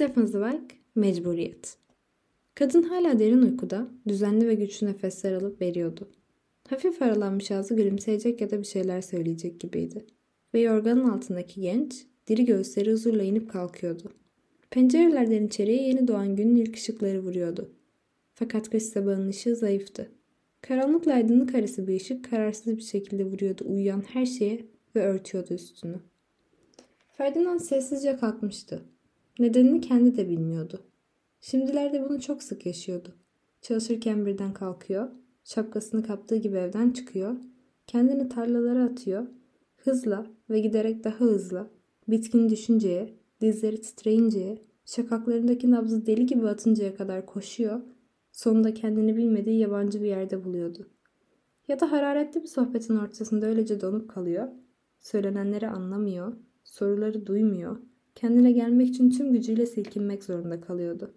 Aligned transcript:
Stefan 0.00 0.26
Zweig, 0.26 0.70
Mecburiyet. 0.94 1.76
Kadın 2.54 2.82
hala 2.82 3.18
derin 3.18 3.42
uykuda, 3.42 3.88
düzenli 4.08 4.48
ve 4.48 4.54
güçlü 4.54 4.86
nefesler 4.86 5.32
alıp 5.32 5.60
veriyordu. 5.60 6.08
Hafif 6.68 7.02
aralanmış 7.02 7.50
ağzı 7.50 7.74
gülümseyecek 7.74 8.40
ya 8.40 8.50
da 8.50 8.58
bir 8.58 8.64
şeyler 8.64 9.00
söyleyecek 9.00 9.60
gibiydi. 9.60 10.06
Ve 10.54 10.60
yorganın 10.60 11.08
altındaki 11.08 11.60
genç, 11.60 12.06
diri 12.26 12.44
göğüsleri 12.44 12.92
huzurla 12.92 13.22
inip 13.22 13.50
kalkıyordu. 13.50 14.12
Pencerelerden 14.70 15.46
içeriye 15.46 15.82
yeni 15.82 16.08
doğan 16.08 16.36
günün 16.36 16.56
ilk 16.56 16.76
ışıkları 16.76 17.20
vuruyordu. 17.20 17.72
Fakat 18.34 18.70
kış 18.70 18.82
sabahının 18.82 19.28
ışığı 19.28 19.56
zayıftı. 19.56 20.10
Karanlıkla 20.60 21.12
aydınlık 21.12 21.54
arası 21.54 21.88
bir 21.88 21.96
ışık 21.96 22.30
kararsız 22.30 22.76
bir 22.76 22.82
şekilde 22.82 23.24
vuruyordu 23.24 23.64
uyuyan 23.66 24.00
her 24.00 24.26
şeye 24.26 24.66
ve 24.96 25.06
örtüyordu 25.06 25.54
üstünü. 25.54 26.00
Ferdinand 27.12 27.60
sessizce 27.60 28.16
kalkmıştı. 28.16 28.82
Nedenini 29.38 29.80
kendi 29.80 30.16
de 30.16 30.28
bilmiyordu. 30.28 30.80
Şimdilerde 31.40 32.08
bunu 32.08 32.20
çok 32.20 32.42
sık 32.42 32.66
yaşıyordu. 32.66 33.14
Çalışırken 33.62 34.26
birden 34.26 34.52
kalkıyor, 34.52 35.10
şapkasını 35.44 36.02
kaptığı 36.02 36.36
gibi 36.36 36.56
evden 36.56 36.90
çıkıyor, 36.90 37.36
kendini 37.86 38.28
tarlalara 38.28 38.84
atıyor, 38.84 39.26
hızla 39.76 40.26
ve 40.50 40.60
giderek 40.60 41.04
daha 41.04 41.20
hızla, 41.20 41.70
bitkin 42.08 42.50
düşünceye, 42.50 43.14
dizleri 43.40 43.80
titreyinceye, 43.80 44.62
şakaklarındaki 44.84 45.70
nabzı 45.70 46.06
deli 46.06 46.26
gibi 46.26 46.48
atıncaya 46.48 46.94
kadar 46.94 47.26
koşuyor, 47.26 47.80
sonunda 48.32 48.74
kendini 48.74 49.16
bilmediği 49.16 49.58
yabancı 49.58 50.02
bir 50.02 50.06
yerde 50.06 50.44
buluyordu. 50.44 50.86
Ya 51.68 51.80
da 51.80 51.92
hararetli 51.92 52.42
bir 52.42 52.48
sohbetin 52.48 52.96
ortasında 52.96 53.46
öylece 53.46 53.80
donup 53.80 54.10
kalıyor, 54.10 54.48
söylenenleri 55.00 55.68
anlamıyor, 55.68 56.36
soruları 56.64 57.26
duymuyor, 57.26 57.89
kendine 58.14 58.52
gelmek 58.52 58.88
için 58.88 59.10
tüm 59.10 59.32
gücüyle 59.32 59.66
silkinmek 59.66 60.24
zorunda 60.24 60.60
kalıyordu. 60.60 61.14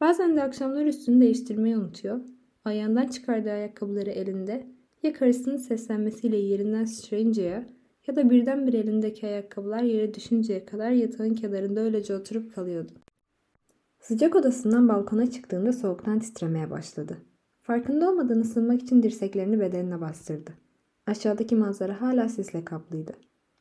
Bazen 0.00 0.36
de 0.36 0.42
akşamlar 0.42 0.86
üstünü 0.86 1.20
değiştirmeyi 1.20 1.76
unutuyor, 1.76 2.20
ayağından 2.64 3.06
çıkardığı 3.06 3.50
ayakkabıları 3.50 4.10
elinde 4.10 4.66
ya 5.02 5.12
karısının 5.12 5.56
seslenmesiyle 5.56 6.36
yerinden 6.36 6.84
sıçrayıncaya 6.84 7.66
ya 8.06 8.16
da 8.16 8.30
birdenbire 8.30 8.78
elindeki 8.78 9.26
ayakkabılar 9.26 9.82
yere 9.82 10.14
düşünceye 10.14 10.64
kadar 10.64 10.90
yatağın 10.90 11.34
kenarında 11.34 11.80
öylece 11.80 12.16
oturup 12.16 12.54
kalıyordu. 12.54 12.92
Sıcak 14.00 14.36
odasından 14.36 14.88
balkona 14.88 15.30
çıktığında 15.30 15.72
soğuktan 15.72 16.18
titremeye 16.18 16.70
başladı. 16.70 17.18
Farkında 17.62 18.10
olmadan 18.10 18.40
ısınmak 18.40 18.82
için 18.82 19.02
dirseklerini 19.02 19.60
bedenine 19.60 20.00
bastırdı. 20.00 20.50
Aşağıdaki 21.06 21.56
manzara 21.56 22.00
hala 22.00 22.28
sisle 22.28 22.64
kaplıydı. 22.64 23.12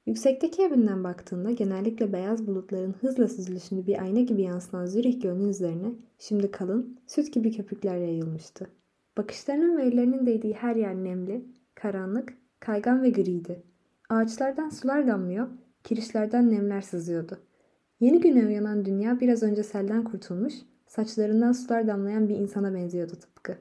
Yüksekteki 0.10 0.62
evinden 0.62 1.04
baktığında 1.04 1.52
genellikle 1.52 2.14
beyaz 2.14 2.48
bulutların 2.48 2.96
hızla 3.02 3.28
süzülüşünü 3.28 3.88
bir 3.88 4.02
ayna 4.02 4.20
gibi 4.20 4.42
yansıtan 4.42 4.86
Zürih 4.86 5.22
Gölü'nün 5.22 5.50
üzerine 5.50 5.92
şimdi 6.20 6.52
kalın, 6.52 7.00
süt 7.08 7.34
gibi 7.34 7.52
köpükler 7.52 7.98
yayılmıştı. 7.98 8.68
Bakışlarının 9.18 9.78
ve 9.78 9.84
ellerinin 9.84 10.26
değdiği 10.26 10.54
her 10.54 10.76
yer 10.76 10.96
nemli, 10.96 11.46
karanlık, 11.76 12.34
kaygan 12.60 13.04
ve 13.04 13.10
griydi. 13.10 13.64
Ağaçlardan 14.10 14.70
sular 14.70 15.08
damlıyor, 15.08 15.48
kirişlerden 15.84 16.50
nemler 16.50 16.82
sızıyordu. 16.82 17.38
Yeni 18.00 18.20
güne 18.20 18.48
uyanan 18.48 18.86
dünya 18.86 19.20
biraz 19.20 19.44
önce 19.44 19.64
selden 19.64 20.04
kurtulmuş, 20.04 20.54
saçlarından 20.88 21.52
sular 21.52 21.88
damlayan 21.88 22.30
bir 22.30 22.36
insana 22.36 22.74
benziyordu 22.74 23.14
tıpkı. 23.16 23.58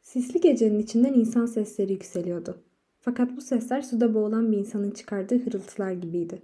Sisli 0.00 0.40
gecenin 0.40 0.78
içinden 0.78 1.14
insan 1.14 1.46
sesleri 1.46 1.92
yükseliyordu. 1.92 2.67
Fakat 3.00 3.36
bu 3.36 3.40
sesler 3.40 3.82
suda 3.82 4.14
boğulan 4.14 4.52
bir 4.52 4.58
insanın 4.58 4.90
çıkardığı 4.90 5.38
hırıltılar 5.38 5.92
gibiydi. 5.92 6.42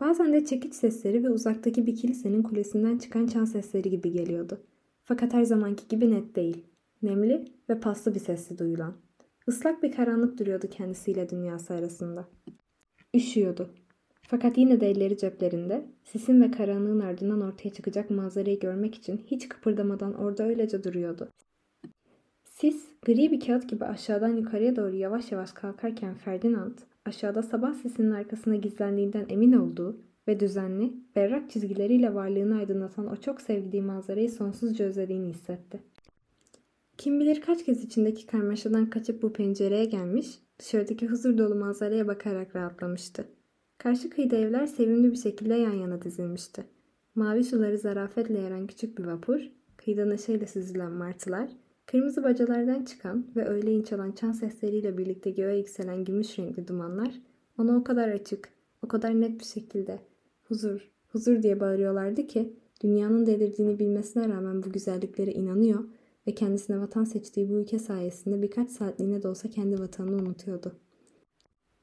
Bazen 0.00 0.32
de 0.32 0.44
çekiç 0.44 0.74
sesleri 0.74 1.24
ve 1.24 1.30
uzaktaki 1.30 1.86
bir 1.86 1.96
kilisenin 1.96 2.42
kulesinden 2.42 2.98
çıkan 2.98 3.26
çan 3.26 3.44
sesleri 3.44 3.90
gibi 3.90 4.12
geliyordu. 4.12 4.60
Fakat 5.04 5.32
her 5.32 5.44
zamanki 5.44 5.88
gibi 5.88 6.10
net 6.10 6.36
değil. 6.36 6.64
Nemli 7.02 7.44
ve 7.68 7.80
paslı 7.80 8.14
bir 8.14 8.20
sesli 8.20 8.58
duyulan. 8.58 8.94
Islak 9.48 9.82
bir 9.82 9.92
karanlık 9.92 10.38
duruyordu 10.38 10.66
kendisiyle 10.70 11.30
dünyası 11.30 11.74
arasında. 11.74 12.28
Üşüyordu. 13.14 13.70
Fakat 14.22 14.58
yine 14.58 14.80
de 14.80 14.90
elleri 14.90 15.18
ceplerinde, 15.18 15.86
sisin 16.04 16.42
ve 16.42 16.50
karanlığın 16.50 17.00
ardından 17.00 17.40
ortaya 17.40 17.70
çıkacak 17.70 18.10
manzarayı 18.10 18.60
görmek 18.60 18.94
için 18.94 19.20
hiç 19.26 19.48
kıpırdamadan 19.48 20.14
orada 20.14 20.44
öylece 20.44 20.84
duruyordu. 20.84 21.28
Sis, 22.62 22.84
gri 23.06 23.30
bir 23.30 23.40
kağıt 23.40 23.68
gibi 23.68 23.84
aşağıdan 23.84 24.36
yukarıya 24.36 24.76
doğru 24.76 24.96
yavaş 24.96 25.32
yavaş 25.32 25.52
kalkarken 25.52 26.14
Ferdinand, 26.14 26.78
aşağıda 27.06 27.42
sabah 27.42 27.74
sisinin 27.74 28.10
arkasına 28.10 28.56
gizlendiğinden 28.56 29.26
emin 29.28 29.52
olduğu 29.52 29.96
ve 30.28 30.40
düzenli, 30.40 30.92
berrak 31.16 31.50
çizgileriyle 31.50 32.14
varlığını 32.14 32.58
aydınlatan 32.58 33.06
o 33.06 33.16
çok 33.16 33.40
sevdiği 33.40 33.82
manzarayı 33.82 34.30
sonsuzca 34.30 34.84
özlediğini 34.84 35.28
hissetti. 35.28 35.80
Kim 36.98 37.20
bilir 37.20 37.40
kaç 37.40 37.64
kez 37.64 37.84
içindeki 37.84 38.26
karmaşadan 38.26 38.90
kaçıp 38.90 39.22
bu 39.22 39.32
pencereye 39.32 39.84
gelmiş, 39.84 40.38
dışarıdaki 40.58 41.06
huzur 41.06 41.38
dolu 41.38 41.54
manzaraya 41.54 42.06
bakarak 42.06 42.56
rahatlamıştı. 42.56 43.24
Karşı 43.78 44.10
kıyıda 44.10 44.36
evler 44.36 44.66
sevimli 44.66 45.12
bir 45.12 45.16
şekilde 45.16 45.54
yan 45.54 45.74
yana 45.74 46.02
dizilmişti. 46.02 46.64
Mavi 47.14 47.44
suları 47.44 47.78
zarafetle 47.78 48.38
yaran 48.38 48.66
küçük 48.66 48.98
bir 48.98 49.04
vapur, 49.04 49.40
kıyıda 49.76 50.04
neşeyle 50.04 50.46
süzülen 50.46 50.92
martılar, 50.92 51.48
kırmızı 51.92 52.24
bacalardan 52.24 52.84
çıkan 52.84 53.26
ve 53.36 53.44
öğleyin 53.44 53.82
çalan 53.82 54.12
çan 54.12 54.32
sesleriyle 54.32 54.98
birlikte 54.98 55.30
göğe 55.30 55.58
yükselen 55.58 56.04
gümüş 56.04 56.38
renkli 56.38 56.68
dumanlar 56.68 57.14
ona 57.58 57.76
o 57.76 57.84
kadar 57.84 58.08
açık, 58.08 58.48
o 58.82 58.88
kadar 58.88 59.20
net 59.20 59.40
bir 59.40 59.44
şekilde 59.44 59.98
huzur, 60.44 60.90
huzur 61.08 61.42
diye 61.42 61.60
bağırıyorlardı 61.60 62.26
ki 62.26 62.52
dünyanın 62.82 63.26
delirdiğini 63.26 63.78
bilmesine 63.78 64.28
rağmen 64.28 64.62
bu 64.62 64.72
güzelliklere 64.72 65.32
inanıyor 65.32 65.84
ve 66.26 66.34
kendisine 66.34 66.80
vatan 66.80 67.04
seçtiği 67.04 67.50
bu 67.50 67.52
ülke 67.52 67.78
sayesinde 67.78 68.42
birkaç 68.42 68.70
saatliğine 68.70 69.22
de 69.22 69.28
olsa 69.28 69.50
kendi 69.50 69.80
vatanını 69.80 70.22
unutuyordu. 70.22 70.72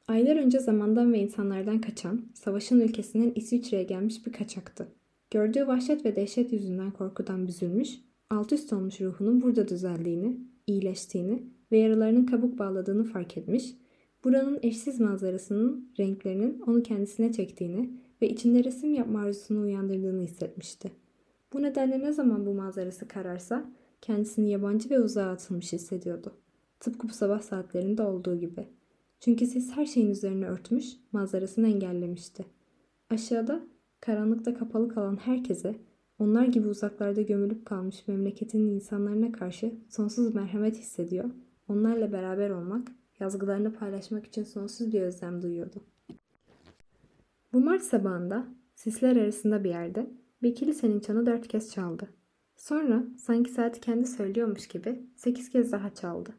Aylar 0.08 0.36
önce 0.36 0.60
zamandan 0.60 1.14
ve 1.14 1.20
insanlardan 1.20 1.82
kaçan, 1.82 2.26
savaşın 2.34 2.80
ülkesinden 2.80 3.32
İsviçre'ye 3.36 3.84
gelmiş 3.84 4.26
bir 4.26 4.32
kaçaktı. 4.32 4.88
Gördüğü 5.32 5.68
vahşet 5.68 6.06
ve 6.06 6.16
dehşet 6.16 6.54
yüzünden 6.54 6.92
korkudan 6.92 7.48
büzülmüş, 7.48 8.09
alt 8.30 8.52
üst 8.52 8.74
olmuş 8.74 9.02
ruhunun 9.02 9.42
burada 9.42 9.68
düzeldiğini, 9.68 10.38
iyileştiğini 10.68 11.44
ve 11.72 11.78
yaralarının 11.78 12.26
kabuk 12.26 12.60
bağladığını 12.60 13.04
fark 13.04 13.38
etmiş, 13.38 13.76
buranın 14.24 14.60
eşsiz 14.64 15.00
manzarasının, 15.00 15.92
renklerinin 16.00 16.62
onu 16.68 16.84
kendisine 16.84 17.32
çektiğini 17.32 17.94
ve 18.22 18.30
içinde 18.30 18.64
resim 18.64 18.94
yapma 18.94 19.20
arzusunu 19.20 19.62
uyandırdığını 19.62 20.22
hissetmişti. 20.22 20.92
Bu 21.54 21.62
nedenle 21.62 22.00
ne 22.00 22.14
zaman 22.14 22.46
bu 22.46 22.54
manzarası 22.54 23.08
kararsa 23.08 23.72
kendisini 24.02 24.50
yabancı 24.50 24.90
ve 24.90 25.00
uzağa 25.00 25.30
atılmış 25.30 25.74
hissediyordu. 25.74 26.34
Tıpkı 26.80 27.10
bu 27.10 27.14
sabah 27.14 27.42
saatlerinde 27.42 28.02
olduğu 28.04 28.40
gibi. 28.40 28.68
Çünkü 29.20 29.46
sis 29.46 29.72
her 29.72 29.86
şeyin 29.86 30.10
üzerine 30.10 30.48
örtmüş, 30.48 30.86
manzarasını 31.12 31.68
engellemişti. 31.68 32.46
Aşağıda, 33.10 33.62
karanlıkta 34.02 34.54
kapalı 34.54 34.90
kalan 34.90 35.16
herkese, 35.18 35.76
onlar 36.20 36.46
gibi 36.46 36.68
uzaklarda 36.68 37.22
gömülüp 37.22 37.66
kalmış 37.66 38.08
memleketinin 38.08 38.76
insanlarına 38.76 39.32
karşı 39.32 39.74
sonsuz 39.90 40.36
merhamet 40.36 40.78
hissediyor, 40.78 41.30
onlarla 41.68 42.12
beraber 42.12 42.50
olmak, 42.50 42.88
yazgılarını 43.20 43.74
paylaşmak 43.74 44.26
için 44.26 44.44
sonsuz 44.44 44.94
bir 44.94 45.02
özlem 45.02 45.42
duyuyordu. 45.42 45.84
Bu 47.54 47.60
Mart 47.60 47.84
sabahında, 47.84 48.48
sisler 48.76 49.16
arasında 49.16 49.64
bir 49.64 49.70
yerde, 49.70 50.10
bir 50.42 50.56
kilisenin 50.56 51.00
çanı 51.00 51.26
dört 51.26 51.48
kez 51.48 51.72
çaldı. 51.72 52.10
Sonra 52.56 53.04
sanki 53.18 53.52
saati 53.52 53.82
kendi 53.82 54.08
söylüyormuş 54.08 54.68
gibi 54.68 55.04
sekiz 55.16 55.50
kez 55.50 55.72
daha 55.72 55.94
çaldı. 55.94 56.30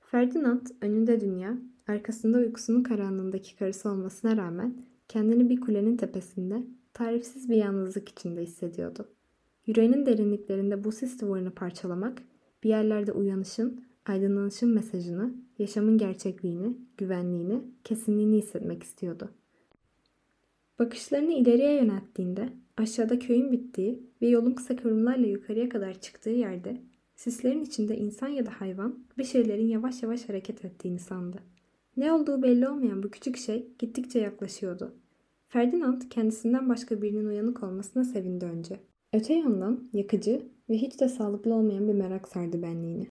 Ferdinand 0.00 0.66
önünde 0.80 1.20
dünya, 1.20 1.58
arkasında 1.88 2.38
uykusunun 2.38 2.82
karanlığındaki 2.82 3.56
karısı 3.56 3.90
olmasına 3.90 4.36
rağmen 4.36 4.74
kendini 5.08 5.50
bir 5.50 5.60
kulenin 5.60 5.96
tepesinde 5.96 6.62
tarifsiz 6.92 7.50
bir 7.50 7.56
yalnızlık 7.56 8.08
içinde 8.08 8.42
hissediyordu. 8.42 9.08
Yüreğinin 9.66 10.06
derinliklerinde 10.06 10.84
bu 10.84 10.92
sis 10.92 11.20
duvarını 11.20 11.50
parçalamak, 11.50 12.22
bir 12.62 12.68
yerlerde 12.68 13.12
uyanışın, 13.12 13.84
aydınlanışın 14.06 14.74
mesajını, 14.74 15.34
yaşamın 15.58 15.98
gerçekliğini, 15.98 16.76
güvenliğini, 16.98 17.60
kesinliğini 17.84 18.36
hissetmek 18.36 18.82
istiyordu. 18.82 19.30
Bakışlarını 20.78 21.32
ileriye 21.32 21.74
yönelttiğinde 21.74 22.48
aşağıda 22.76 23.18
köyün 23.18 23.52
bittiği 23.52 24.02
ve 24.22 24.28
yolun 24.28 24.52
kısa 24.52 24.76
kıvrımlarla 24.76 25.26
yukarıya 25.26 25.68
kadar 25.68 26.00
çıktığı 26.00 26.30
yerde 26.30 26.80
sislerin 27.16 27.64
içinde 27.64 27.96
insan 27.96 28.28
ya 28.28 28.46
da 28.46 28.50
hayvan 28.50 28.98
bir 29.18 29.24
şeylerin 29.24 29.68
yavaş 29.68 30.02
yavaş 30.02 30.28
hareket 30.28 30.64
ettiğini 30.64 30.98
sandı. 30.98 31.38
Ne 31.96 32.12
olduğu 32.12 32.42
belli 32.42 32.68
olmayan 32.68 33.02
bu 33.02 33.10
küçük 33.10 33.36
şey 33.36 33.68
gittikçe 33.78 34.18
yaklaşıyordu. 34.18 34.94
Ferdinand 35.48 36.02
kendisinden 36.10 36.68
başka 36.68 37.02
birinin 37.02 37.26
uyanık 37.26 37.62
olmasına 37.62 38.04
sevindi 38.04 38.44
önce. 38.44 38.80
Öte 39.14 39.34
yandan 39.34 39.88
yakıcı 39.92 40.42
ve 40.68 40.74
hiç 40.74 41.00
de 41.00 41.08
sağlıklı 41.08 41.54
olmayan 41.54 41.88
bir 41.88 41.94
merak 41.94 42.28
sardı 42.28 42.62
benliğini. 42.62 43.08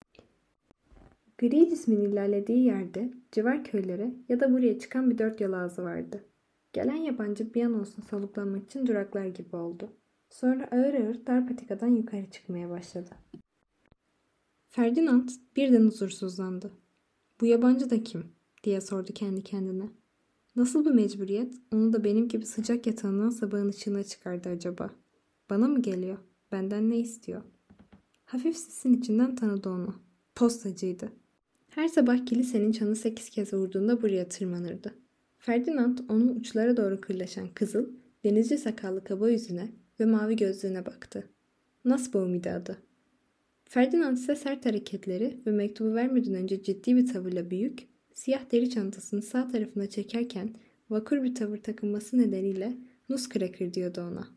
Gri 1.38 1.70
cismin 1.70 2.00
ilerlediği 2.00 2.64
yerde 2.64 3.10
civar 3.32 3.64
köylere 3.64 4.14
ya 4.28 4.40
da 4.40 4.52
buraya 4.52 4.78
çıkan 4.78 5.10
bir 5.10 5.18
dört 5.18 5.40
yol 5.40 5.52
ağzı 5.52 5.82
vardı. 5.82 6.24
Gelen 6.72 6.96
yabancı 6.96 7.54
bir 7.54 7.64
an 7.64 7.80
olsun 7.80 8.02
soluklanmak 8.02 8.64
için 8.64 8.86
duraklar 8.86 9.26
gibi 9.26 9.56
oldu. 9.56 9.92
Sonra 10.30 10.68
ağır 10.70 10.94
ağır 10.94 11.26
dar 11.26 11.48
patikadan 11.48 11.88
yukarı 11.88 12.30
çıkmaya 12.30 12.70
başladı. 12.70 13.10
Ferdinand 14.68 15.28
birden 15.56 15.86
huzursuzlandı. 15.86 16.70
Bu 17.40 17.46
yabancı 17.46 17.90
da 17.90 18.02
kim? 18.02 18.24
diye 18.64 18.80
sordu 18.80 19.12
kendi 19.14 19.42
kendine. 19.42 19.88
Nasıl 20.56 20.84
bir 20.84 20.90
mecburiyet 20.90 21.54
onu 21.72 21.92
da 21.92 22.04
benim 22.04 22.28
gibi 22.28 22.46
sıcak 22.46 22.86
yatağından 22.86 23.30
sabahın 23.30 23.68
ışığına 23.68 24.02
çıkardı 24.02 24.48
acaba? 24.48 24.90
Bana 25.50 25.68
mı 25.68 25.82
geliyor? 25.82 26.18
Benden 26.52 26.90
ne 26.90 26.98
istiyor? 26.98 27.42
Hafif 28.24 28.56
sisin 28.56 28.92
içinden 28.92 29.36
tanıdı 29.36 29.68
onu. 29.68 29.94
Postacıydı. 30.34 31.12
Her 31.68 31.88
sabah 31.88 32.26
kilisenin 32.26 32.72
çanı 32.72 32.96
sekiz 32.96 33.30
kez 33.30 33.52
vurduğunda 33.52 34.02
buraya 34.02 34.28
tırmanırdı. 34.28 34.94
Ferdinand 35.38 35.98
onun 36.08 36.28
uçlara 36.28 36.76
doğru 36.76 37.00
kırlaşan 37.00 37.48
kızıl, 37.54 37.86
denizci 38.24 38.58
sakallı 38.58 39.04
kaba 39.04 39.30
yüzüne 39.30 39.72
ve 40.00 40.04
mavi 40.04 40.36
gözlüğüne 40.36 40.86
baktı. 40.86 41.28
Nussbaum 41.84 42.34
idi 42.34 42.50
adı. 42.50 42.78
Ferdinand 43.64 44.16
ise 44.16 44.36
sert 44.36 44.66
hareketleri 44.66 45.40
ve 45.46 45.50
mektubu 45.50 45.94
vermeden 45.94 46.34
önce 46.34 46.62
ciddi 46.62 46.96
bir 46.96 47.06
tavırla 47.06 47.50
büyük, 47.50 47.88
siyah 48.14 48.52
deri 48.52 48.70
çantasını 48.70 49.22
sağ 49.22 49.48
tarafına 49.48 49.86
çekerken 49.90 50.54
vakur 50.90 51.22
bir 51.22 51.34
tavır 51.34 51.58
takınması 51.58 52.18
nedeniyle 52.18 52.76
Nussknacker 53.08 53.74
diyordu 53.74 54.00
ona. 54.12 54.28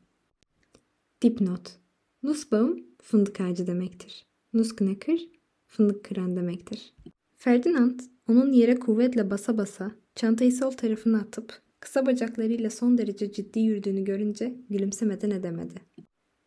Dipnot 1.22 1.78
Nussbaum 2.24 2.84
fındık 3.02 3.42
ağacı 3.42 3.68
demektir. 3.68 4.26
Nussknacker 4.54 5.20
fındık 5.68 6.04
kıran 6.04 6.36
demektir. 6.36 6.94
Ferdinand 7.36 8.00
onun 8.30 8.52
yere 8.52 8.76
kuvvetle 8.76 9.30
basa 9.30 9.58
basa 9.58 9.92
çantayı 10.16 10.54
sol 10.54 10.72
tarafına 10.72 11.20
atıp 11.20 11.62
kısa 11.80 12.06
bacaklarıyla 12.06 12.70
son 12.70 12.98
derece 12.98 13.32
ciddi 13.32 13.60
yürüdüğünü 13.60 14.04
görünce 14.04 14.56
gülümsemeden 14.70 15.30
edemedi. 15.30 15.74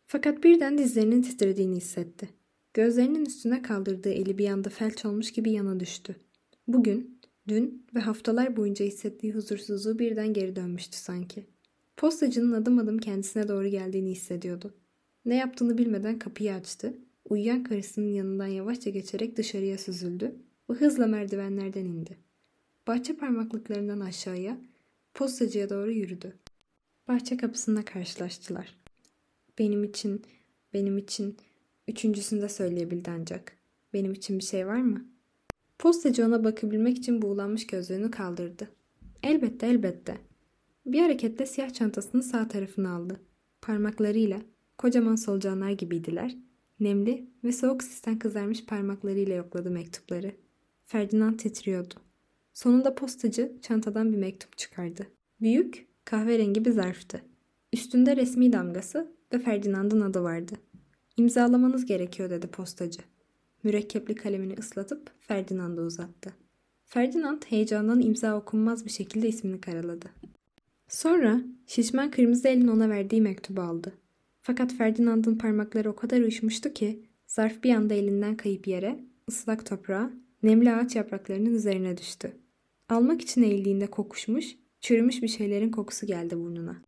Fakat 0.07 0.43
birden 0.43 0.77
dizlerinin 0.77 1.21
titrediğini 1.21 1.75
hissetti. 1.75 2.29
Gözlerinin 2.73 3.25
üstüne 3.25 3.61
kaldırdığı 3.61 4.11
eli 4.11 4.37
bir 4.37 4.49
anda 4.49 4.69
felç 4.69 5.05
olmuş 5.05 5.31
gibi 5.31 5.51
yana 5.51 5.79
düştü. 5.79 6.15
Bugün, 6.67 7.19
dün 7.47 7.87
ve 7.95 7.99
haftalar 7.99 8.57
boyunca 8.57 8.85
hissettiği 8.85 9.33
huzursuzluğu 9.33 9.99
birden 9.99 10.33
geri 10.33 10.55
dönmüştü 10.55 10.97
sanki. 10.97 11.45
Postacının 11.97 12.51
adım 12.51 12.79
adım 12.79 12.97
kendisine 12.97 13.47
doğru 13.47 13.67
geldiğini 13.67 14.11
hissediyordu. 14.11 14.73
Ne 15.25 15.35
yaptığını 15.35 15.77
bilmeden 15.77 16.19
kapıyı 16.19 16.53
açtı, 16.53 16.97
uyuyan 17.29 17.63
karısının 17.63 18.07
yanından 18.07 18.47
yavaşça 18.47 18.89
geçerek 18.89 19.37
dışarıya 19.37 19.77
süzüldü 19.77 20.35
ve 20.69 20.73
hızla 20.73 21.07
merdivenlerden 21.07 21.85
indi. 21.85 22.17
Bahçe 22.87 23.15
parmaklıklarından 23.15 23.99
aşağıya, 23.99 24.57
postacıya 25.13 25.69
doğru 25.69 25.91
yürüdü. 25.91 26.33
Bahçe 27.07 27.37
kapısında 27.37 27.85
karşılaştılar. 27.85 28.75
Benim 29.59 29.83
için, 29.83 30.21
benim 30.73 30.97
için, 30.97 31.37
üçüncüsünde 31.87 32.49
söyleyebildi 32.49 33.11
ancak. 33.11 33.57
Benim 33.93 34.13
için 34.13 34.39
bir 34.39 34.43
şey 34.43 34.67
var 34.67 34.81
mı? 34.81 35.05
Postacı 35.79 36.25
ona 36.25 36.43
bakabilmek 36.43 36.97
için 36.97 37.21
buğulanmış 37.21 37.67
gözlüğünü 37.67 38.11
kaldırdı. 38.11 38.69
Elbette 39.23 39.67
elbette. 39.67 40.17
Bir 40.85 40.99
hareketle 40.99 41.45
siyah 41.45 41.73
çantasını 41.73 42.23
sağ 42.23 42.47
tarafına 42.47 42.95
aldı. 42.95 43.19
Parmaklarıyla, 43.61 44.41
kocaman 44.77 45.15
solucanlar 45.15 45.71
gibiydiler, 45.71 46.37
nemli 46.79 47.29
ve 47.43 47.51
soğuk 47.51 47.83
sisten 47.83 48.19
kızarmış 48.19 48.65
parmaklarıyla 48.65 49.35
yokladı 49.35 49.71
mektupları. 49.71 50.31
Ferdinand 50.83 51.39
titriyordu. 51.39 51.93
Sonunda 52.53 52.95
postacı 52.95 53.51
çantadan 53.61 54.13
bir 54.13 54.17
mektup 54.17 54.57
çıkardı. 54.57 55.07
Büyük, 55.41 55.87
kahverengi 56.05 56.65
bir 56.65 56.71
zarftı. 56.71 57.21
Üstünde 57.73 58.15
resmi 58.15 58.53
damgası 58.53 59.11
ve 59.33 59.39
Ferdinand'ın 59.39 60.01
adı 60.01 60.23
vardı. 60.23 60.53
İmzalamanız 61.17 61.85
gerekiyor 61.85 62.29
dedi 62.29 62.47
postacı. 62.47 63.01
Mürekkepli 63.63 64.15
kalemini 64.15 64.53
ıslatıp 64.53 65.11
Ferdinand'a 65.19 65.81
uzattı. 65.81 66.33
Ferdinand 66.85 67.41
heyecandan 67.47 68.01
imza 68.01 68.37
okunmaz 68.37 68.85
bir 68.85 68.91
şekilde 68.91 69.27
ismini 69.27 69.61
karaladı. 69.61 70.05
Sonra 70.91 71.41
şişman 71.67 72.11
kırmızı 72.11 72.47
elin 72.47 72.67
ona 72.67 72.89
verdiği 72.89 73.21
mektubu 73.21 73.61
aldı. 73.61 73.93
Fakat 74.41 74.73
Ferdinand'ın 74.73 75.37
parmakları 75.37 75.89
o 75.91 75.95
kadar 75.95 76.19
uyuşmuştu 76.19 76.73
ki 76.73 77.05
zarf 77.27 77.63
bir 77.63 77.75
anda 77.75 77.93
elinden 77.93 78.37
kayıp 78.37 78.67
yere, 78.67 78.99
ıslak 79.29 79.65
toprağa, 79.65 80.11
nemli 80.43 80.71
ağaç 80.71 80.95
yapraklarının 80.95 81.53
üzerine 81.53 81.97
düştü. 81.97 82.31
Almak 82.89 83.21
için 83.21 83.43
eğildiğinde 83.43 83.87
kokuşmuş, 83.87 84.55
çürümüş 84.81 85.21
bir 85.21 85.27
şeylerin 85.27 85.71
kokusu 85.71 86.07
geldi 86.07 86.37
burnuna. 86.37 86.81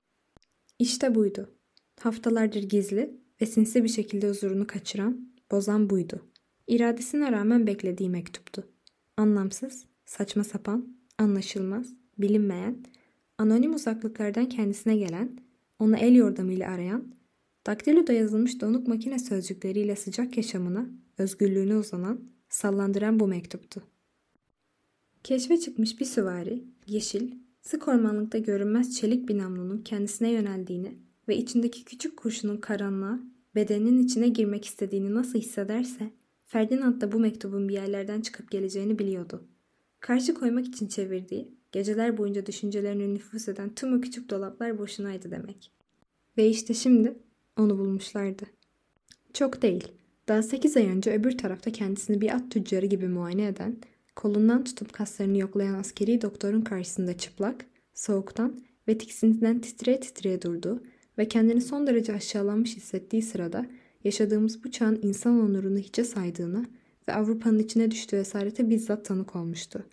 İşte 0.80 1.16
buydu. 1.16 1.50
Haftalardır 2.00 2.64
gizli 2.64 3.18
ve 3.42 3.46
sinsi 3.46 3.84
bir 3.84 3.90
şekilde 3.90 4.30
huzurunu 4.30 4.68
kaçıran, 4.68 5.34
bozan 5.52 5.90
buydu. 5.90 6.26
İradesine 6.68 7.32
rağmen 7.32 7.68
beklediği 7.68 8.10
mektuptu. 8.10 8.68
Anlamsız, 9.18 9.86
saçma 10.06 10.44
sapan, 10.44 10.98
anlaşılmaz, 11.18 11.94
bilinmeyen, 12.18 12.84
anonim 13.38 13.74
uzaklıklardan 13.74 14.50
kendisine 14.50 14.98
gelen, 14.98 15.38
onu 15.80 15.98
el 15.98 16.16
yordamıyla 16.16 16.72
arayan, 16.72 17.16
daktiloda 17.68 18.14
yazılmış 18.14 18.62
donuk 18.62 18.88
makine 18.88 19.20
sözcükleriyle 19.20 19.96
sıcak 19.96 20.38
yaşamına, 20.38 20.90
özgürlüğüne 21.18 21.78
uzanan, 21.78 22.20
sallandıran 22.50 23.20
bu 23.20 23.28
mektuptu. 23.28 23.84
Keşfe 25.24 25.60
çıkmış 25.60 26.00
bir 26.00 26.06
süvari, 26.06 26.64
yeşil, 26.88 27.32
sık 27.62 27.88
ormanlıkta 27.88 28.38
görünmez 28.38 28.96
çelik 28.96 29.30
bir 29.30 29.84
kendisine 29.84 30.32
yöneldiğini 30.32 30.98
ve 31.28 31.38
içindeki 31.38 31.86
küçük 31.86 32.18
kurşunun 32.18 32.58
karanlığa, 32.58 33.20
bedeninin 33.56 34.06
içine 34.06 34.28
girmek 34.28 34.66
istediğini 34.66 35.14
nasıl 35.14 35.40
hissederse, 35.40 36.12
Ferdinand 36.46 37.02
da 37.02 37.12
bu 37.12 37.20
mektubun 37.20 37.70
bir 37.70 37.74
yerlerden 37.74 38.22
çıkıp 38.22 38.52
geleceğini 38.52 39.00
biliyordu. 39.00 39.48
Karşı 40.00 40.34
koymak 40.34 40.68
için 40.68 40.88
çevirdiği, 40.88 41.52
geceler 41.74 42.18
boyunca 42.18 42.46
düşüncelerine 42.46 43.14
nüfus 43.14 43.48
eden 43.48 43.76
tüm 43.76 43.98
o 43.98 44.02
küçük 44.02 44.30
dolaplar 44.30 44.78
boşunaydı 44.78 45.32
demek. 45.32 45.72
Ve 46.38 46.48
işte 46.48 46.74
şimdi 46.74 47.14
onu 47.58 47.78
bulmuşlardı. 47.78 48.44
Çok 49.34 49.62
değil, 49.62 49.88
daha 50.28 50.44
8 50.44 50.78
ay 50.78 50.86
önce 50.86 51.12
öbür 51.12 51.38
tarafta 51.38 51.72
kendisini 51.72 52.22
bir 52.22 52.36
at 52.36 52.52
tüccarı 52.52 52.86
gibi 52.86 53.08
muayene 53.08 53.48
eden, 53.48 53.78
kolundan 54.16 54.64
tutup 54.64 54.94
kaslarını 54.94 55.38
yoklayan 55.38 55.74
askeri 55.74 56.22
doktorun 56.22 56.62
karşısında 56.62 57.18
çıplak, 57.18 57.66
soğuktan 57.94 58.60
ve 58.88 58.98
tiksintiden 58.98 59.60
titreye 59.60 60.00
titreye 60.00 60.42
durdu 60.42 60.84
ve 61.18 61.28
kendini 61.28 61.62
son 61.62 61.88
derece 61.88 62.14
aşağılanmış 62.14 62.76
hissettiği 62.78 63.22
sırada 63.22 63.66
yaşadığımız 64.04 64.64
bu 64.64 64.72
çağın 64.72 65.00
insan 65.02 65.40
onurunu 65.40 65.78
hiçe 65.78 66.04
saydığına 66.04 66.66
ve 67.10 67.14
Avrupa'nın 67.14 67.60
içine 67.60 67.92
düştüğü 67.92 68.16
esarete 68.16 68.70
bizzat 68.70 69.06
tanık 69.06 69.36
olmuştu. 69.36 69.86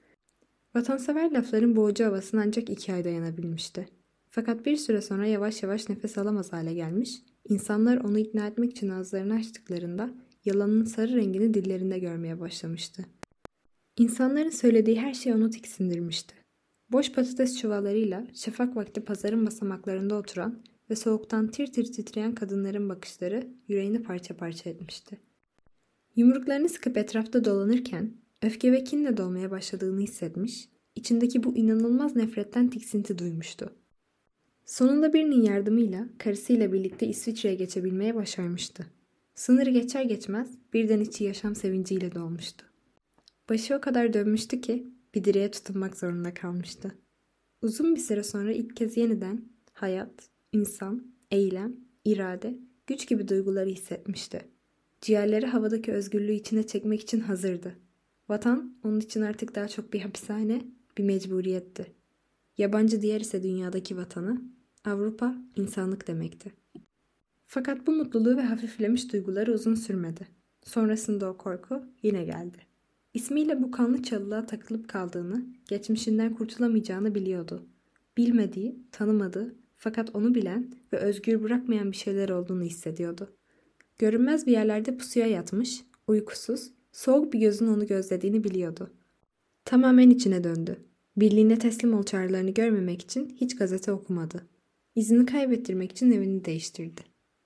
Vatansever 0.75 1.33
lafların 1.33 1.77
boğucu 1.77 2.05
havasını 2.05 2.41
ancak 2.41 2.71
iki 2.71 2.93
ay 2.93 3.05
dayanabilmişti. 3.05 3.89
Fakat 4.31 4.67
bir 4.67 4.77
süre 4.77 5.03
sonra 5.03 5.27
yavaş 5.27 5.62
yavaş 5.62 5.89
nefes 5.89 6.19
alamaz 6.19 6.53
hale 6.53 6.75
gelmiş, 6.75 7.23
insanlar 7.49 7.97
onu 7.97 8.19
ikna 8.19 8.47
etmek 8.47 8.71
için 8.71 8.89
ağızlarını 8.89 9.35
açtıklarında 9.35 10.11
yalanın 10.45 10.85
sarı 10.85 11.17
rengini 11.17 11.55
dillerinde 11.55 11.99
görmeye 11.99 12.41
başlamıştı. 12.41 13.05
İnsanların 13.99 14.50
söylediği 14.50 15.00
her 15.00 15.15
şey 15.15 15.33
onu 15.33 15.50
tiksindirmişti. 15.50 16.35
Boş 16.93 17.12
patates 17.12 17.59
çuvallarıyla 17.59 18.27
şafak 18.35 18.77
vakti 18.77 19.00
pazarın 19.00 19.47
basamaklarında 19.47 20.15
oturan 20.15 20.62
ve 20.91 20.97
soğuktan 20.97 21.49
tir 21.49 21.67
tir 21.67 21.93
titreyen 21.93 22.35
kadınların 22.35 22.89
bakışları 22.89 23.49
yüreğini 23.69 24.03
parça 24.03 24.37
parça 24.37 24.71
etmişti. 24.71 25.19
Yumruklarını 26.17 26.69
sıkıp 26.69 26.97
etrafta 26.97 27.45
dolanırken 27.45 28.12
öfke 28.42 28.73
ve 28.73 28.85
kinle 28.85 29.16
dolmaya 29.16 29.50
başladığını 29.50 30.00
hissetmiş, 30.00 30.68
içindeki 30.94 31.44
bu 31.44 31.56
inanılmaz 31.56 32.16
nefretten 32.16 32.68
tiksinti 32.68 33.18
duymuştu. 33.18 33.75
Sonunda 34.66 35.12
birinin 35.12 35.42
yardımıyla 35.42 36.06
karısıyla 36.18 36.73
birlikte 36.73 37.06
İsviçre'ye 37.06 37.54
geçebilmeye 37.54 38.14
başarmıştı. 38.14 38.87
Sınırı 39.35 39.70
geçer 39.70 40.02
geçmez 40.02 40.49
birden 40.73 41.00
içi 41.00 41.25
yaşam 41.25 41.54
sevinciyle 41.54 42.14
dolmuştu. 42.14 42.66
Başı 43.49 43.76
o 43.76 43.80
kadar 43.80 44.12
dönmüştü 44.12 44.61
ki 44.61 44.87
bir 45.14 45.25
direğe 45.25 45.50
tutunmak 45.50 45.97
zorunda 45.97 46.35
kalmıştı. 46.35 46.94
Uzun 47.62 47.94
bir 47.94 48.00
süre 48.00 48.23
sonra 48.23 48.52
ilk 48.52 48.76
kez 48.76 48.97
yeniden 48.97 49.44
hayat, 49.73 50.28
insan, 50.52 51.06
eylem, 51.30 51.76
irade, 52.04 52.59
güç 52.87 53.09
gibi 53.09 53.28
duyguları 53.28 53.68
hissetmişti. 53.68 54.40
Ciğerleri 55.00 55.47
havadaki 55.47 55.92
özgürlüğü 55.92 56.32
içine 56.32 56.66
çekmek 56.66 57.00
için 57.00 57.20
hazırdı. 57.20 57.76
Vatan 58.30 58.75
onun 58.84 59.00
için 59.00 59.22
artık 59.22 59.54
daha 59.54 59.68
çok 59.68 59.92
bir 59.92 60.00
hapishane, 60.00 60.62
bir 60.99 61.04
mecburiyetti. 61.04 61.92
Yabancı 62.58 63.02
diğer 63.02 63.20
ise 63.20 63.42
dünyadaki 63.42 63.96
vatanı, 63.96 64.42
Avrupa 64.84 65.34
insanlık 65.56 66.08
demekti. 66.08 66.52
Fakat 67.46 67.87
bu 67.87 67.92
mutluluğu 67.92 68.37
ve 68.37 68.42
hafiflemiş 68.42 69.12
duyguları 69.12 69.52
uzun 69.52 69.75
sürmedi. 69.75 70.28
Sonrasında 70.64 71.30
o 71.30 71.37
korku 71.37 71.84
yine 72.02 72.25
geldi. 72.25 72.58
İsmiyle 73.14 73.62
bu 73.62 73.70
kanlı 73.70 74.02
çalılığa 74.02 74.46
takılıp 74.46 74.88
kaldığını, 74.88 75.46
geçmişinden 75.68 76.34
kurtulamayacağını 76.34 77.14
biliyordu. 77.14 77.66
Bilmediği, 78.16 78.78
tanımadığı 78.92 79.54
Fakat 79.82 80.14
onu 80.14 80.34
bilen 80.34 80.72
ve 80.92 80.96
özgür 80.96 81.42
bırakmayan 81.42 81.92
bir 81.92 81.96
şeyler 81.96 82.28
olduğunu 82.28 82.62
hissediyordu. 82.62 83.37
Görünmez 83.99 84.46
bir 84.46 84.52
yerlerde 84.52 84.96
pusuya 84.96 85.26
yatmış, 85.26 85.84
uykusuz, 86.06 86.70
soğuk 86.92 87.32
bir 87.32 87.38
gözün 87.38 87.66
onu 87.66 87.87
gözlediğini 87.87 88.44
biliyordu. 88.44 88.90
Tamamen 89.64 90.11
içine 90.11 90.44
döndü. 90.44 90.76
Birliğine 91.16 91.59
teslim 91.59 91.94
ol 91.94 92.02
çağrılarını 92.02 92.50
görmemek 92.50 93.02
için 93.02 93.37
hiç 93.40 93.56
gazete 93.56 93.92
okumadı. 93.92 94.47
İzini 94.94 95.26
kaybettirmek 95.26 95.92
için 95.92 96.11
evini 96.11 96.44
değiştirdi. 96.44 97.00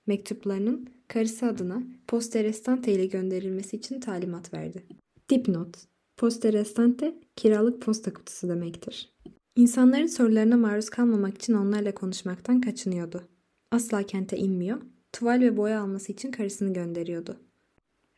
Mektuplarının 0.07 0.89
karısı 1.07 1.45
adına 1.45 1.83
poste 2.07 2.43
restante 2.43 2.93
ile 2.93 3.05
gönderilmesi 3.05 3.77
için 3.77 3.99
talimat 3.99 4.53
verdi. 4.53 4.83
Dipnot 5.29 5.77
Poste 6.17 6.53
restante 6.53 7.15
kiralık 7.35 7.81
posta 7.81 8.13
kutusu 8.13 8.49
demektir. 8.49 9.13
İnsanların 9.55 10.05
sorularına 10.05 10.57
maruz 10.57 10.89
kalmamak 10.89 11.35
için 11.35 11.53
onlarla 11.53 11.93
konuşmaktan 11.93 12.61
kaçınıyordu. 12.61 13.27
Asla 13.71 14.03
kente 14.03 14.37
inmiyor, 14.37 14.81
tuval 15.13 15.41
ve 15.41 15.57
boya 15.57 15.81
alması 15.81 16.11
için 16.11 16.31
karısını 16.31 16.73
gönderiyordu. 16.73 17.37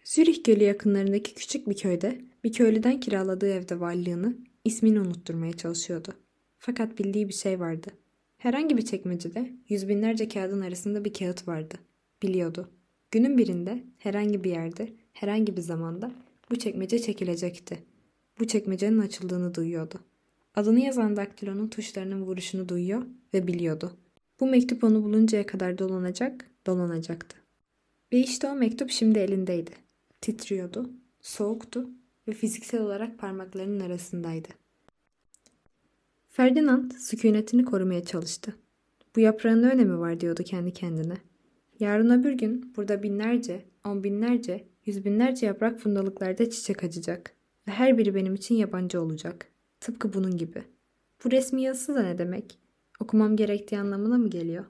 Zürih 0.08 0.44
Gölü 0.44 0.64
yakınlarındaki 0.64 1.34
küçük 1.34 1.70
bir 1.70 1.78
köyde 1.78 2.22
bir 2.44 2.54
köylüden 2.54 3.00
kiraladığı 3.00 3.50
evde 3.50 3.80
varlığını, 3.80 4.38
ismini 4.66 5.00
unutturmaya 5.00 5.54
çalışıyordu. 5.54 6.14
Fakat 6.60 7.00
bildiği 7.00 7.28
bir 7.28 7.34
şey 7.34 7.60
vardı. 7.60 7.88
Herhangi 8.38 8.78
bir 8.78 8.86
çekmecede 8.86 9.54
yüz 9.70 9.88
binlerce 9.88 10.28
kağıdın 10.28 10.62
arasında 10.62 11.06
bir 11.06 11.14
kağıt 11.14 11.48
vardı. 11.48 11.76
Biliyordu. 12.24 12.70
Günün 13.12 13.38
birinde, 13.38 13.84
herhangi 13.98 14.44
bir 14.44 14.52
yerde, 14.52 14.94
herhangi 15.14 15.58
bir 15.58 15.62
zamanda 15.62 16.12
bu 16.52 16.56
çekmece 16.56 17.00
çekilecekti. 17.00 17.78
Bu 18.40 18.48
çekmecenin 18.48 19.00
açıldığını 19.00 19.56
duyuyordu. 19.56 20.00
Adını 20.56 20.80
yazan 20.80 21.16
daktilonun 21.16 21.68
tuşlarının 21.68 22.22
vuruşunu 22.22 22.70
duyuyor 22.70 23.06
ve 23.34 23.48
biliyordu. 23.48 23.92
Bu 24.40 24.48
mektup 24.48 24.84
onu 24.84 25.04
buluncaya 25.04 25.46
kadar 25.46 25.78
dolanacak, 25.78 26.46
dolanacaktı. 26.68 27.38
Ve 28.14 28.20
işte 28.20 28.48
o 28.48 28.56
mektup 28.56 28.92
şimdi 28.92 29.20
elindeydi. 29.20 29.87
Titriyordu, 30.22 30.90
soğuktu 31.22 31.90
ve 32.28 32.32
fiziksel 32.32 32.82
olarak 32.82 33.20
parmaklarının 33.20 33.80
arasındaydı. 33.80 34.48
Ferdinand 36.28 36.92
sükunetini 36.92 37.66
korumaya 37.66 38.04
çalıştı. 38.04 38.56
Bu 39.16 39.20
yaprağın 39.20 39.62
ne 39.62 39.70
önemi 39.70 40.00
var 40.00 40.20
diyordu 40.20 40.44
kendi 40.44 40.74
kendine. 40.74 41.18
Yarın 41.80 42.10
öbür 42.10 42.32
gün 42.32 42.74
burada 42.78 43.04
binlerce, 43.04 43.66
on 43.86 44.04
binlerce, 44.04 44.68
yüz 44.86 45.06
binlerce 45.06 45.46
yaprak 45.46 45.80
fundalıklarda 45.80 46.50
çiçek 46.50 46.84
açacak. 46.84 47.34
Ve 47.68 47.72
her 47.72 47.98
biri 47.98 48.16
benim 48.16 48.36
için 48.36 48.56
yabancı 48.56 49.02
olacak. 49.02 49.48
Tıpkı 49.80 50.14
bunun 50.14 50.38
gibi. 50.38 50.64
Bu 51.24 51.32
resmi 51.32 51.62
yazısı 51.62 51.96
da 51.96 52.04
ne 52.04 52.18
demek? 52.18 52.60
Okumam 53.00 53.36
gerektiği 53.36 53.80
anlamına 53.80 54.18
mı 54.18 54.30
geliyor? 54.30 54.66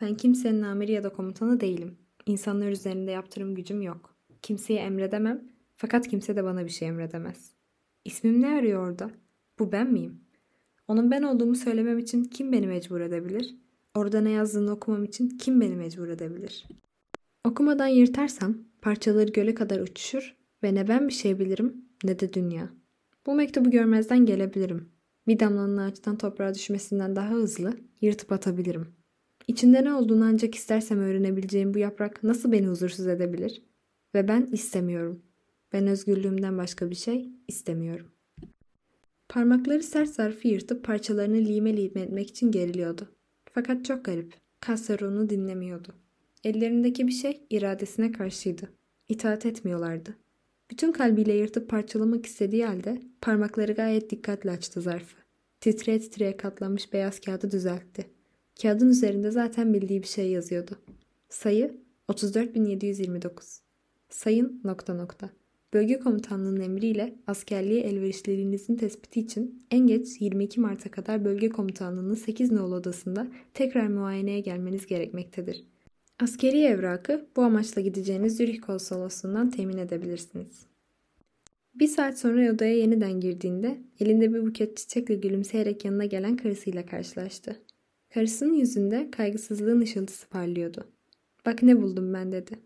Ben 0.00 0.14
kimsenin 0.14 0.62
amiri 0.62 0.92
ya 0.92 1.04
da 1.04 1.08
komutanı 1.08 1.60
değilim. 1.60 1.98
İnsanlar 2.26 2.68
üzerinde 2.68 3.10
yaptırım 3.10 3.54
gücüm 3.54 3.82
yok. 3.82 4.17
Kimseye 4.42 4.80
emredemem 4.80 5.44
fakat 5.76 6.08
kimse 6.08 6.36
de 6.36 6.44
bana 6.44 6.64
bir 6.64 6.70
şey 6.70 6.88
emredemez. 6.88 7.52
İsmim 8.04 8.42
ne 8.42 8.48
arıyor 8.48 8.88
orada? 8.88 9.10
Bu 9.58 9.72
ben 9.72 9.92
miyim? 9.92 10.20
Onun 10.88 11.10
ben 11.10 11.22
olduğumu 11.22 11.56
söylemem 11.56 11.98
için 11.98 12.24
kim 12.24 12.52
beni 12.52 12.66
mecbur 12.66 13.00
edebilir? 13.00 13.56
Orada 13.94 14.20
ne 14.20 14.30
yazdığını 14.30 14.72
okumam 14.72 15.04
için 15.04 15.28
kim 15.28 15.60
beni 15.60 15.76
mecbur 15.76 16.08
edebilir? 16.08 16.66
Okumadan 17.44 17.86
yırtarsam 17.86 18.56
parçaları 18.82 19.32
göle 19.32 19.54
kadar 19.54 19.80
uçuşur 19.80 20.36
ve 20.62 20.74
ne 20.74 20.88
ben 20.88 21.08
bir 21.08 21.12
şey 21.12 21.38
bilirim 21.38 21.84
ne 22.04 22.18
de 22.18 22.32
dünya. 22.32 22.68
Bu 23.26 23.34
mektubu 23.34 23.70
görmezden 23.70 24.26
gelebilirim. 24.26 24.88
Bir 25.26 25.40
damlanın 25.40 25.76
ağaçtan 25.76 26.18
toprağa 26.18 26.54
düşmesinden 26.54 27.16
daha 27.16 27.30
hızlı 27.30 27.74
yırtıp 28.00 28.32
atabilirim. 28.32 28.86
İçinde 29.48 29.84
ne 29.84 29.94
olduğunu 29.94 30.24
ancak 30.24 30.54
istersem 30.54 30.98
öğrenebileceğim 30.98 31.74
bu 31.74 31.78
yaprak 31.78 32.22
nasıl 32.22 32.52
beni 32.52 32.66
huzursuz 32.66 33.06
edebilir? 33.06 33.62
Ve 34.14 34.28
ben 34.28 34.48
istemiyorum. 34.52 35.22
Ben 35.72 35.86
özgürlüğümden 35.86 36.58
başka 36.58 36.90
bir 36.90 36.94
şey 36.94 37.30
istemiyorum. 37.48 38.06
Parmakları 39.28 39.82
sert 39.82 40.08
zarfı 40.08 40.48
yırtıp 40.48 40.84
parçalarını 40.84 41.36
lime 41.36 41.76
lime 41.76 42.00
etmek 42.00 42.28
için 42.28 42.50
geriliyordu. 42.50 43.08
Fakat 43.52 43.84
çok 43.84 44.04
garip. 44.04 44.34
Kasları 44.60 45.08
onu 45.08 45.30
dinlemiyordu. 45.30 45.94
Ellerindeki 46.44 47.06
bir 47.06 47.12
şey 47.12 47.46
iradesine 47.50 48.12
karşıydı. 48.12 48.68
İtaat 49.08 49.46
etmiyorlardı. 49.46 50.16
Bütün 50.70 50.92
kalbiyle 50.92 51.34
yırtıp 51.34 51.68
parçalamak 51.68 52.26
istediği 52.26 52.66
halde 52.66 53.02
parmakları 53.20 53.72
gayet 53.72 54.10
dikkatli 54.10 54.50
açtı 54.50 54.80
zarfı. 54.80 55.16
Titreye 55.60 56.00
titreye 56.00 56.36
katlanmış 56.36 56.92
beyaz 56.92 57.20
kağıdı 57.20 57.50
düzeltti. 57.50 58.06
Kağıdın 58.62 58.90
üzerinde 58.90 59.30
zaten 59.30 59.74
bildiği 59.74 60.02
bir 60.02 60.08
şey 60.08 60.30
yazıyordu. 60.30 60.78
Sayı 61.28 61.80
34729. 62.08 63.67
Sayın 64.08 64.60
nokta 64.64 64.94
nokta. 64.94 65.30
Bölge 65.72 65.98
komutanlığının 65.98 66.60
emriyle 66.60 67.14
askerliğe 67.26 67.80
elverişliliğinizin 67.80 68.76
tespiti 68.76 69.20
için 69.20 69.66
en 69.70 69.86
geç 69.86 70.20
22 70.20 70.60
Mart'a 70.60 70.90
kadar 70.90 71.24
bölge 71.24 71.48
komutanlığının 71.48 72.14
8 72.14 72.52
nolu 72.52 72.74
odasında 72.74 73.26
tekrar 73.54 73.86
muayeneye 73.86 74.40
gelmeniz 74.40 74.86
gerekmektedir. 74.86 75.64
Askeri 76.20 76.60
evrakı 76.60 77.26
bu 77.36 77.42
amaçla 77.42 77.80
gideceğiniz 77.80 78.36
Zürih 78.36 78.60
konsolosluğundan 78.60 79.50
temin 79.50 79.78
edebilirsiniz. 79.78 80.66
Bir 81.74 81.88
saat 81.88 82.18
sonra 82.18 82.52
odaya 82.52 82.74
yeniden 82.74 83.20
girdiğinde 83.20 83.78
elinde 84.00 84.34
bir 84.34 84.46
buket 84.46 84.76
çiçekle 84.76 85.14
gülümseyerek 85.14 85.84
yanına 85.84 86.04
gelen 86.04 86.36
karısıyla 86.36 86.86
karşılaştı. 86.86 87.60
Karısının 88.14 88.54
yüzünde 88.54 89.10
kaygısızlığın 89.10 89.80
ışıltısı 89.80 90.28
parlıyordu. 90.28 90.88
Bak 91.46 91.62
ne 91.62 91.82
buldum 91.82 92.14
ben 92.14 92.32
dedi. 92.32 92.58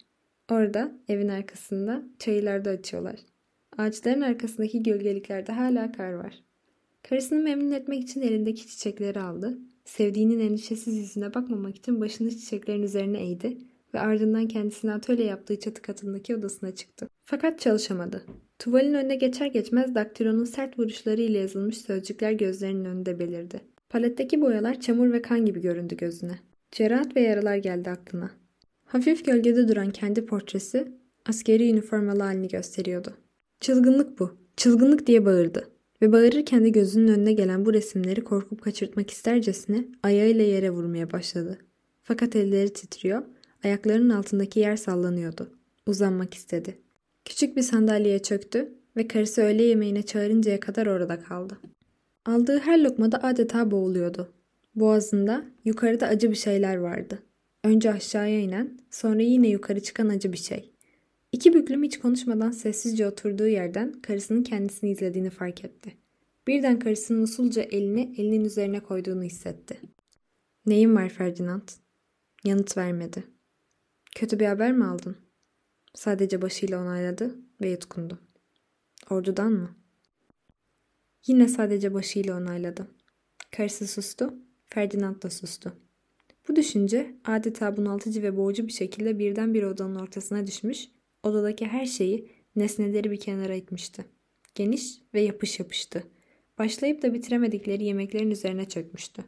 Orada 0.51 0.93
evin 1.09 1.29
arkasında 1.29 2.03
çayılarda 2.19 2.71
açıyorlar. 2.71 3.21
Ağaçların 3.79 4.21
arkasındaki 4.21 4.83
gölgeliklerde 4.83 5.53
hala 5.53 5.93
kar 5.93 6.13
var. 6.13 6.43
Karısını 7.03 7.43
memnun 7.43 7.73
etmek 7.73 8.03
için 8.03 8.21
elindeki 8.21 8.67
çiçekleri 8.67 9.21
aldı 9.21 9.59
Sevdiğinin 9.85 10.41
endişesiz 10.41 10.97
yüzüne 10.97 11.35
bakmamak 11.35 11.77
için 11.77 12.01
başını 12.01 12.31
çiçeklerin 12.31 12.83
üzerine 12.83 13.23
eğdi 13.23 13.59
ve 13.95 14.01
ardından 14.01 14.49
kendisine 14.49 14.93
atölye 14.93 15.27
yaptığı 15.27 15.61
çatı 15.61 15.83
katındaki 15.83 16.37
odasına 16.37 16.75
çıktı. 16.75 17.09
Fakat 17.25 17.61
çalışamadı. 17.61 18.23
Tuvalin 18.59 18.95
önüne 18.95 19.17
geçer 19.17 19.47
geçmez 19.47 19.95
daktilonun 19.95 20.45
sert 20.45 20.79
vuruşları 20.79 21.21
ile 21.21 21.39
yazılmış 21.39 21.79
sözcükler 21.79 22.33
gözlerinin 22.33 22.85
önünde 22.85 23.19
belirdi. 23.19 23.61
Paletteki 23.89 24.41
boyalar 24.41 24.81
çamur 24.81 25.13
ve 25.13 25.23
kan 25.23 25.47
gibi 25.47 25.61
göründü 25.61 25.97
gözüne. 25.97 26.39
Cerahat 26.73 27.17
ve 27.17 27.21
yaralar 27.21 27.57
geldi 27.57 27.91
aklına. 27.91 28.31
Hafif 28.93 29.25
gölgede 29.25 29.69
duran 29.69 29.91
kendi 29.91 30.27
portresi 30.27 30.93
askeri 31.27 31.71
üniformalı 31.71 32.23
halini 32.23 32.49
gösteriyordu. 32.49 33.17
Çılgınlık 33.61 34.21
bu. 34.21 34.37
Çılgınlık 34.57 35.07
diye 35.07 35.25
bağırdı. 35.25 35.69
Ve 36.03 36.13
bağırırken 36.13 36.65
de 36.65 36.69
gözünün 36.69 37.09
önüne 37.09 37.33
gelen 37.33 37.65
bu 37.65 37.73
resimleri 37.73 38.25
korkup 38.25 38.63
kaçırtmak 38.63 39.11
istercesine 39.11 39.85
ayağıyla 40.03 40.45
yere 40.45 40.71
vurmaya 40.71 41.13
başladı. 41.13 41.59
Fakat 42.03 42.37
elleri 42.37 42.73
titriyor, 42.73 43.23
ayaklarının 43.65 44.11
altındaki 44.11 44.61
yer 44.61 44.77
sallanıyordu. 44.77 45.51
Uzanmak 45.87 46.35
istedi. 46.35 46.79
Küçük 47.25 47.57
bir 47.57 47.63
sandalyeye 47.63 48.19
çöktü 48.19 48.73
ve 48.97 49.09
karısı 49.09 49.43
öğle 49.43 49.63
yemeğine 49.63 50.03
çağırıncaya 50.03 50.61
kadar 50.61 50.87
orada 50.87 51.21
kaldı. 51.21 51.59
Aldığı 52.27 52.59
her 52.59 52.85
lokmada 52.85 53.23
adeta 53.23 53.71
boğuluyordu. 53.71 54.33
Boğazında 54.75 55.45
yukarıda 55.65 56.07
acı 56.07 56.31
bir 56.31 56.37
şeyler 56.37 56.77
vardı. 56.77 57.19
Önce 57.65 57.93
aşağıya 57.93 58.41
inen, 58.41 58.79
sonra 58.91 59.23
yine 59.23 59.49
yukarı 59.49 59.83
çıkan 59.83 60.09
acı 60.09 60.33
bir 60.33 60.39
şey. 60.39 60.73
İki 61.33 61.55
büklüm 61.55 61.83
hiç 61.83 61.99
konuşmadan 61.99 62.51
sessizce 62.51 63.07
oturduğu 63.09 63.47
yerden 63.47 63.93
karısının 63.93 64.43
kendisini 64.43 64.91
izlediğini 64.91 65.31
fark 65.31 65.65
etti. 65.65 65.97
Birden 66.47 66.79
karısının 66.79 67.23
usulca 67.23 67.63
elini 67.63 68.15
elinin 68.19 68.45
üzerine 68.45 68.81
koyduğunu 68.81 69.23
hissetti. 69.23 69.81
Neyin 70.67 70.97
var 70.97 71.09
Ferdinand? 71.09 71.69
Yanıt 72.45 72.77
vermedi. 72.77 73.25
Kötü 74.15 74.41
bir 74.41 74.47
haber 74.47 74.73
mi 74.73 74.85
aldın? 74.85 75.17
Sadece 75.95 76.43
başıyla 76.43 76.83
onayladı 76.83 77.37
ve 77.61 77.71
yutkundu. 77.71 78.19
Ordudan 79.11 79.53
mı? 79.53 79.77
Yine 81.27 81.49
sadece 81.49 81.95
başıyla 81.95 82.37
onayladı. 82.37 82.87
Karısı 83.57 83.87
sustu, 83.87 84.35
Ferdinand 84.67 85.23
da 85.23 85.31
sustu. 85.31 85.82
Bu 86.49 86.57
düşünce 86.57 87.15
adeta 87.25 87.77
bunaltıcı 87.77 88.23
ve 88.23 88.37
boğucu 88.37 88.67
bir 88.67 88.73
şekilde 88.73 89.19
birden 89.19 89.55
bir 89.55 89.63
odanın 89.63 89.95
ortasına 89.95 90.47
düşmüş 90.47 90.89
Odadaki 91.23 91.67
her 91.67 91.87
şeyi, 91.87 92.29
nesneleri 92.57 93.11
bir 93.11 93.21
kenara 93.21 93.55
itmişti. 93.55 94.05
Geniş 94.55 94.99
ve 95.15 95.21
yapış 95.21 95.59
yapıştı. 95.59 96.05
Başlayıp 96.59 97.03
da 97.03 97.15
bitiremedikleri 97.15 97.85
yemeklerin 97.85 98.31
üzerine 98.31 98.69
çökmüştü. 98.69 99.25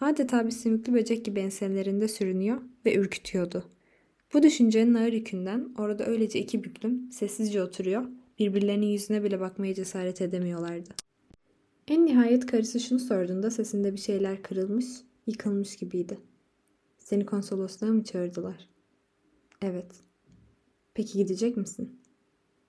Adeta 0.00 0.46
bir 0.46 0.50
sümüklü 0.50 0.92
böcek 0.94 1.24
gibi 1.24 1.40
enselerinde 1.40 2.08
sürünüyor 2.08 2.60
ve 2.86 2.94
ürkütüyordu. 2.94 3.64
Bu 4.34 4.42
düşüncenin 4.42 4.94
ağır 4.94 5.12
yükünden 5.12 5.74
orada 5.78 6.06
öylece 6.06 6.38
iki 6.38 6.64
büklüm 6.64 7.12
sessizce 7.12 7.62
oturuyor, 7.62 8.04
birbirlerinin 8.38 8.86
yüzüne 8.86 9.24
bile 9.24 9.40
bakmaya 9.40 9.74
cesaret 9.74 10.20
edemiyorlardı. 10.20 10.90
En 11.88 12.06
nihayet 12.06 12.46
karısı 12.46 12.80
şunu 12.80 12.98
sorduğunda 12.98 13.50
sesinde 13.50 13.92
bir 13.92 14.00
şeyler 14.00 14.42
kırılmış, 14.42 14.86
yıkılmış 15.26 15.76
gibiydi. 15.76 16.18
Seni 17.10 17.26
konsolosluğa 17.26 17.90
mı 17.90 18.04
çağırdılar? 18.04 18.68
Evet. 19.62 19.86
Peki 20.94 21.18
gidecek 21.18 21.56
misin? 21.56 22.00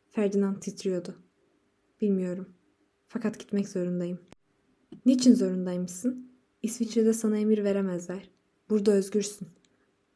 Ferdinand 0.10 0.62
titriyordu. 0.62 1.16
Bilmiyorum. 2.02 2.50
Fakat 3.08 3.40
gitmek 3.40 3.70
zorundayım. 3.70 4.20
Niçin 5.06 5.34
zorundaymışsın? 5.34 6.32
İsviçre'de 6.64 7.14
sana 7.14 7.38
emir 7.38 7.64
veremezler. 7.64 8.30
Burada 8.70 8.92
özgürsün. 8.92 9.48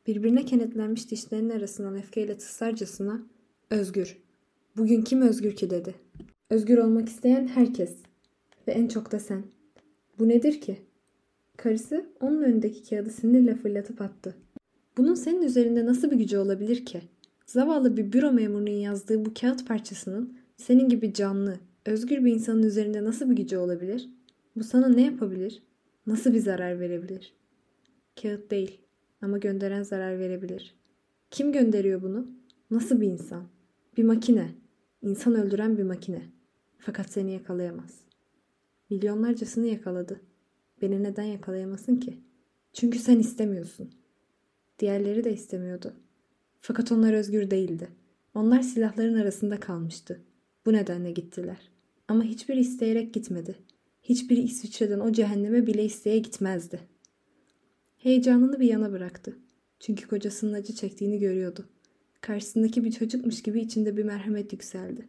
Birbirine 0.08 0.46
kenetlenmiş 0.46 1.12
dişlerinin 1.12 1.50
arasından 1.50 1.96
öfkeyle 1.96 2.38
tısarcasına 2.38 3.24
özgür. 3.70 4.18
Bugün 4.78 5.02
kim 5.02 5.22
özgür 5.22 5.56
ki 5.56 5.70
dedi. 5.70 5.96
Özgür 6.50 6.78
olmak 6.78 7.10
isteyen 7.10 7.48
herkes. 7.48 7.96
Ve 8.68 8.72
en 8.72 8.88
çok 8.88 9.12
da 9.12 9.20
sen. 9.20 9.44
Bu 10.20 10.30
nedir 10.30 10.62
ki? 10.62 10.85
Karısı 11.58 12.06
onun 12.22 12.42
önündeki 12.42 12.90
kağıdı 12.90 13.10
sinirle 13.10 13.56
fırlatıp 13.56 14.02
attı. 14.02 14.36
Bunun 14.98 15.14
senin 15.14 15.42
üzerinde 15.42 15.86
nasıl 15.86 16.12
bir 16.12 16.16
gücü 16.16 16.38
olabilir 16.38 16.86
ki? 16.86 17.02
Zavallı 17.46 17.98
bir 17.98 18.14
büro 18.14 18.32
memurunun 18.32 18.72
yazdığı 18.72 19.26
bu 19.26 19.34
kağıt 19.34 19.68
parçasının 19.68 20.38
senin 20.58 20.90
gibi 20.90 21.14
canlı, 21.14 21.60
özgür 21.86 22.26
bir 22.26 22.34
insanın 22.34 22.64
üzerinde 22.64 23.04
nasıl 23.04 23.30
bir 23.30 23.36
gücü 23.36 23.58
olabilir? 23.58 24.10
Bu 24.56 24.64
sana 24.64 24.90
ne 24.90 25.02
yapabilir? 25.02 25.64
Nasıl 26.08 26.34
bir 26.34 26.40
zarar 26.40 26.80
verebilir? 26.80 27.34
Kağıt 28.22 28.52
değil 28.52 28.82
ama 29.22 29.38
gönderen 29.38 29.84
zarar 29.84 30.20
verebilir. 30.20 30.76
Kim 31.32 31.52
gönderiyor 31.52 32.02
bunu? 32.02 32.28
Nasıl 32.72 33.02
bir 33.02 33.08
insan? 33.08 33.44
Bir 33.98 34.04
makine. 34.04 34.50
İnsan 35.02 35.36
öldüren 35.36 35.78
bir 35.78 35.84
makine. 35.84 36.22
Fakat 36.78 37.12
seni 37.12 37.34
yakalayamaz. 37.34 38.02
Milyonlarcasını 38.90 39.68
yakaladı. 39.68 40.22
Beni 40.82 41.04
neden 41.04 41.24
yakalayamasın 41.24 41.96
ki? 41.96 42.20
Çünkü 42.74 43.00
sen 43.00 43.20
istemiyorsun. 43.20 43.92
Diğerleri 44.80 45.24
de 45.24 45.34
istemiyordu. 45.34 45.94
Fakat 46.62 46.92
onlar 46.92 47.14
özgür 47.14 47.52
değildi. 47.52 47.90
Onlar 48.34 48.62
silahların 48.62 49.16
arasında 49.16 49.60
kalmıştı. 49.60 50.22
Bu 50.66 50.74
nedenle 50.74 51.12
gittiler. 51.12 51.72
Ama 52.08 52.24
hiçbiri 52.24 52.60
isteyerek 52.60 53.14
gitmedi. 53.14 53.56
Hiçbiri 54.04 54.42
İsviçre'den 54.42 55.00
o 55.00 55.12
cehenneme 55.12 55.68
bile 55.68 55.86
isteye 55.86 56.18
gitmezdi. 56.18 56.80
Heyecanını 57.98 58.60
bir 58.60 58.68
yana 58.68 58.92
bıraktı. 58.92 59.38
Çünkü 59.80 60.08
kocasının 60.08 60.54
acı 60.54 60.76
çektiğini 60.76 61.20
görüyordu. 61.20 61.66
Karşısındaki 62.22 62.84
bir 62.84 62.92
çocukmuş 62.92 63.44
gibi 63.44 63.62
içinde 63.62 63.98
bir 63.98 64.04
merhamet 64.04 64.54
yükseldi. 64.54 65.08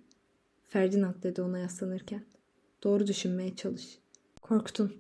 Ferdinand 0.65 1.23
dedi 1.23 1.43
ona 1.43 1.59
yaslanırken. 1.59 2.25
Doğru 2.83 3.07
düşünmeye 3.07 3.57
çalış. 3.57 3.99
Korktun. 4.43 4.93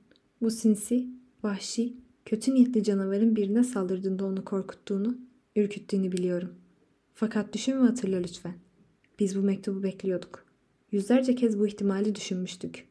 Bu 0.43 0.51
sinsi, 0.51 1.07
vahşi, 1.43 1.97
kötü 2.25 2.55
niyetli 2.55 2.85
canavarın 2.85 3.37
birine 3.37 3.65
saldırdığında 3.65 4.25
onu 4.25 4.45
korkuttuğunu, 4.45 5.19
ürküttüğünü 5.57 6.13
biliyorum. 6.13 6.55
Fakat 7.15 7.53
düşün 7.53 7.73
ve 7.73 7.81
hatırla 7.81 8.17
lütfen. 8.17 8.55
Biz 9.19 9.37
bu 9.39 9.43
mektubu 9.43 9.83
bekliyorduk. 9.83 10.45
Yüzlerce 10.93 11.35
kez 11.35 11.59
bu 11.59 11.67
ihtimali 11.67 12.15
düşünmüştük. 12.15 12.89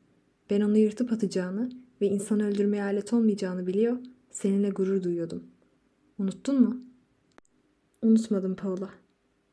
Ben 0.50 0.62
onu 0.62 0.78
yırtıp 0.78 1.12
atacağını 1.12 1.72
ve 2.02 2.08
insan 2.08 2.40
öldürmeye 2.40 2.84
alet 2.84 3.14
olmayacağını 3.14 3.68
biliyor, 3.68 3.98
seninle 4.32 4.70
gurur 4.70 5.04
duyuyordum. 5.04 5.44
Unuttun 6.20 6.62
mu? 6.62 6.82
Unutmadım 8.02 8.56
Paula. 8.56 8.90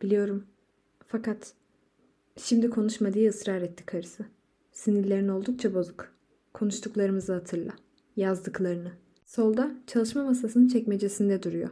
Biliyorum. 0.02 0.46
Fakat 1.06 1.54
şimdi 2.36 2.70
konuşma 2.70 3.12
diye 3.12 3.30
ısrar 3.30 3.62
etti 3.62 3.86
karısı. 3.86 4.26
Sinirlerin 4.72 5.28
oldukça 5.28 5.74
bozuk. 5.74 6.12
Konuştuklarımızı 6.52 7.32
hatırla. 7.32 7.72
Yazdıklarını. 8.16 8.92
Solda 9.24 9.74
çalışma 9.86 10.24
masasının 10.24 10.68
çekmecesinde 10.68 11.42
duruyor. 11.42 11.70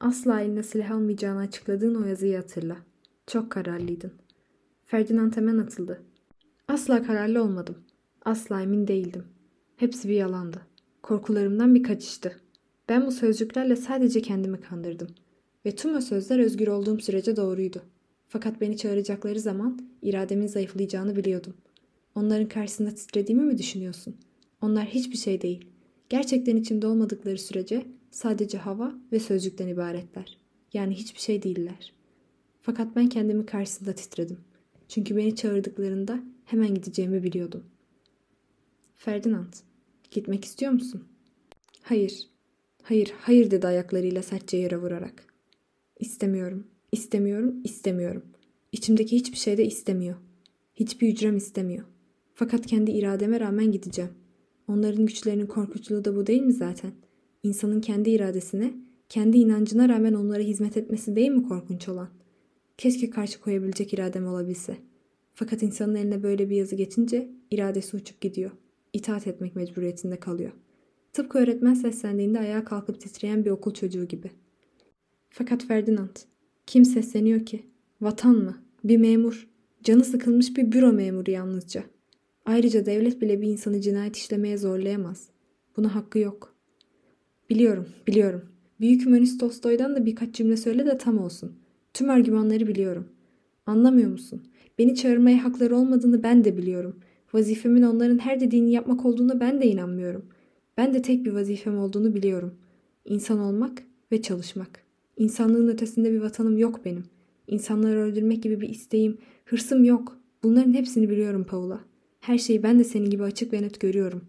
Asla 0.00 0.40
eline 0.40 0.62
silah 0.62 0.90
almayacağını 0.90 1.40
açıkladığın 1.40 2.02
o 2.02 2.06
yazıyı 2.06 2.36
hatırla. 2.36 2.76
Çok 3.26 3.50
kararlıydın. 3.50 4.12
Ferdinand 4.82 5.36
hemen 5.36 5.58
atıldı. 5.58 6.02
Asla 6.68 7.02
kararlı 7.02 7.42
olmadım. 7.42 7.78
Asla 8.24 8.62
emin 8.62 8.86
değildim. 8.86 9.24
Hepsi 9.76 10.08
bir 10.08 10.14
yalandı. 10.14 10.60
Korkularımdan 11.02 11.74
bir 11.74 11.82
kaçıştı. 11.82 12.40
Ben 12.88 13.06
bu 13.06 13.12
sözcüklerle 13.12 13.76
sadece 13.76 14.22
kendimi 14.22 14.60
kandırdım. 14.60 15.08
Ve 15.66 15.74
tüm 15.76 15.96
o 15.96 16.00
sözler 16.00 16.38
özgür 16.38 16.68
olduğum 16.68 17.00
sürece 17.00 17.36
doğruydu. 17.36 17.82
Fakat 18.28 18.60
beni 18.60 18.76
çağıracakları 18.76 19.40
zaman 19.40 19.78
irademin 20.02 20.46
zayıflayacağını 20.46 21.16
biliyordum. 21.16 21.54
Onların 22.14 22.48
karşısında 22.48 22.94
titrediğimi 22.94 23.44
mi 23.44 23.58
düşünüyorsun? 23.58 24.16
Onlar 24.62 24.84
hiçbir 24.86 25.16
şey 25.16 25.42
değil. 25.42 25.64
Gerçekten 26.10 26.56
içimde 26.56 26.86
olmadıkları 26.86 27.38
sürece 27.38 27.86
sadece 28.10 28.58
hava 28.58 28.94
ve 29.12 29.20
sözcükten 29.20 29.68
ibaretler. 29.68 30.38
Yani 30.72 30.94
hiçbir 30.94 31.20
şey 31.20 31.42
değiller. 31.42 31.92
Fakat 32.62 32.96
ben 32.96 33.08
kendimi 33.08 33.46
karşısında 33.46 33.92
titredim. 33.92 34.38
Çünkü 34.88 35.16
beni 35.16 35.36
çağırdıklarında 35.36 36.22
hemen 36.44 36.74
gideceğimi 36.74 37.22
biliyordum. 37.22 37.64
Ferdinand, 38.96 39.52
gitmek 40.10 40.44
istiyor 40.44 40.72
musun? 40.72 41.04
Hayır. 41.82 42.28
Hayır, 42.82 43.12
hayır 43.20 43.50
dedi 43.50 43.66
ayaklarıyla 43.66 44.22
sertçe 44.22 44.56
yere 44.56 44.76
vurarak. 44.76 45.26
İstemiyorum, 46.00 46.66
istemiyorum, 46.92 47.60
istemiyorum. 47.64 48.22
İçimdeki 48.72 49.16
hiçbir 49.16 49.38
şey 49.38 49.56
de 49.56 49.64
istemiyor. 49.64 50.16
Hiçbir 50.74 51.08
hücrem 51.08 51.36
istemiyor. 51.36 51.84
Fakat 52.34 52.66
kendi 52.66 52.90
irademe 52.90 53.40
rağmen 53.40 53.72
gideceğim. 53.72 54.19
Onların 54.70 55.06
güçlerinin 55.06 55.46
korkutucu 55.46 56.04
da 56.04 56.16
bu 56.16 56.26
değil 56.26 56.42
mi 56.42 56.52
zaten? 56.52 56.92
İnsanın 57.42 57.80
kendi 57.80 58.10
iradesine, 58.10 58.74
kendi 59.08 59.38
inancına 59.38 59.88
rağmen 59.88 60.12
onlara 60.14 60.42
hizmet 60.42 60.76
etmesi 60.76 61.16
değil 61.16 61.30
mi 61.30 61.48
korkunç 61.48 61.88
olan? 61.88 62.08
Keşke 62.78 63.10
karşı 63.10 63.40
koyabilecek 63.40 63.94
iradem 63.94 64.26
olabilse. 64.26 64.76
Fakat 65.34 65.62
insanın 65.62 65.94
eline 65.94 66.22
böyle 66.22 66.50
bir 66.50 66.56
yazı 66.56 66.76
geçince 66.76 67.30
iradesi 67.50 67.96
uçup 67.96 68.20
gidiyor. 68.20 68.50
İtaat 68.92 69.26
etmek 69.26 69.56
mecburiyetinde 69.56 70.20
kalıyor. 70.20 70.52
Tıpkı 71.12 71.38
öğretmen 71.38 71.74
seslendiğinde 71.74 72.38
ayağa 72.38 72.64
kalkıp 72.64 73.00
titreyen 73.00 73.44
bir 73.44 73.50
okul 73.50 73.74
çocuğu 73.74 74.04
gibi. 74.04 74.30
Fakat 75.30 75.66
Ferdinand, 75.66 76.16
kim 76.66 76.84
sesleniyor 76.84 77.46
ki? 77.46 77.62
Vatan 78.00 78.36
mı? 78.36 78.56
Bir 78.84 78.96
memur. 78.96 79.48
Canı 79.82 80.04
sıkılmış 80.04 80.56
bir 80.56 80.72
büro 80.72 80.92
memuru 80.92 81.30
yalnızca. 81.30 81.84
Ayrıca 82.50 82.86
devlet 82.86 83.20
bile 83.20 83.42
bir 83.42 83.48
insanı 83.48 83.80
cinayet 83.80 84.16
işlemeye 84.16 84.58
zorlayamaz. 84.58 85.28
Buna 85.76 85.94
hakkı 85.94 86.18
yok. 86.18 86.54
Biliyorum, 87.50 87.88
biliyorum. 88.06 88.42
Büyük 88.80 89.06
hümanist 89.06 89.40
Tolstoy'dan 89.40 89.96
da 89.96 90.06
birkaç 90.06 90.34
cümle 90.34 90.56
söyle 90.56 90.86
de 90.86 90.98
tam 90.98 91.18
olsun. 91.18 91.52
Tüm 91.94 92.10
argümanları 92.10 92.66
biliyorum. 92.66 93.08
Anlamıyor 93.66 94.10
musun? 94.10 94.42
Beni 94.78 94.94
çağırmaya 94.94 95.44
hakları 95.44 95.76
olmadığını 95.76 96.22
ben 96.22 96.44
de 96.44 96.56
biliyorum. 96.56 96.96
Vazifemin 97.32 97.82
onların 97.82 98.18
her 98.18 98.40
dediğini 98.40 98.70
yapmak 98.70 99.04
olduğunu 99.04 99.40
ben 99.40 99.60
de 99.60 99.66
inanmıyorum. 99.66 100.24
Ben 100.76 100.94
de 100.94 101.02
tek 101.02 101.24
bir 101.24 101.32
vazifem 101.32 101.78
olduğunu 101.78 102.14
biliyorum. 102.14 102.54
İnsan 103.04 103.38
olmak 103.38 103.82
ve 104.12 104.22
çalışmak. 104.22 104.84
İnsanlığın 105.16 105.68
ötesinde 105.68 106.12
bir 106.12 106.20
vatanım 106.20 106.58
yok 106.58 106.84
benim. 106.84 107.04
İnsanları 107.46 107.98
öldürmek 107.98 108.42
gibi 108.42 108.60
bir 108.60 108.68
isteğim, 108.68 109.18
hırsım 109.44 109.84
yok. 109.84 110.16
Bunların 110.42 110.72
hepsini 110.72 111.10
biliyorum 111.10 111.44
Paula. 111.44 111.89
Her 112.20 112.38
şeyi 112.38 112.62
ben 112.62 112.78
de 112.78 112.84
senin 112.84 113.10
gibi 113.10 113.22
açık 113.22 113.52
ve 113.52 113.62
net 113.62 113.80
görüyorum. 113.80 114.24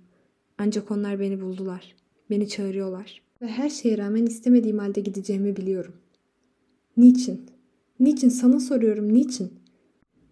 Ancak 0.57 0.91
onlar 0.91 1.19
beni 1.19 1.41
buldular. 1.41 1.95
Beni 2.29 2.47
çağırıyorlar. 2.47 3.21
Ve 3.41 3.47
her 3.47 3.69
şeye 3.69 3.97
rağmen 3.97 4.25
istemediğim 4.25 4.77
halde 4.77 5.01
gideceğimi 5.01 5.55
biliyorum. 5.55 5.93
Niçin? 6.97 7.45
Niçin 7.99 8.29
sana 8.29 8.59
soruyorum 8.59 9.13
niçin? 9.13 9.53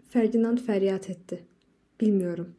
Ferdinand 0.09 0.57
feryat 0.57 1.09
etti. 1.09 1.43
Bilmiyorum. 2.01 2.55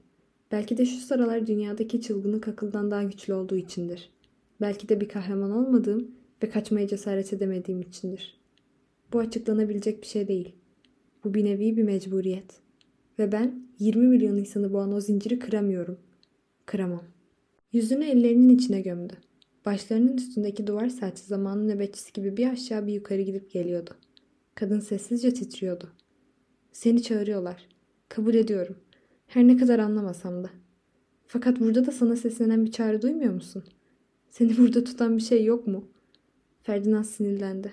Belki 0.53 0.77
de 0.77 0.87
şu 0.87 0.97
sıralar 0.97 1.47
dünyadaki 1.47 2.01
çılgınlık 2.01 2.49
akıldan 2.49 2.91
daha 2.91 3.03
güçlü 3.03 3.35
olduğu 3.35 3.57
içindir. 3.57 4.11
Belki 4.61 4.89
de 4.89 5.01
bir 5.01 5.09
kahraman 5.09 5.51
olmadığım 5.51 6.11
ve 6.43 6.51
kaçmaya 6.51 6.89
cesaret 6.89 7.33
edemediğim 7.33 7.81
içindir. 7.81 8.41
Bu 9.13 9.19
açıklanabilecek 9.19 10.03
bir 10.03 10.07
şey 10.07 10.29
değil. 10.29 10.53
Bu 11.25 11.35
bir 11.35 11.45
nevi 11.45 11.77
bir 11.77 11.83
mecburiyet. 11.83 12.61
Ve 13.19 13.33
ben 13.33 13.63
20 13.79 14.07
milyon 14.07 14.37
insanı 14.37 14.73
boğan 14.73 14.93
o 14.93 15.01
zinciri 15.01 15.39
kıramıyorum. 15.39 15.99
Kıramam. 16.67 17.05
Yüzünü 17.73 18.05
ellerinin 18.05 18.49
içine 18.49 18.81
gömdü. 18.81 19.15
Başlarının 19.67 20.17
üstündeki 20.17 20.67
duvar 20.67 20.89
saati 20.89 21.23
zamanın 21.23 21.69
nöbetçisi 21.69 22.13
gibi 22.13 22.37
bir 22.37 22.47
aşağı 22.47 22.87
bir 22.87 22.93
yukarı 22.93 23.23
gidip 23.23 23.51
geliyordu. 23.51 23.91
Kadın 24.55 24.81
sessizce 24.81 25.35
titriyordu. 25.35 25.89
Seni 26.73 27.03
çağırıyorlar. 27.03 27.69
Kabul 28.09 28.35
ediyorum. 28.35 28.77
Her 29.27 29.49
ne 29.49 29.57
kadar 29.57 29.79
anlamasam 29.79 30.45
da. 30.45 30.51
Fakat 31.27 31.61
burada 31.61 31.87
da 31.87 31.93
sana 31.93 32.17
seslenen 32.17 32.65
bir 32.65 32.73
çağrı 32.73 33.03
duymuyor 33.03 33.35
musun? 33.35 33.65
Seni 34.31 34.59
burada 34.59 34.85
tutan 34.85 35.17
bir 35.17 35.23
şey 35.23 35.45
yok 35.45 35.67
mu? 35.67 35.85
Ferdinand 36.63 37.05
sinirlendi. 37.05 37.73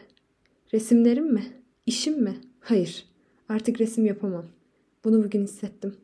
Resimlerim 0.73 1.33
mi? 1.33 1.43
İşim 1.85 2.23
mi? 2.23 2.37
Hayır. 2.59 3.05
Artık 3.49 3.81
resim 3.81 4.05
yapamam. 4.05 4.45
Bunu 5.07 5.23
bugün 5.23 5.43
hissettim. 5.43 5.95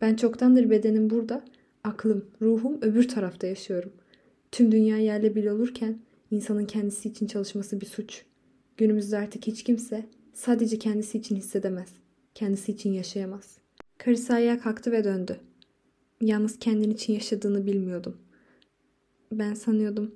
Ben 0.00 0.16
çoktandır 0.16 0.70
bedenim 0.70 1.10
burada, 1.10 1.44
aklım, 1.84 2.24
ruhum 2.42 2.82
öbür 2.82 3.08
tarafta 3.08 3.46
yaşıyorum. 3.46 3.92
Tüm 4.52 4.72
dünya 4.72 4.98
yerle 4.98 5.34
bir 5.34 5.46
olurken 5.46 5.98
İnsanın 6.30 6.64
kendisi 6.64 7.08
için 7.08 7.26
çalışması 7.26 7.80
bir 7.80 7.86
suç. 7.86 8.24
Günümüzde 8.76 9.18
artık 9.18 9.46
hiç 9.46 9.64
kimse 9.64 10.06
sadece 10.34 10.78
kendisi 10.78 11.18
için 11.18 11.36
hissedemez. 11.36 11.88
Kendisi 12.34 12.72
için 12.72 12.92
yaşayamaz. 12.92 13.58
Karısı 13.98 14.34
ayağa 14.34 14.58
kalktı 14.58 14.92
ve 14.92 15.04
döndü. 15.04 15.40
Yalnız 16.20 16.58
kendin 16.58 16.90
için 16.90 17.12
yaşadığını 17.12 17.66
bilmiyordum. 17.66 18.16
Ben 19.32 19.54
sanıyordum, 19.54 20.14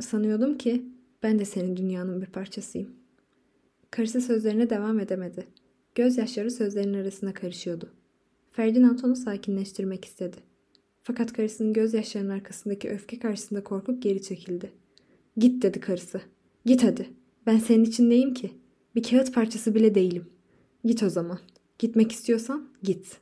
sanıyordum 0.00 0.58
ki 0.58 0.84
ben 1.22 1.38
de 1.38 1.44
senin 1.44 1.76
dünyanın 1.76 2.20
bir 2.20 2.26
parçasıyım. 2.26 2.90
Karısı 3.90 4.20
sözlerine 4.20 4.70
devam 4.70 5.00
edemedi. 5.00 5.46
Gözyaşları 5.98 6.50
sözlerin 6.50 6.94
arasına 6.94 7.34
karışıyordu. 7.34 7.90
Ferdinand 8.52 8.98
onu 9.04 9.16
sakinleştirmek 9.16 10.04
istedi. 10.04 10.36
Fakat 11.02 11.32
karısının 11.32 11.72
gözyaşlarının 11.72 12.30
arkasındaki 12.30 12.88
öfke 12.90 13.18
karşısında 13.18 13.64
korkup 13.64 14.02
geri 14.02 14.22
çekildi. 14.22 14.72
Git 15.36 15.62
dedi 15.62 15.80
karısı. 15.80 16.20
Git 16.64 16.84
hadi. 16.84 17.08
Ben 17.46 17.58
senin 17.58 17.84
için 17.84 18.10
neyim 18.10 18.34
ki? 18.34 18.50
Bir 18.94 19.02
kağıt 19.02 19.34
parçası 19.34 19.74
bile 19.74 19.94
değilim. 19.94 20.26
Git 20.84 21.02
o 21.02 21.10
zaman. 21.10 21.38
Gitmek 21.78 22.12
istiyorsan 22.12 22.68
git. 22.82 23.16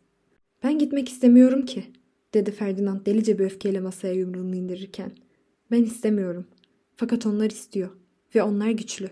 Ben 0.63 0.79
gitmek 0.79 1.09
istemiyorum 1.09 1.67
ki, 1.67 1.85
dedi 2.35 2.51
Ferdinand 2.51 3.07
delice 3.07 3.39
bir 3.39 3.45
öfkeyle 3.45 3.81
masaya 3.81 4.15
yumruğunu 4.15 4.55
indirirken. 4.57 5.13
Ben 5.71 5.83
istemiyorum. 5.83 6.47
Fakat 6.97 7.27
onlar 7.27 7.51
istiyor. 7.51 7.91
Ve 8.35 8.43
onlar 8.43 8.71
güçlü. 8.71 9.11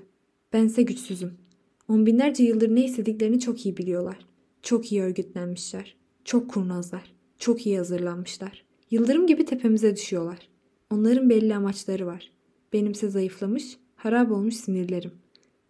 Bense 0.53 0.83
güçsüzüm. 0.83 1.44
On 1.89 2.07
binlerce 2.07 2.45
yıldır 2.45 2.75
ne 2.75 2.85
istediklerini 2.85 3.41
çok 3.41 3.67
iyi 3.67 3.77
biliyorlar. 3.77 4.19
Çok 4.63 4.93
iyi 4.93 5.03
örgütlenmişler. 5.03 5.97
Çok 6.25 6.51
kurnazlar. 6.51 7.15
Çok 7.39 7.67
iyi 7.67 7.79
hazırlanmışlar. 7.79 8.65
Yıldırım 8.91 9.27
gibi 9.27 9.45
tepemize 9.45 9.97
düşüyorlar. 9.97 10.49
Onların 10.91 11.31
belli 11.31 11.55
amaçları 11.55 12.07
var. 12.07 12.31
Benimse 12.73 13.09
zayıflamış, 13.09 13.77
harap 13.95 14.31
olmuş 14.31 14.55
sinirlerim. 14.55 15.13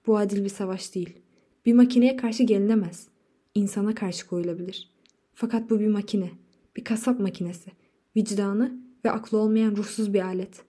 Bu 0.07 0.19
adil 0.19 0.45
bir 0.45 0.49
savaş 0.49 0.95
değil. 0.95 1.19
Bir 1.67 1.73
makineye 1.73 2.17
karşı 2.17 2.43
gelinemez. 2.43 3.09
İnsana 3.55 3.95
karşı 3.95 4.27
koyulabilir. 4.27 4.91
Fakat 5.35 5.71
bu 5.71 5.81
bir 5.81 5.87
makine. 5.87 6.31
Bir 6.77 6.85
kasap 6.85 7.21
makinesi. 7.21 7.71
Vicdanı 8.17 8.79
ve 9.05 9.11
aklı 9.11 9.39
olmayan 9.39 9.77
ruhsuz 9.77 10.15
bir 10.15 10.21
alet. 10.21 10.63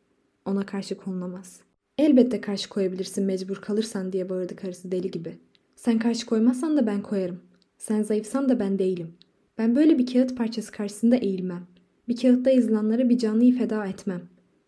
Ona 0.46 0.66
karşı 0.66 0.98
konulamaz. 0.98 1.65
Elbette 1.98 2.42
karşı 2.42 2.70
koyabilirsin 2.70 3.26
mecbur 3.26 3.56
kalırsan 3.56 4.14
diye 4.14 4.30
bağırdı 4.30 4.56
karısı 4.56 4.92
deli 4.92 5.12
gibi. 5.12 5.36
Sen 5.76 6.00
karşı 6.00 6.26
koymazsan 6.26 6.78
da 6.78 6.88
ben 6.88 7.02
koyarım. 7.02 7.40
Sen 7.78 8.02
zayıfsan 8.02 8.50
da 8.50 8.60
ben 8.60 8.80
değilim. 8.80 9.14
Ben 9.58 9.76
böyle 9.76 9.98
bir 9.98 10.14
kağıt 10.14 10.38
parçası 10.38 10.72
karşısında 10.72 11.16
eğilmem. 11.16 11.68
Bir 12.08 12.16
kağıtta 12.16 12.50
yazılanlara 12.50 13.10
bir 13.10 13.18
canlıyı 13.18 13.58
feda 13.58 13.86
etmem. 13.86 14.22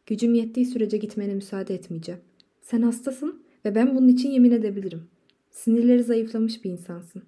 Gücüm 0.06 0.34
yettiği 0.34 0.66
sürece 0.66 0.98
gitmene 0.98 1.34
müsaade 1.34 1.74
etmeyeceğim. 1.74 2.22
Sen 2.62 2.82
hastasın 2.82 3.44
ve 3.66 3.76
ben 3.76 3.96
bunun 3.96 4.08
için 4.08 4.32
yemin 4.32 4.52
edebilirim. 4.52 5.04
Sinirleri 5.52 6.04
zayıflamış 6.04 6.64
bir 6.64 6.72
insansın. 6.72 7.24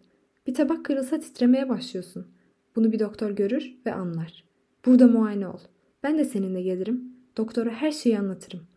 Bir 0.48 0.54
tabak 0.54 0.86
kırılsa 0.86 1.20
titremeye 1.20 1.70
başlıyorsun. 1.70 2.28
Bunu 2.76 2.92
bir 2.92 3.00
doktor 3.00 3.32
görür 3.32 3.76
ve 3.86 3.94
anlar. 3.94 4.44
Burada 4.86 5.08
muayene 5.08 5.48
ol. 5.48 5.60
Ben 6.04 6.18
de 6.18 6.26
seninle 6.26 6.62
gelirim. 6.62 7.04
Doktora 7.38 7.70
her 7.70 7.92
şeyi 7.92 8.20
anlatırım. 8.20 8.69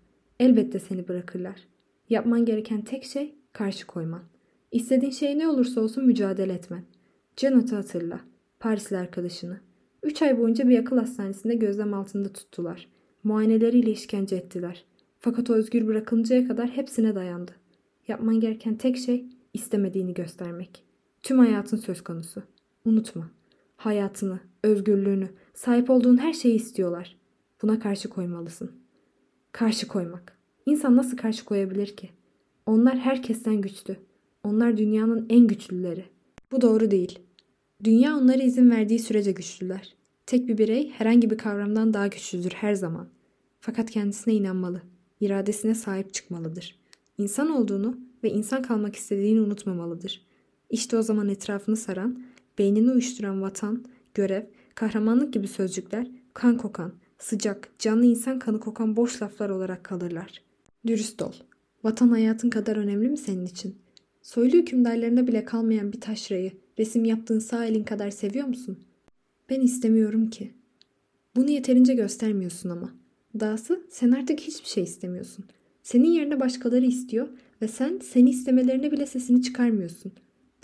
Elbette 0.43 0.79
seni 0.79 1.09
bırakırlar. 1.09 1.61
Yapman 2.09 2.45
gereken 2.45 2.83
tek 2.83 3.05
şey 3.05 3.35
karşı 3.53 3.87
koyman. 3.87 4.23
İstediğin 4.73 5.13
şey 5.13 5.39
ne 5.39 5.49
olursa 5.49 5.81
olsun 5.81 6.07
mücadele 6.07 6.53
etmen. 6.53 6.83
Janet'ı 7.37 7.77
hatırla. 7.77 8.21
Parisli 8.61 8.97
arkadaşını. 8.97 9.61
Üç 10.03 10.23
ay 10.23 10.39
boyunca 10.39 10.69
bir 10.69 10.79
akıl 10.79 10.99
hastanesinde 10.99 11.55
gözlem 11.55 11.95
altında 11.95 12.33
tuttular. 12.33 12.89
Muayeneleriyle 13.25 13.91
işkence 13.91 14.37
ettiler. 14.37 14.85
Fakat 15.21 15.51
o 15.51 15.55
özgür 15.55 15.87
bırakılıncaya 15.87 16.49
kadar 16.49 16.69
hepsine 16.69 17.15
dayandı. 17.15 17.53
Yapman 18.09 18.41
gereken 18.41 18.75
tek 18.75 18.97
şey 18.97 19.25
istemediğini 19.55 20.15
göstermek. 20.15 20.85
Tüm 21.23 21.39
hayatın 21.39 21.77
söz 21.77 22.05
konusu. 22.05 22.43
Unutma. 22.85 23.31
Hayatını, 23.77 24.41
özgürlüğünü, 24.63 25.29
sahip 25.55 25.91
olduğun 25.91 26.17
her 26.17 26.33
şeyi 26.33 26.55
istiyorlar. 26.55 27.17
Buna 27.63 27.79
karşı 27.79 28.09
koymalısın. 28.09 28.82
Karşı 29.53 29.89
koymak. 29.89 30.39
İnsan 30.67 30.97
nasıl 30.97 31.17
karşı 31.17 31.45
koyabilir 31.45 31.97
ki? 31.97 32.11
Onlar 32.67 32.99
herkesten 32.99 33.61
güçlü. 33.61 33.97
Onlar 34.45 34.77
dünyanın 34.77 35.27
en 35.29 35.47
güçlüleri. 35.47 36.05
Bu 36.53 36.61
doğru 36.61 36.91
değil. 36.91 37.19
Dünya 37.85 38.17
onlara 38.17 38.43
izin 38.43 38.71
verdiği 38.71 38.99
sürece 38.99 39.33
güçlüler. 39.33 39.95
Tek 40.27 40.49
bir 40.49 40.59
birey 40.59 40.91
herhangi 40.91 41.31
bir 41.31 41.39
kavramdan 41.39 41.95
daha 41.95 42.07
güçlüdür 42.07 42.51
her 42.51 42.75
zaman. 42.75 43.09
Fakat 43.61 43.91
kendisine 43.91 44.35
inanmalı, 44.35 44.83
iradesine 45.21 45.75
sahip 45.75 46.15
çıkmalıdır. 46.15 46.79
İnsan 47.19 47.51
olduğunu 47.51 47.99
ve 48.25 48.31
insan 48.31 48.63
kalmak 48.63 48.97
istediğini 48.97 49.41
unutmamalıdır. 49.41 50.27
İşte 50.71 50.97
o 50.97 51.03
zaman 51.03 51.29
etrafını 51.29 51.77
saran, 51.77 52.23
beynini 52.59 52.91
uyuşturan 52.91 53.43
vatan, 53.43 53.85
görev, 54.15 54.43
kahramanlık 54.75 55.33
gibi 55.33 55.49
sözcükler 55.49 56.11
kan 56.35 56.57
kokan, 56.57 56.93
sıcak, 57.23 57.71
canlı 57.79 58.07
insan 58.07 58.39
kanı 58.39 58.61
kokan 58.61 58.97
boş 58.97 59.23
laflar 59.23 59.51
olarak 59.51 59.85
kalırlar. 59.85 60.43
Dürüst 60.87 61.23
ol. 61.23 61.33
Vatan 61.85 62.09
hayatın 62.09 62.51
kadar 62.51 62.77
önemli 62.77 63.09
mi 63.09 63.17
senin 63.17 63.47
için? 63.47 63.77
Soylu 64.23 64.57
hükümdarlarına 64.57 65.27
bile 65.27 65.45
kalmayan 65.45 65.93
bir 65.93 66.01
taşrayı 66.01 66.53
resim 66.79 67.05
yaptığın 67.05 67.39
sağ 67.39 67.65
elin 67.65 67.85
kadar 67.85 68.11
seviyor 68.11 68.47
musun? 68.47 68.79
Ben 69.51 69.61
istemiyorum 69.61 70.31
ki. 70.31 70.53
Bunu 71.37 71.51
yeterince 71.51 71.95
göstermiyorsun 71.95 72.71
ama. 72.71 72.95
Dahası 73.41 73.87
sen 73.91 74.11
artık 74.11 74.41
hiçbir 74.41 74.69
şey 74.69 74.85
istemiyorsun. 74.85 75.45
Senin 75.83 76.11
yerine 76.11 76.41
başkaları 76.41 76.87
istiyor 76.87 77.29
ve 77.63 77.69
sen 77.69 77.99
seni 78.03 78.31
istemelerine 78.31 78.93
bile 78.93 79.07
sesini 79.07 79.43
çıkarmıyorsun. 79.43 80.13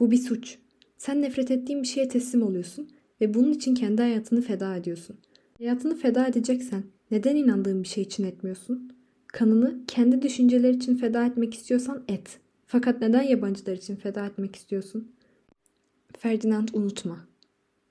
Bu 0.01 0.11
bir 0.11 0.19
suç. 0.19 0.59
Sen 0.97 1.23
nefret 1.23 1.51
ettiğin 1.51 1.83
bir 1.83 1.89
şeye 1.89 2.09
teslim 2.09 2.43
oluyorsun 2.43 2.91
ve 3.21 3.35
bunun 3.35 3.53
için 3.53 3.75
kendi 3.75 4.03
hayatını 4.03 4.41
feda 4.41 4.77
ediyorsun. 4.77 5.17
Hayatını 5.59 5.97
feda 5.97 6.27
edeceksen 6.27 6.85
neden 7.11 7.37
inandığın 7.37 7.83
bir 7.83 7.89
şey 7.89 8.03
için 8.03 8.25
etmiyorsun? 8.25 8.93
Kanını 9.27 9.87
kendi 9.87 10.23
düşünceler 10.23 10.71
için 10.71 10.97
feda 10.97 11.27
etmek 11.27 11.55
istiyorsan 11.55 12.05
et. 12.09 12.39
Fakat 12.67 13.01
neden 13.01 13.23
yabancılar 13.23 13.73
için 13.73 13.97
feda 13.97 14.27
etmek 14.27 14.57
istiyorsun? 14.57 15.13
Ferdinand 16.19 16.69
unutma. 16.73 17.27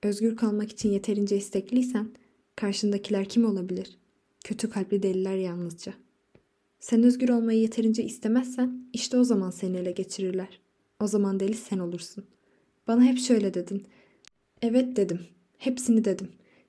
Özgür 0.02 0.36
kalmak 0.36 0.72
için 0.72 0.90
yeterince 0.90 1.36
istekliysen 1.36 2.08
karşındakiler 2.56 3.24
kim 3.28 3.44
olabilir? 3.44 3.98
Kötü 4.44 4.70
kalpli 4.70 5.02
deliler 5.02 5.36
yalnızca. 5.36 5.92
Sen 6.80 7.02
özgür 7.02 7.28
olmayı 7.28 7.60
yeterince 7.60 8.02
istemezsen 8.04 8.88
işte 8.92 9.18
o 9.18 9.24
zaman 9.24 9.50
seni 9.50 9.76
ele 9.76 9.90
geçirirler. 9.92 10.60
O 11.00 11.06
zaman 11.06 11.40
deli 11.40 11.54
sen 11.54 11.78
olursun. 11.78 12.24
Bana 12.86 13.02
hep 13.02 13.18
şöyle 13.18 13.54
dedin. 13.54 13.86
Evet 14.62 14.96
dedim. 14.96 15.20
Hepsini 15.58 16.04
dedim. 16.04 16.28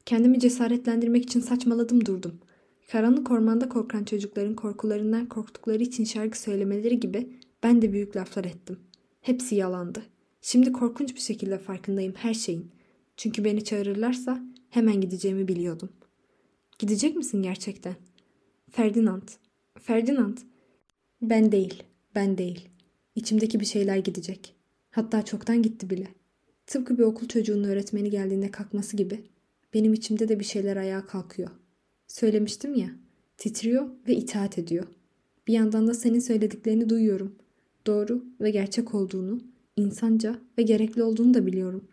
Kendimi 0.10 0.40
cesaretlendirmek 0.40 1.24
için 1.24 1.40
saçmaladım 1.40 2.06
durdum. 2.06 2.40
Karanlık 2.88 3.32
ormanda 3.32 3.70
korkan 3.70 4.04
çocukların 4.04 4.56
korkularından 4.56 5.26
korktukları 5.26 5.84
için 5.84 6.04
şarkı 6.04 6.40
söylemeleri 6.40 7.00
gibi 7.00 7.30
ben 7.64 7.82
de 7.82 7.94
büyük 7.94 8.16
laflar 8.16 8.46
ettim. 8.46 8.80
Hepsi 9.22 9.56
yalandı. 9.56 10.04
Şimdi 10.42 10.72
korkunç 10.72 11.16
bir 11.16 11.20
şekilde 11.20 11.58
farkındayım 11.58 12.14
her 12.16 12.34
şeyin. 12.34 12.72
Çünkü 13.18 13.44
beni 13.44 13.64
çağırırlarsa 13.64 14.44
hemen 14.70 15.02
gideceğimi 15.02 15.48
biliyordum. 15.48 15.90
Gidecek 16.80 17.16
misin 17.16 17.42
gerçekten? 17.42 17.96
Ferdinand. 18.72 19.28
Ferdinand. 19.80 20.38
Ben 21.22 21.52
değil. 21.52 21.84
Ben 22.16 22.38
değil. 22.38 22.70
İçimdeki 23.16 23.60
bir 23.60 23.66
şeyler 23.66 23.98
gidecek. 23.98 24.56
Hatta 24.92 25.26
çoktan 25.26 25.62
gitti 25.62 25.90
bile. 25.90 26.08
Tıpkı 26.68 26.98
bir 26.98 27.04
okul 27.04 27.28
çocuğunun 27.28 27.64
öğretmeni 27.64 28.10
geldiğinde 28.10 28.52
kalkması 28.52 28.98
gibi 28.98 29.24
benim 29.74 29.94
içimde 29.94 30.28
de 30.28 30.40
bir 30.40 30.46
şeyler 30.46 30.78
ayağa 30.78 31.06
kalkıyor. 31.06 31.50
Söylemiştim 32.08 32.76
ya, 32.76 32.90
titriyor 33.38 33.90
ve 34.08 34.16
itaat 34.16 34.58
ediyor. 34.58 34.88
Bir 35.48 35.54
yandan 35.54 35.88
da 35.88 35.94
senin 35.94 36.20
söylediklerini 36.20 36.90
duyuyorum. 36.90 37.36
Doğru 37.88 38.26
ve 38.42 38.52
gerçek 38.52 38.96
olduğunu, 38.96 39.42
insanca 39.76 40.40
ve 40.58 40.62
gerekli 40.62 41.04
olduğunu 41.04 41.34
da 41.34 41.46
biliyorum. 41.46 41.88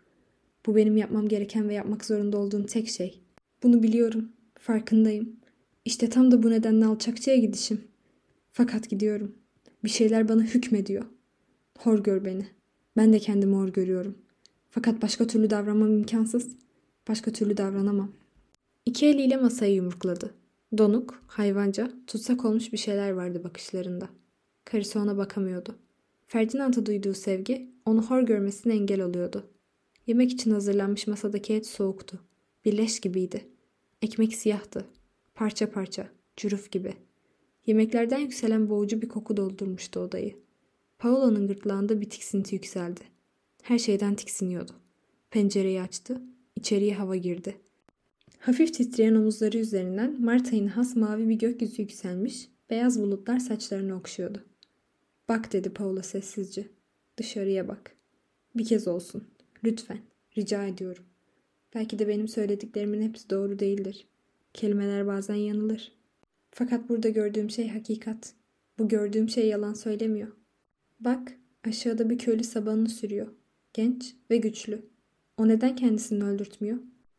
Bu 0.65 0.75
benim 0.75 0.97
yapmam 0.97 1.27
gereken 1.27 1.69
ve 1.69 1.73
yapmak 1.73 2.05
zorunda 2.05 2.37
olduğum 2.37 2.65
tek 2.65 2.89
şey. 2.89 3.21
Bunu 3.63 3.83
biliyorum, 3.83 4.31
farkındayım. 4.59 5.35
İşte 5.85 6.09
tam 6.09 6.31
da 6.31 6.43
bu 6.43 6.49
nedenle 6.49 6.85
alçakçıya 6.85 7.37
gidişim. 7.37 7.81
Fakat 8.51 8.89
gidiyorum. 8.89 9.35
Bir 9.83 9.89
şeyler 9.89 10.29
bana 10.29 10.41
hükmediyor. 10.41 11.05
Hor 11.79 12.03
gör 12.03 12.25
beni. 12.25 12.47
Ben 12.97 13.13
de 13.13 13.19
kendimi 13.19 13.55
hor 13.55 13.69
görüyorum. 13.69 14.17
Fakat 14.69 15.01
başka 15.01 15.27
türlü 15.27 15.49
davranmam 15.49 15.91
imkansız. 15.91 16.55
Başka 17.09 17.31
türlü 17.31 17.57
davranamam. 17.57 18.11
İki 18.85 19.05
eliyle 19.05 19.37
masayı 19.37 19.75
yumrukladı. 19.75 20.33
Donuk, 20.77 21.23
hayvanca, 21.27 21.91
tutsak 22.07 22.45
olmuş 22.45 22.73
bir 22.73 22.77
şeyler 22.77 23.11
vardı 23.11 23.43
bakışlarında. 23.43 24.09
Karısı 24.65 24.99
ona 24.99 25.17
bakamıyordu. 25.17 25.75
Ferdinand'a 26.27 26.85
duyduğu 26.85 27.13
sevgi 27.13 27.71
onu 27.85 28.03
hor 28.03 28.21
görmesine 28.21 28.73
engel 28.73 29.01
oluyordu. 29.01 29.49
Yemek 30.07 30.31
için 30.31 30.51
hazırlanmış 30.51 31.07
masadaki 31.07 31.53
et 31.53 31.67
soğuktu. 31.67 32.19
Bir 32.65 32.77
leş 32.77 32.99
gibiydi. 32.99 33.47
Ekmek 34.01 34.35
siyahtı. 34.35 34.85
Parça 35.35 35.71
parça, 35.71 36.07
cüruf 36.37 36.71
gibi. 36.71 36.93
Yemeklerden 37.65 38.19
yükselen 38.19 38.69
boğucu 38.69 39.01
bir 39.01 39.09
koku 39.09 39.37
doldurmuştu 39.37 39.99
odayı. 39.99 40.35
Paolo'nun 40.99 41.47
gırtlağında 41.47 42.01
bir 42.01 42.09
tiksinti 42.09 42.55
yükseldi. 42.55 43.01
Her 43.63 43.79
şeyden 43.79 44.15
tiksiniyordu. 44.15 44.71
Pencereyi 45.31 45.81
açtı. 45.81 46.21
İçeriye 46.57 46.93
hava 46.95 47.15
girdi. 47.15 47.55
Hafif 48.39 48.73
titreyen 48.73 49.15
omuzları 49.15 49.57
üzerinden 49.57 50.21
Mart 50.21 50.53
ayına 50.53 50.77
has 50.77 50.95
mavi 50.95 51.29
bir 51.29 51.35
gökyüzü 51.35 51.81
yükselmiş, 51.81 52.49
beyaz 52.69 53.01
bulutlar 53.01 53.39
saçlarını 53.39 53.95
okşuyordu. 53.95 54.43
Bak 55.29 55.53
dedi 55.53 55.69
Paula 55.69 56.03
sessizce. 56.03 56.67
Dışarıya 57.17 57.67
bak. 57.67 57.95
Bir 58.55 58.65
kez 58.65 58.87
olsun. 58.87 59.23
Lütfen. 59.63 59.97
Rica 60.37 60.67
ediyorum. 60.67 61.03
Belki 61.75 61.99
de 61.99 62.07
benim 62.07 62.27
söylediklerimin 62.27 63.01
hepsi 63.01 63.29
doğru 63.29 63.59
değildir. 63.59 64.07
Kelimeler 64.53 65.07
bazen 65.07 65.35
yanılır. 65.35 65.91
Fakat 66.51 66.89
burada 66.89 67.09
gördüğüm 67.09 67.49
şey 67.49 67.69
hakikat. 67.69 68.33
Bu 68.79 68.87
gördüğüm 68.87 69.29
şey 69.29 69.47
yalan 69.47 69.73
söylemiyor. 69.73 70.31
Bak, 70.99 71.33
aşağıda 71.67 72.09
bir 72.09 72.17
köylü 72.17 72.43
sabanını 72.43 72.89
sürüyor. 72.89 73.27
Genç 73.73 74.15
ve 74.31 74.37
güçlü. 74.37 74.96
O 75.37 75.47
neden 75.47 75.75
kendisini 75.75 76.23
öldürtmüyor? 76.23 76.77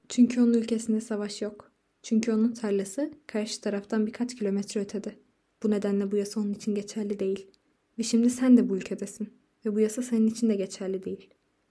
Çünkü 0.09 0.41
onun 0.41 0.55
ülkesinde 0.55 1.01
savaş 1.01 1.43
yok. 1.43 1.73
Çünkü 2.03 2.33
onun 2.33 2.53
tarlası 2.53 3.11
karşı 3.27 3.61
taraftan 3.61 4.07
birkaç 4.07 4.37
kilometre 4.37 4.81
ötede. 4.81 5.15
Bu 5.63 5.71
nedenle 5.71 6.11
bu 6.11 6.17
yasa 6.17 6.41
onun 6.41 6.53
için 6.53 6.75
geçerli 6.75 7.19
değil. 7.19 7.51
Ve 7.99 8.03
şimdi 8.03 8.31
sen 8.31 8.57
de 8.57 8.69
bu 8.69 8.77
ülkedesin. 8.77 9.29
Ve 9.67 9.75
bu 9.75 9.81
yasa 9.81 10.03
senin 10.03 10.27
için 10.27 10.49
de 10.49 10.55
geçerli 10.55 11.05
değil. 11.05 11.31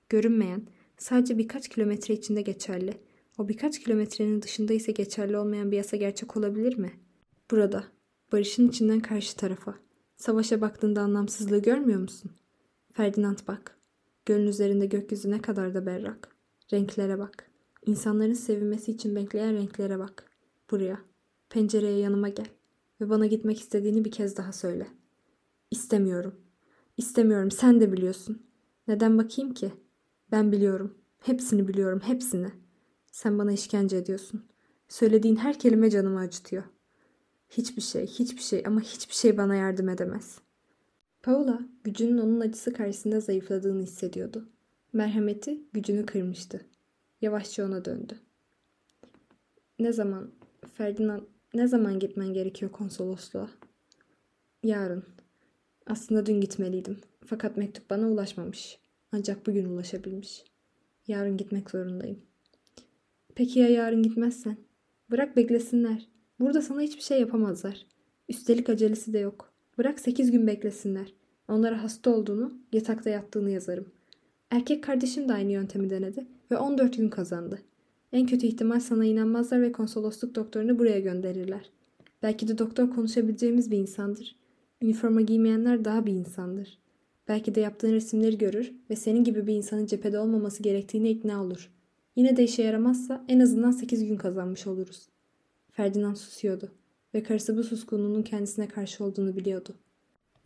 Görünmeyen, 0.10 0.68
sadece 0.98 1.38
birkaç 1.38 1.68
kilometre 1.68 2.14
içinde 2.14 2.42
geçerli. 2.42 2.94
O 3.38 3.50
birkaç 3.50 3.80
kilometrenin 3.80 4.42
dışında 4.42 4.74
ise 4.74 4.92
geçerli 4.92 5.38
olmayan 5.38 5.72
bir 5.72 5.78
yasa 5.78 5.98
gerçek 5.98 6.38
olabilir 6.38 6.78
mi? 6.78 6.92
Burada, 7.52 7.84
barışın 8.32 8.70
içinden 8.70 9.00
karşı 9.00 9.38
tarafa. 9.38 9.76
Savaşa 10.16 10.62
baktığında 10.62 11.02
anlamsızlığı 11.02 11.62
görmüyor 11.62 12.00
musun? 12.00 12.32
Ferdinand 12.94 13.38
bak. 13.48 13.78
Gölün 14.26 14.48
üzerinde 14.48 14.86
gökyüzü 14.86 15.32
ne 15.32 15.42
kadar 15.42 15.74
da 15.74 15.86
berrak. 15.86 16.37
Renklere 16.74 17.20
bak. 17.20 17.52
İnsanların 17.86 18.34
sevinmesi 18.34 18.92
için 18.92 19.16
bekleyen 19.16 19.54
renklere 19.54 20.00
bak. 20.00 20.32
Buraya. 20.72 21.00
Pencereye 21.50 22.00
yanıma 22.00 22.30
gel. 22.30 22.48
Ve 23.02 23.10
bana 23.10 23.26
gitmek 23.26 23.60
istediğini 23.60 24.06
bir 24.06 24.12
kez 24.12 24.38
daha 24.38 24.52
söyle. 24.52 24.88
İstemiyorum. 25.72 26.36
İstemiyorum. 26.98 27.52
Sen 27.52 27.82
de 27.82 27.92
biliyorsun. 27.92 28.44
Neden 28.88 29.18
bakayım 29.18 29.54
ki? 29.54 29.74
Ben 30.32 30.52
biliyorum. 30.52 30.98
Hepsini 31.20 31.68
biliyorum. 31.68 32.00
Hepsini. 32.04 32.52
Sen 33.12 33.40
bana 33.40 33.52
işkence 33.52 33.98
ediyorsun. 33.98 34.46
Söylediğin 34.90 35.36
her 35.36 35.60
kelime 35.60 35.90
canımı 35.90 36.20
acıtıyor. 36.20 36.64
Hiçbir 37.50 37.82
şey, 37.82 38.08
hiçbir 38.08 38.42
şey 38.42 38.64
ama 38.66 38.82
hiçbir 38.82 39.14
şey 39.14 39.38
bana 39.38 39.56
yardım 39.56 39.90
edemez. 39.90 40.40
Paula 41.24 41.60
gücünün 41.84 42.18
onun 42.18 42.40
acısı 42.40 42.74
karşısında 42.74 43.20
zayıfladığını 43.20 43.82
hissediyordu. 43.84 44.50
Merhameti 44.98 45.62
gücünü 45.74 46.06
kırmıştı. 46.06 46.66
Yavaşça 47.22 47.66
ona 47.66 47.86
döndü. 47.86 48.20
Ne 49.80 49.94
zaman, 49.94 50.32
Ferdinand, 50.74 51.22
ne 51.54 51.68
zaman 51.68 52.00
gitmen 52.00 52.34
gerekiyor 52.34 52.72
konsolosluğa? 52.72 53.50
Yarın. 54.64 55.04
Aslında 55.86 56.26
dün 56.26 56.42
gitmeliydim. 56.42 56.98
Fakat 57.26 57.58
mektup 57.58 57.90
bana 57.90 58.10
ulaşmamış. 58.10 58.80
Ancak 59.12 59.48
bugün 59.48 59.66
ulaşabilmiş. 59.66 60.44
Yarın 61.08 61.38
gitmek 61.38 61.70
zorundayım. 61.70 62.22
Peki 63.36 63.60
ya 63.60 63.70
yarın 63.70 64.04
gitmezsen? 64.04 64.58
Bırak 65.12 65.36
beklesinler. 65.36 66.08
Burada 66.40 66.62
sana 66.62 66.82
hiçbir 66.82 67.04
şey 67.04 67.20
yapamazlar. 67.20 67.86
Üstelik 68.30 68.70
acelesi 68.70 69.14
de 69.14 69.20
yok. 69.20 69.54
Bırak 69.78 70.00
sekiz 70.00 70.32
gün 70.32 70.48
beklesinler. 70.48 71.14
Onlara 71.48 71.84
hasta 71.84 72.10
olduğunu, 72.10 72.54
yatakta 72.74 73.10
yattığını 73.10 73.50
yazarım. 73.52 73.97
Erkek 74.52 74.84
kardeşim 74.84 75.30
de 75.30 75.34
aynı 75.34 75.52
yöntemi 75.52 75.90
denedi 75.90 76.28
ve 76.52 76.58
14 76.58 76.98
gün 76.98 77.10
kazandı. 77.10 77.62
En 78.12 78.28
kötü 78.28 78.48
ihtimal 78.48 78.80
sana 78.80 79.06
inanmazlar 79.06 79.62
ve 79.62 79.72
konsolosluk 79.72 80.36
doktorunu 80.36 80.80
buraya 80.80 81.00
gönderirler. 81.00 81.70
Belki 82.24 82.48
de 82.48 82.58
doktor 82.58 82.90
konuşabileceğimiz 82.90 83.72
bir 83.72 83.78
insandır. 83.78 84.36
Üniforma 84.82 85.22
giymeyenler 85.22 85.86
daha 85.86 86.06
bir 86.06 86.14
insandır. 86.14 86.80
Belki 87.28 87.56
de 87.56 87.62
yaptığın 87.62 87.94
resimleri 87.94 88.38
görür 88.38 88.74
ve 88.90 88.96
senin 88.96 89.24
gibi 89.24 89.48
bir 89.48 89.54
insanın 89.54 89.86
cephede 89.86 90.20
olmaması 90.20 90.64
gerektiğine 90.64 91.10
ikna 91.10 91.44
olur. 91.44 91.72
Yine 92.16 92.38
de 92.38 92.44
işe 92.44 92.64
yaramazsa 92.64 93.26
en 93.28 93.40
azından 93.40 93.72
8 93.72 94.06
gün 94.06 94.18
kazanmış 94.18 94.68
oluruz. 94.68 95.10
Ferdinand 95.72 96.16
susuyordu 96.16 96.72
ve 97.14 97.24
karısı 97.24 97.58
bu 97.58 97.64
suskunluğunun 97.64 98.24
kendisine 98.24 98.68
karşı 98.68 99.04
olduğunu 99.04 99.36
biliyordu. 99.36 99.76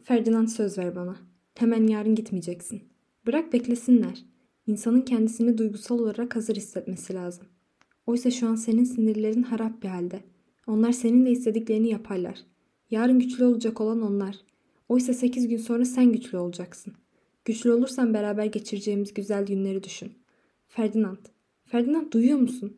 Ferdinand 0.04 0.48
söz 0.48 0.78
ver 0.78 0.96
bana. 0.96 1.16
Hemen 1.56 1.88
yarın 1.88 2.16
gitmeyeceksin. 2.16 2.91
Bırak 3.26 3.54
beklesinler. 3.54 4.26
İnsanın 4.68 5.02
kendisini 5.02 5.58
duygusal 5.58 6.00
olarak 6.00 6.36
hazır 6.36 6.56
hissetmesi 6.56 7.14
lazım. 7.14 7.48
Oysa 8.08 8.32
şu 8.32 8.48
an 8.48 8.56
senin 8.56 8.84
sinirlerin 8.84 9.44
harap 9.44 9.84
bir 9.84 9.88
halde. 9.88 10.24
Onlar 10.68 10.92
senin 10.92 11.26
de 11.26 11.32
istediklerini 11.32 11.90
yaparlar. 11.90 12.40
Yarın 12.92 13.20
güçlü 13.20 13.46
olacak 13.46 13.82
olan 13.82 14.02
onlar. 14.02 14.36
Oysa 14.90 15.14
sekiz 15.14 15.48
gün 15.48 15.58
sonra 15.58 15.86
sen 15.86 16.12
güçlü 16.12 16.38
olacaksın. 16.38 16.94
Güçlü 17.46 17.72
olursan 17.72 18.14
beraber 18.14 18.46
geçireceğimiz 18.46 19.14
güzel 19.14 19.46
günleri 19.46 19.84
düşün. 19.84 20.12
Ferdinand. 20.68 21.26
Ferdinand 21.66 22.12
duyuyor 22.12 22.40
musun? 22.40 22.78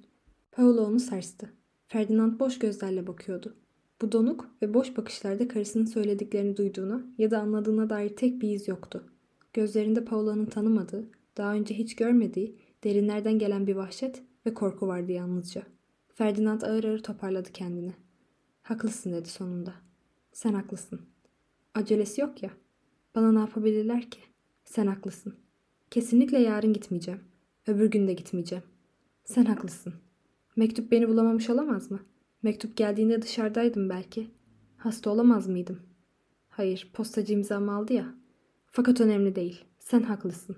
Paolo 0.52 0.86
onu 0.86 1.00
sarstı. 1.00 1.50
Ferdinand 1.88 2.40
boş 2.40 2.60
gözlerle 2.60 3.08
bakıyordu. 3.08 3.56
Bu 4.02 4.12
donuk 4.12 4.50
ve 4.62 4.74
boş 4.74 4.98
bakışlarda 4.98 5.48
karısının 5.48 5.86
söylediklerini 5.86 6.58
duyduğuna 6.58 7.06
ya 7.18 7.32
da 7.32 7.40
anladığına 7.40 7.90
dair 7.90 8.10
tek 8.10 8.42
bir 8.42 8.50
iz 8.50 8.68
yoktu. 8.68 9.13
Gözlerinde 9.54 10.06
Paolo'nun 10.06 10.46
tanımadığı, 10.46 11.10
daha 11.38 11.54
önce 11.54 11.76
hiç 11.76 11.96
görmediği, 11.96 12.58
derinlerden 12.84 13.40
gelen 13.40 13.68
bir 13.68 13.76
vahşet 13.76 14.24
ve 14.46 14.54
korku 14.54 14.88
vardı 14.88 15.12
yalnızca. 15.12 15.64
Ferdinand 16.14 16.62
ağır 16.62 16.84
ağır 16.84 17.04
toparladı 17.04 17.50
kendini. 17.52 17.94
Haklısın 18.62 19.14
dedi 19.14 19.30
sonunda. 19.30 19.74
Sen 20.32 20.54
haklısın. 20.54 21.02
Acelesi 21.76 22.22
yok 22.22 22.44
ya. 22.44 22.50
Bana 23.16 23.32
ne 23.32 23.40
yapabilirler 23.40 24.10
ki? 24.10 24.20
Sen 24.66 24.88
haklısın. 24.88 25.36
Kesinlikle 25.92 26.40
yarın 26.40 26.74
gitmeyeceğim. 26.74 27.20
Öbür 27.68 27.92
gün 27.92 28.08
de 28.08 28.14
gitmeyeceğim. 28.14 28.64
Sen 29.24 29.46
haklısın. 29.46 29.94
Mektup 30.56 30.92
beni 30.92 31.10
bulamamış 31.10 31.50
olamaz 31.50 31.92
mı? 31.92 32.00
Mektup 32.44 32.78
geldiğinde 32.78 33.22
dışarıdaydım 33.22 33.90
belki. 33.90 34.28
Hasta 34.78 35.10
olamaz 35.10 35.48
mıydım? 35.48 35.80
Hayır, 36.50 36.92
postacı 36.94 37.34
imzamı 37.34 37.76
aldı 37.76 37.94
ya. 37.94 38.16
Fakat 38.76 39.02
önemli 39.02 39.36
değil. 39.36 39.64
Sen 39.80 40.02
haklısın. 40.02 40.56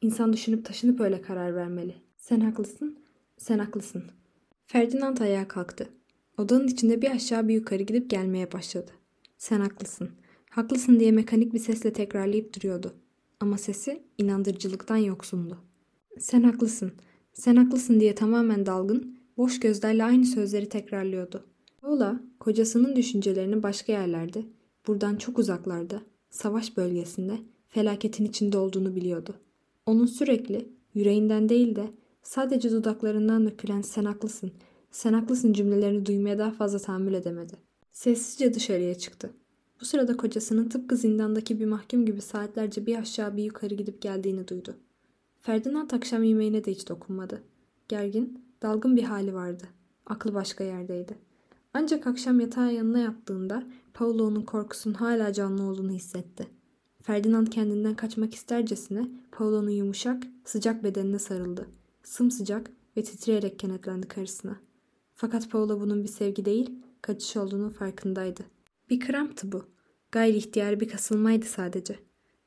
İnsan 0.00 0.32
düşünüp 0.32 0.64
taşınıp 0.64 1.00
öyle 1.00 1.22
karar 1.22 1.54
vermeli. 1.54 1.94
Sen 2.16 2.40
haklısın, 2.40 2.98
sen 3.38 3.58
haklısın. 3.58 4.02
Ferdinand 4.66 5.18
ayağa 5.18 5.48
kalktı. 5.48 5.88
Odanın 6.38 6.68
içinde 6.68 7.02
bir 7.02 7.10
aşağı 7.10 7.48
bir 7.48 7.54
yukarı 7.54 7.82
gidip 7.82 8.10
gelmeye 8.10 8.52
başladı. 8.52 8.90
Sen 9.38 9.60
haklısın. 9.60 10.10
Haklısın 10.50 11.00
diye 11.00 11.12
mekanik 11.12 11.54
bir 11.54 11.58
sesle 11.58 11.92
tekrarlayıp 11.92 12.56
duruyordu. 12.56 12.94
Ama 13.40 13.58
sesi 13.58 14.02
inandırıcılıktan 14.18 14.96
yoksundu. 14.96 15.58
Sen 16.18 16.42
haklısın. 16.42 16.92
Sen 17.32 17.56
haklısın 17.56 18.00
diye 18.00 18.14
tamamen 18.14 18.66
dalgın, 18.66 19.18
boş 19.36 19.60
gözlerle 19.60 20.04
aynı 20.04 20.26
sözleri 20.26 20.68
tekrarlıyordu. 20.68 21.44
Paula, 21.80 22.20
kocasının 22.40 22.96
düşüncelerini 22.96 23.62
başka 23.62 23.92
yerlerde, 23.92 24.44
buradan 24.86 25.16
çok 25.16 25.38
uzaklarda, 25.38 26.02
savaş 26.30 26.76
bölgesinde, 26.76 27.38
felaketin 27.68 28.24
içinde 28.24 28.58
olduğunu 28.58 28.96
biliyordu. 28.96 29.34
Onun 29.86 30.06
sürekli, 30.06 30.68
yüreğinden 30.94 31.48
değil 31.48 31.76
de 31.76 31.90
sadece 32.22 32.70
dudaklarından 32.70 33.46
dökülen 33.46 33.80
sen 33.80 34.04
haklısın, 34.04 34.52
sen 34.90 35.12
haklısın 35.12 35.52
cümlelerini 35.52 36.06
duymaya 36.06 36.38
daha 36.38 36.50
fazla 36.50 36.78
tahammül 36.78 37.14
edemedi. 37.14 37.52
Sessizce 37.92 38.54
dışarıya 38.54 38.94
çıktı. 38.94 39.30
Bu 39.80 39.84
sırada 39.84 40.16
kocasının 40.16 40.68
tıpkı 40.68 40.96
zindandaki 40.96 41.60
bir 41.60 41.66
mahkum 41.66 42.06
gibi 42.06 42.20
saatlerce 42.20 42.86
bir 42.86 42.98
aşağı 42.98 43.36
bir 43.36 43.44
yukarı 43.44 43.74
gidip 43.74 44.02
geldiğini 44.02 44.48
duydu. 44.48 44.74
Ferdinand 45.40 45.90
akşam 45.90 46.22
yemeğine 46.22 46.64
de 46.64 46.70
hiç 46.70 46.88
dokunmadı. 46.88 47.42
Gergin, 47.88 48.44
dalgın 48.62 48.96
bir 48.96 49.02
hali 49.02 49.34
vardı. 49.34 49.64
Aklı 50.06 50.34
başka 50.34 50.64
yerdeydi. 50.64 51.18
Ancak 51.74 52.06
akşam 52.06 52.40
yatağa 52.40 52.70
yanına 52.70 52.98
yattığında 52.98 53.66
Paolo'nun 53.94 54.42
korkusunun 54.42 54.94
hala 54.94 55.32
canlı 55.32 55.62
olduğunu 55.62 55.90
hissetti. 55.90 56.46
Ferdinand 57.02 57.46
kendinden 57.46 57.94
kaçmak 57.94 58.34
istercesine 58.34 59.08
Paolo'nun 59.32 59.70
yumuşak, 59.70 60.22
sıcak 60.44 60.84
bedenine 60.84 61.18
sarıldı. 61.18 61.68
Sımsıcak 62.02 62.70
ve 62.96 63.02
titreyerek 63.02 63.58
kenetlendi 63.58 64.08
karısına. 64.08 64.56
Fakat 65.14 65.50
Paolo 65.50 65.80
bunun 65.80 66.02
bir 66.02 66.08
sevgi 66.08 66.44
değil, 66.44 66.70
kaçış 67.02 67.36
olduğunun 67.36 67.70
farkındaydı. 67.70 68.42
Bir 68.90 69.00
kramptı 69.00 69.52
bu. 69.52 69.64
Gayri 70.12 70.36
ihtiyar 70.36 70.80
bir 70.80 70.88
kasılmaydı 70.88 71.46
sadece. 71.46 71.98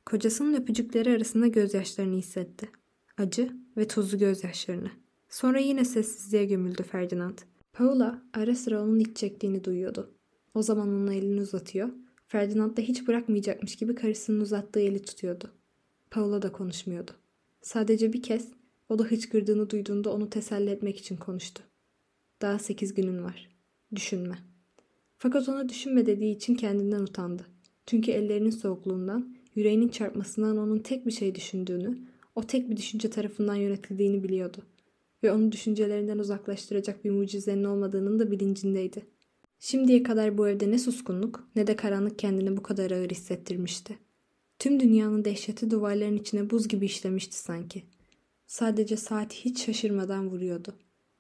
Kocasının 0.06 0.62
öpücükleri 0.62 1.12
arasında 1.12 1.48
gözyaşlarını 1.48 2.16
hissetti. 2.16 2.70
Acı 3.18 3.52
ve 3.78 3.88
tuzlu 3.88 4.18
gözyaşlarını. 4.18 4.92
Sonra 5.30 5.60
yine 5.60 5.86
sessizliğe 5.86 6.46
gömüldü 6.46 6.84
Ferdinand. 6.84 7.38
Paula 7.74 8.24
ara 8.34 8.56
sıra 8.56 8.84
onun 8.84 9.00
iç 9.00 9.18
çektiğini 9.18 9.64
duyuyordu. 9.64 10.14
O 10.54 10.62
zaman 10.62 10.90
ona 10.90 11.14
elini 11.14 11.42
uzatıyor. 11.42 11.90
Ferdinand 12.28 12.78
da 12.78 12.82
hiç 12.82 13.08
bırakmayacakmış 13.08 13.76
gibi 13.76 13.96
karısının 13.96 14.42
uzattığı 14.42 14.80
eli 14.80 15.02
tutuyordu. 15.02 15.52
Paula 16.12 16.42
da 16.42 16.52
konuşmuyordu. 16.52 17.12
Sadece 17.62 18.14
bir 18.14 18.22
kez 18.22 18.48
o 18.90 19.00
da 19.00 19.04
hıçkırdığını 19.04 19.70
duyduğunda 19.70 20.14
onu 20.14 20.30
teselli 20.30 20.70
etmek 20.70 20.98
için 20.98 21.16
konuştu. 21.16 21.64
Daha 22.42 22.60
sekiz 22.60 22.94
günün 22.94 23.24
var. 23.24 23.50
Düşünme. 23.96 24.38
Fakat 25.18 25.50
ona 25.50 25.70
düşünme 25.70 26.06
dediği 26.06 26.36
için 26.36 26.56
kendinden 26.56 27.02
utandı. 27.02 27.46
Çünkü 27.86 28.12
ellerinin 28.12 28.50
soğukluğundan, 28.50 29.36
yüreğinin 29.56 29.88
çarpmasından 29.88 30.58
onun 30.58 30.80
tek 30.80 31.06
bir 31.06 31.12
şey 31.12 31.36
düşündüğünü, 31.36 31.98
o 32.36 32.44
tek 32.44 32.70
bir 32.70 32.78
düşünce 32.78 33.10
tarafından 33.10 33.56
yönetildiğini 33.56 34.24
biliyordu. 34.24 34.58
Ve 35.24 35.32
onu 35.32 35.52
düşüncelerinden 35.52 36.20
uzaklaştıracak 36.20 37.06
bir 37.06 37.12
mucizenin 37.12 37.64
olmadığının 37.64 38.20
da 38.20 38.32
bilincindeydi. 38.32 39.06
Şimdiye 39.66 40.04
kadar 40.04 40.38
bu 40.38 40.48
evde 40.48 40.72
ne 40.72 40.80
suskunluk 40.80 41.48
ne 41.56 41.68
de 41.68 41.76
karanlık 41.76 42.20
kendini 42.20 42.58
bu 42.58 42.64
kadar 42.64 42.92
ağır 42.92 43.10
hissettirmişti. 43.10 43.98
Tüm 44.60 44.80
dünyanın 44.80 45.26
dehşeti 45.26 45.72
duvarların 45.72 46.18
içine 46.18 46.50
buz 46.50 46.68
gibi 46.68 46.86
işlemişti 46.86 47.38
sanki. 47.38 47.84
Sadece 48.48 48.98
saat 48.98 49.34
hiç 49.34 49.66
şaşırmadan 49.66 50.30
vuruyordu. 50.30 50.76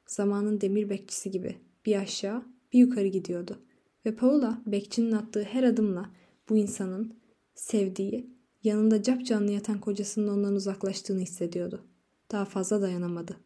Zamanın 0.07 0.61
demir 0.61 0.89
bekçisi 0.89 1.31
gibi 1.31 1.57
bir 1.85 1.95
aşağı 1.95 2.43
bir 2.73 2.79
yukarı 2.79 3.07
gidiyordu. 3.07 3.59
Ve 4.05 4.15
Paula 4.15 4.61
bekçinin 4.65 5.11
attığı 5.11 5.43
her 5.43 5.63
adımla 5.63 6.09
bu 6.49 6.57
insanın 6.57 7.13
sevdiği, 7.55 8.29
yanında 8.63 9.03
cap 9.03 9.25
canlı 9.25 9.51
yatan 9.51 9.79
kocasının 9.79 10.27
ondan 10.27 10.55
uzaklaştığını 10.55 11.21
hissediyordu. 11.21 11.83
Daha 12.31 12.45
fazla 12.45 12.81
dayanamadı. 12.81 13.37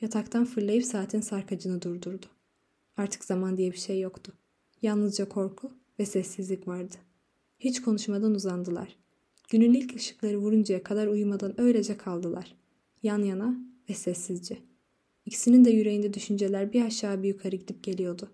Yataktan 0.00 0.44
fırlayıp 0.44 0.84
saatin 0.84 1.20
sarkacını 1.20 1.82
durdurdu. 1.82 2.26
Artık 2.98 3.24
zaman 3.24 3.56
diye 3.56 3.72
bir 3.72 3.76
şey 3.76 4.00
yoktu. 4.00 4.32
Yalnızca 4.82 5.28
korku 5.28 5.72
ve 5.98 6.06
sessizlik 6.06 6.68
vardı. 6.68 6.94
Hiç 7.58 7.82
konuşmadan 7.82 8.34
uzandılar. 8.34 8.96
Günün 9.50 9.74
ilk 9.74 9.96
ışıkları 9.96 10.38
vuruncaya 10.38 10.82
kadar 10.82 11.06
uyumadan 11.06 11.60
öylece 11.60 11.96
kaldılar. 11.96 12.56
Yan 13.02 13.22
yana 13.22 13.56
ve 13.90 13.94
sessizce. 13.94 14.58
İkisinin 15.26 15.64
de 15.64 15.70
yüreğinde 15.70 16.14
düşünceler 16.14 16.72
bir 16.72 16.84
aşağı 16.84 17.22
bir 17.22 17.28
yukarı 17.28 17.56
gidip 17.56 17.84
geliyordu. 17.84 18.30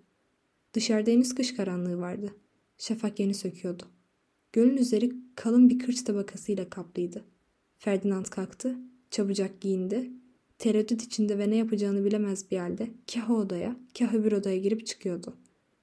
Dışarıda 0.74 1.10
henüz 1.10 1.34
kış 1.34 1.56
karanlığı 1.56 1.98
vardı. 1.98 2.34
Şafak 2.78 3.20
yeni 3.20 3.34
söküyordu. 3.34 3.82
Gölün 4.52 4.76
üzeri 4.76 5.12
kalın 5.34 5.70
bir 5.70 5.78
kırç 5.78 6.02
tabakasıyla 6.02 6.70
kaplıydı. 6.70 7.24
Ferdinand 7.78 8.26
kalktı, 8.26 8.76
çabucak 9.10 9.60
giyindi. 9.60 10.10
Tereddüt 10.58 11.02
içinde 11.02 11.38
ve 11.38 11.50
ne 11.50 11.56
yapacağını 11.56 12.04
bilemez 12.04 12.50
bir 12.50 12.58
halde 12.58 12.90
kah 13.14 13.30
o 13.30 13.34
odaya, 13.34 13.76
kah 13.98 14.14
öbür 14.14 14.32
odaya 14.32 14.58
girip 14.58 14.86
çıkıyordu. 14.86 15.36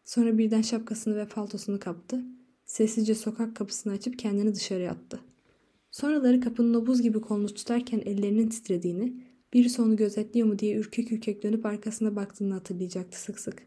Sonra 0.05 0.37
birden 0.37 0.61
şapkasını 0.61 1.15
ve 1.15 1.27
paltosunu 1.27 1.79
kaptı. 1.79 2.21
Sessizce 2.65 3.15
sokak 3.15 3.55
kapısını 3.55 3.93
açıp 3.93 4.19
kendini 4.19 4.55
dışarı 4.55 4.89
attı. 4.89 5.19
Sonraları 5.91 6.41
kapının 6.41 6.73
o 6.73 6.87
buz 6.87 7.01
gibi 7.01 7.21
kolunu 7.21 7.47
tutarken 7.47 8.01
ellerinin 8.05 8.49
titrediğini, 8.49 9.13
birisi 9.53 9.81
onu 9.81 9.95
gözetliyor 9.95 10.47
mu 10.47 10.59
diye 10.59 10.75
ürkek 10.75 11.11
ürkek 11.11 11.43
dönüp 11.43 11.65
arkasına 11.65 12.15
baktığını 12.15 12.53
hatırlayacaktı 12.53 13.21
sık 13.21 13.39
sık. 13.39 13.63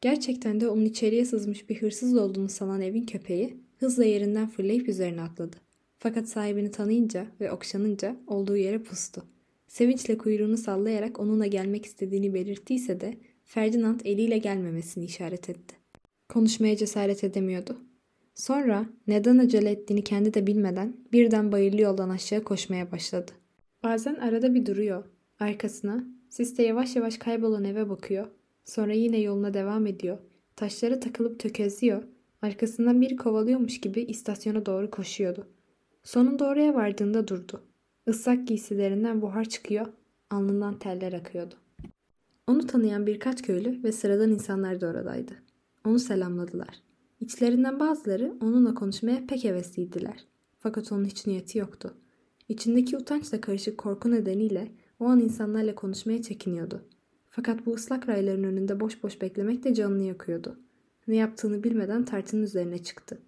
Gerçekten 0.00 0.60
de 0.60 0.68
onun 0.68 0.84
içeriye 0.84 1.24
sızmış 1.24 1.68
bir 1.68 1.82
hırsız 1.82 2.16
olduğunu 2.16 2.48
sanan 2.48 2.80
evin 2.80 3.06
köpeği 3.06 3.56
hızla 3.78 4.04
yerinden 4.04 4.48
fırlayıp 4.48 4.88
üzerine 4.88 5.22
atladı. 5.22 5.56
Fakat 5.98 6.28
sahibini 6.28 6.70
tanıyınca 6.70 7.26
ve 7.40 7.52
okşanınca 7.52 8.16
olduğu 8.26 8.56
yere 8.56 8.82
pustu. 8.82 9.24
Sevinçle 9.74 10.18
kuyruğunu 10.18 10.56
sallayarak 10.56 11.20
onunla 11.20 11.46
gelmek 11.46 11.86
istediğini 11.86 12.34
belirttiyse 12.34 13.00
de 13.00 13.14
Ferdinand 13.44 14.00
eliyle 14.04 14.38
gelmemesini 14.38 15.04
işaret 15.04 15.50
etti. 15.50 15.76
Konuşmaya 16.28 16.76
cesaret 16.76 17.24
edemiyordu. 17.24 17.76
Sonra 18.34 18.86
neden 19.06 19.38
acele 19.38 19.70
ettiğini 19.70 20.04
kendi 20.04 20.34
de 20.34 20.46
bilmeden 20.46 20.96
birden 21.12 21.52
bayırlı 21.52 21.80
yoldan 21.80 22.10
aşağı 22.10 22.44
koşmaya 22.44 22.92
başladı. 22.92 23.32
Bazen 23.82 24.14
arada 24.14 24.54
bir 24.54 24.66
duruyor. 24.66 25.04
Arkasına, 25.40 26.04
siste 26.30 26.62
yavaş 26.62 26.96
yavaş 26.96 27.18
kaybolan 27.18 27.64
eve 27.64 27.88
bakıyor. 27.88 28.26
Sonra 28.64 28.92
yine 28.92 29.18
yoluna 29.18 29.54
devam 29.54 29.86
ediyor. 29.86 30.18
Taşlara 30.56 31.00
takılıp 31.00 31.40
tökezliyor. 31.40 32.02
Arkasından 32.42 33.00
biri 33.00 33.16
kovalıyormuş 33.16 33.80
gibi 33.80 34.00
istasyona 34.00 34.66
doğru 34.66 34.90
koşuyordu. 34.90 35.46
Sonunda 36.02 36.46
oraya 36.46 36.74
vardığında 36.74 37.28
durdu. 37.28 37.62
Islak 38.06 38.48
giysilerinden 38.48 39.22
buhar 39.22 39.44
çıkıyor, 39.44 39.86
alnından 40.30 40.78
teller 40.78 41.12
akıyordu. 41.12 41.54
Onu 42.46 42.66
tanıyan 42.66 43.06
birkaç 43.06 43.42
köylü 43.42 43.82
ve 43.82 43.92
sıradan 43.92 44.30
insanlar 44.30 44.80
da 44.80 44.86
oradaydı. 44.86 45.32
Onu 45.86 45.98
selamladılar. 45.98 46.82
İçlerinden 47.20 47.80
bazıları 47.80 48.34
onunla 48.40 48.74
konuşmaya 48.74 49.26
pek 49.26 49.44
hevesliydiler. 49.44 50.24
Fakat 50.58 50.92
onun 50.92 51.04
hiç 51.04 51.26
niyeti 51.26 51.58
yoktu. 51.58 51.94
İçindeki 52.48 52.96
utançla 52.96 53.40
karışık 53.40 53.78
korku 53.78 54.10
nedeniyle 54.10 54.72
o 55.00 55.04
an 55.04 55.20
insanlarla 55.20 55.74
konuşmaya 55.74 56.22
çekiniyordu. 56.22 56.82
Fakat 57.30 57.66
bu 57.66 57.74
ıslak 57.74 58.08
rayların 58.08 58.44
önünde 58.44 58.80
boş 58.80 59.02
boş 59.02 59.20
beklemek 59.22 59.64
de 59.64 59.74
canını 59.74 60.02
yakıyordu. 60.02 60.58
Ne 61.06 61.16
yaptığını 61.16 61.64
bilmeden 61.64 62.04
tartının 62.04 62.42
üzerine 62.42 62.82
çıktı. 62.82 63.18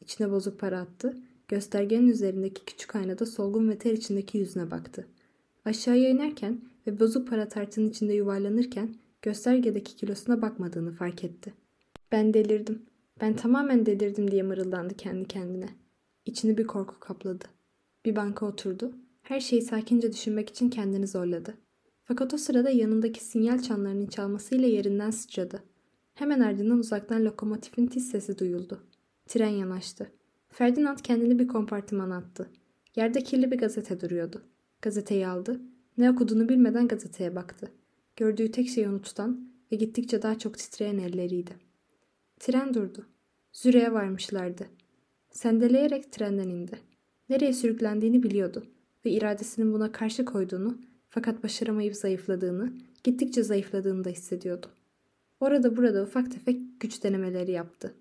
İçine 0.00 0.30
bozuk 0.30 0.60
para 0.60 0.80
attı, 0.80 1.16
göstergenin 1.48 2.08
üzerindeki 2.08 2.64
küçük 2.64 2.96
aynada 2.96 3.26
solgun 3.26 3.68
ve 3.68 3.78
ter 3.78 3.92
içindeki 3.92 4.38
yüzüne 4.38 4.70
baktı. 4.70 5.06
Aşağıya 5.64 6.10
inerken 6.10 6.60
ve 6.86 7.00
bozuk 7.00 7.28
para 7.28 7.48
tartının 7.48 7.90
içinde 7.90 8.12
yuvarlanırken 8.12 8.94
göstergedeki 9.22 9.96
kilosuna 9.96 10.42
bakmadığını 10.42 10.92
fark 10.92 11.24
etti. 11.24 11.52
Ben 12.12 12.34
delirdim. 12.34 12.82
Ben 13.20 13.36
tamamen 13.36 13.86
delirdim 13.86 14.30
diye 14.30 14.42
mırıldandı 14.42 14.94
kendi 14.94 15.28
kendine. 15.28 15.68
İçini 16.26 16.58
bir 16.58 16.66
korku 16.66 17.00
kapladı. 17.00 17.44
Bir 18.04 18.16
banka 18.16 18.46
oturdu. 18.46 18.92
Her 19.22 19.40
şeyi 19.40 19.62
sakince 19.62 20.12
düşünmek 20.12 20.50
için 20.50 20.70
kendini 20.70 21.06
zorladı. 21.06 21.54
Fakat 22.04 22.34
o 22.34 22.36
sırada 22.36 22.70
yanındaki 22.70 23.24
sinyal 23.24 23.62
çanlarının 23.62 24.06
çalmasıyla 24.06 24.68
yerinden 24.68 25.10
sıçradı. 25.10 25.62
Hemen 26.14 26.40
ardından 26.40 26.78
uzaktan 26.78 27.24
lokomotifin 27.24 27.86
tiz 27.86 28.10
sesi 28.10 28.38
duyuldu. 28.38 28.80
Tren 29.26 29.48
yanaştı. 29.48 30.12
Ferdinand 30.52 30.98
kendini 30.98 31.38
bir 31.38 31.48
kompartımana 31.48 32.16
attı. 32.16 32.50
Yerde 32.96 33.20
kirli 33.20 33.50
bir 33.50 33.58
gazete 33.58 34.00
duruyordu. 34.00 34.42
Gazeteyi 34.82 35.26
aldı. 35.26 35.60
Ne 35.98 36.10
okuduğunu 36.10 36.48
bilmeden 36.48 36.88
gazeteye 36.88 37.34
baktı. 37.34 37.68
Gördüğü 38.16 38.50
tek 38.50 38.68
şey 38.68 38.88
onu 38.88 39.00
ve 39.72 39.76
gittikçe 39.76 40.22
daha 40.22 40.38
çok 40.38 40.58
titreyen 40.58 40.98
elleriydi. 40.98 41.50
Tren 42.40 42.74
durdu. 42.74 43.06
Züre'ye 43.52 43.92
varmışlardı. 43.92 44.66
Sendeleyerek 45.30 46.12
trenden 46.12 46.48
indi. 46.48 46.78
Nereye 47.28 47.52
sürüklendiğini 47.52 48.22
biliyordu 48.22 48.66
ve 49.04 49.10
iradesinin 49.10 49.72
buna 49.72 49.92
karşı 49.92 50.24
koyduğunu 50.24 50.78
fakat 51.08 51.44
başaramayıp 51.44 51.96
zayıfladığını, 51.96 52.72
gittikçe 53.04 53.42
zayıfladığını 53.42 54.04
da 54.04 54.10
hissediyordu. 54.10 54.66
Orada 55.40 55.76
burada 55.76 56.02
ufak 56.02 56.30
tefek 56.32 56.80
güç 56.80 57.04
denemeleri 57.04 57.50
yaptı. 57.50 57.94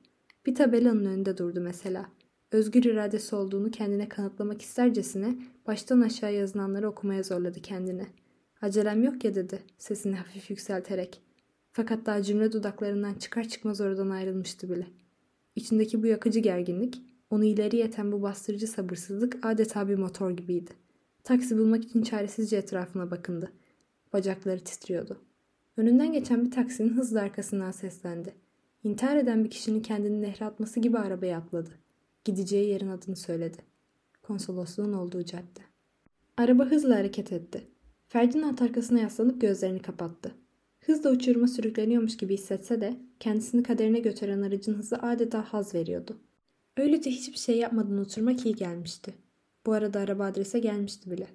Bir 0.46 0.56
tabelanın 0.56 1.06
önünde 1.06 1.38
durdu 1.38 1.62
mesela. 1.62 2.10
Özgür 2.52 2.84
iradesi 2.84 3.36
olduğunu 3.36 3.72
kendine 3.72 4.10
kanıtlamak 4.10 4.62
istercesine 4.62 5.36
baştan 5.68 6.02
aşağı 6.02 6.34
yazılanları 6.34 6.90
okumaya 6.90 7.24
zorladı 7.24 7.62
kendini. 7.62 8.08
Acelem 8.62 9.04
yok 9.04 9.24
ya 9.26 9.36
dedi 9.36 9.60
sesini 9.78 10.16
hafif 10.16 10.50
yükselterek. 10.50 11.22
Fakat 11.72 12.06
daha 12.06 12.24
cümle 12.24 12.52
dudaklarından 12.52 13.14
çıkar 13.14 13.48
çıkmaz 13.48 13.82
oradan 13.82 14.10
ayrılmıştı 14.10 14.70
bile. 14.70 14.88
İçindeki 15.56 16.04
bu 16.04 16.08
yakıcı 16.08 16.40
gerginlik, 16.40 17.02
onu 17.30 17.46
ileri 17.46 17.78
yeten 17.78 18.12
bu 18.12 18.22
bastırıcı 18.22 18.68
sabırsızlık 18.68 19.46
adeta 19.46 19.90
bir 19.90 19.96
motor 19.96 20.32
gibiydi. 20.32 20.72
Taksi 21.24 21.58
bulmak 21.58 21.84
için 21.84 22.02
çaresizce 22.04 22.58
etrafına 22.58 23.12
bakındı. 23.12 23.52
Bacakları 24.14 24.60
titriyordu. 24.64 25.22
Önünden 25.78 26.14
geçen 26.14 26.46
bir 26.46 26.52
taksinin 26.52 26.94
hızla 26.94 27.22
arkasından 27.22 27.72
seslendi. 27.72 28.34
İntihar 28.84 29.18
eden 29.18 29.44
bir 29.44 29.50
kişinin 29.50 29.82
kendini 29.82 30.22
nehre 30.22 30.46
atması 30.46 30.80
gibi 30.80 30.98
arabaya 30.98 31.38
atladı. 31.38 31.81
Gideceği 32.26 32.70
yerin 32.70 32.88
adını 32.88 33.16
söyledi. 33.16 33.58
Konsolosluğun 34.22 34.94
olduğu 34.94 35.26
cadde. 35.26 35.60
Araba 36.38 36.66
hızla 36.66 36.96
hareket 36.96 37.32
etti. 37.32 37.68
Ferdinand 38.08 38.60
arkasına 38.60 39.00
yaslanıp 39.00 39.42
gözlerini 39.42 39.82
kapattı. 39.82 40.36
Hızla 40.86 41.12
uçuruma 41.12 41.48
sürükleniyormuş 41.48 42.18
gibi 42.18 42.34
hissetse 42.34 42.82
de 42.82 42.98
kendisini 43.20 43.64
kaderine 43.64 44.00
götüren 44.00 44.42
aracın 44.42 44.74
hızı 44.74 44.96
adeta 44.96 45.54
haz 45.54 45.74
veriyordu. 45.74 46.18
Öylece 46.78 47.10
hiçbir 47.10 47.38
şey 47.38 47.58
yapmadan 47.58 47.98
oturmak 47.98 48.46
iyi 48.46 48.56
gelmişti. 48.56 49.14
Bu 49.66 49.74
arada 49.74 50.00
araba 50.00 50.26
adrese 50.26 50.60
gelmişti 50.60 51.12
bile. 51.12 51.28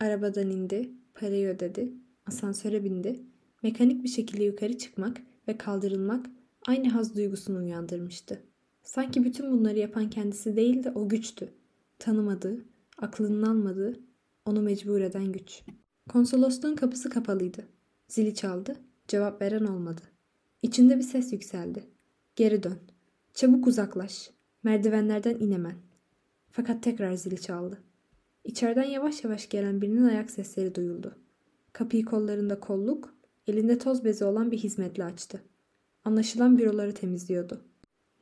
Arabadan 0.00 0.50
indi, 0.50 0.90
parayı 1.14 1.48
ödedi, 1.48 1.92
asansöre 2.26 2.84
bindi. 2.84 3.20
Mekanik 3.62 4.04
bir 4.04 4.08
şekilde 4.08 4.44
yukarı 4.44 4.78
çıkmak 4.78 5.22
ve 5.48 5.58
kaldırılmak 5.58 6.26
aynı 6.66 6.88
haz 6.88 7.16
duygusunu 7.16 7.58
uyandırmıştı. 7.58 8.42
Sanki 8.86 9.24
bütün 9.24 9.52
bunları 9.52 9.78
yapan 9.78 10.10
kendisi 10.10 10.56
değil 10.56 10.84
de 10.84 10.90
o 10.90 11.08
güçtü. 11.08 11.52
Tanımadığı, 11.98 12.64
aklının 12.98 13.42
almadığı, 13.42 14.00
onu 14.44 14.62
mecbur 14.62 15.00
eden 15.00 15.32
güç. 15.32 15.62
Konsolosluğun 16.08 16.76
kapısı 16.76 17.10
kapalıydı. 17.10 17.68
Zili 18.08 18.34
çaldı, 18.34 18.76
cevap 19.08 19.42
veren 19.42 19.64
olmadı. 19.64 20.00
İçinde 20.62 20.96
bir 20.96 21.02
ses 21.02 21.32
yükseldi. 21.32 21.84
Geri 22.36 22.62
dön. 22.62 22.78
Çabuk 23.34 23.66
uzaklaş. 23.66 24.30
Merdivenlerden 24.62 25.38
inemen. 25.38 25.76
Fakat 26.50 26.82
tekrar 26.82 27.12
zili 27.12 27.40
çaldı. 27.40 27.78
İçeriden 28.44 28.84
yavaş 28.84 29.24
yavaş 29.24 29.48
gelen 29.48 29.80
birinin 29.80 30.04
ayak 30.04 30.30
sesleri 30.30 30.74
duyuldu. 30.74 31.16
Kapıyı 31.72 32.04
kollarında 32.04 32.60
kolluk, 32.60 33.14
elinde 33.46 33.78
toz 33.78 34.04
bezi 34.04 34.24
olan 34.24 34.50
bir 34.50 34.58
hizmetli 34.58 35.04
açtı. 35.04 35.42
Anlaşılan 36.04 36.58
büroları 36.58 36.94
temizliyordu. 36.94 37.64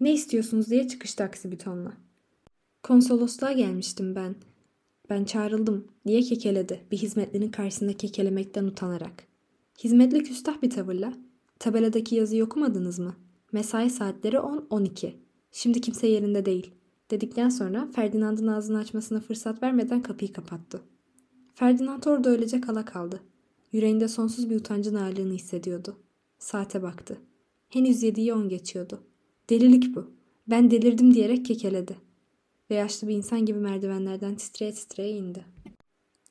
Ne 0.00 0.12
istiyorsunuz 0.12 0.70
diye 0.70 0.88
çıkıştı 0.88 1.24
aksi 1.24 1.52
bir 1.52 1.58
tonla. 1.58 1.92
Konsolosluğa 2.82 3.52
gelmiştim 3.52 4.14
ben. 4.14 4.34
Ben 5.10 5.24
çağrıldım 5.24 5.88
diye 6.06 6.22
kekeledi 6.22 6.80
bir 6.90 6.96
hizmetlinin 6.96 7.50
karşısında 7.50 7.92
kekelemekten 7.92 8.64
utanarak. 8.64 9.24
Hizmetli 9.84 10.22
küstah 10.22 10.62
bir 10.62 10.70
tavırla 10.70 11.14
tabeladaki 11.58 12.14
yazıyı 12.14 12.44
okumadınız 12.44 12.98
mı? 12.98 13.16
Mesai 13.52 13.90
saatleri 13.90 14.36
10-12. 14.36 15.12
Şimdi 15.52 15.80
kimse 15.80 16.06
yerinde 16.06 16.46
değil 16.46 16.70
dedikten 17.10 17.48
sonra 17.48 17.86
Ferdinand'ın 17.86 18.46
ağzını 18.46 18.78
açmasına 18.78 19.20
fırsat 19.20 19.62
vermeden 19.62 20.02
kapıyı 20.02 20.32
kapattı. 20.32 20.82
Ferdinand 21.54 22.04
orada 22.04 22.30
öylece 22.30 22.60
kala 22.60 22.84
kaldı. 22.84 23.20
Yüreğinde 23.72 24.08
sonsuz 24.08 24.50
bir 24.50 24.56
utancın 24.56 24.94
ağırlığını 24.94 25.32
hissediyordu. 25.32 25.96
Saate 26.38 26.82
baktı. 26.82 27.18
Henüz 27.68 28.02
yediği 28.02 28.34
on 28.34 28.48
geçiyordu. 28.48 29.00
Delilik 29.50 29.94
bu. 29.94 30.10
Ben 30.46 30.70
delirdim 30.70 31.14
diyerek 31.14 31.46
kekeledi. 31.46 31.96
Ve 32.70 32.74
yaşlı 32.74 33.08
bir 33.08 33.14
insan 33.14 33.46
gibi 33.46 33.58
merdivenlerden 33.58 34.34
titreye 34.34 34.72
titreye 34.72 35.10
indi. 35.10 35.44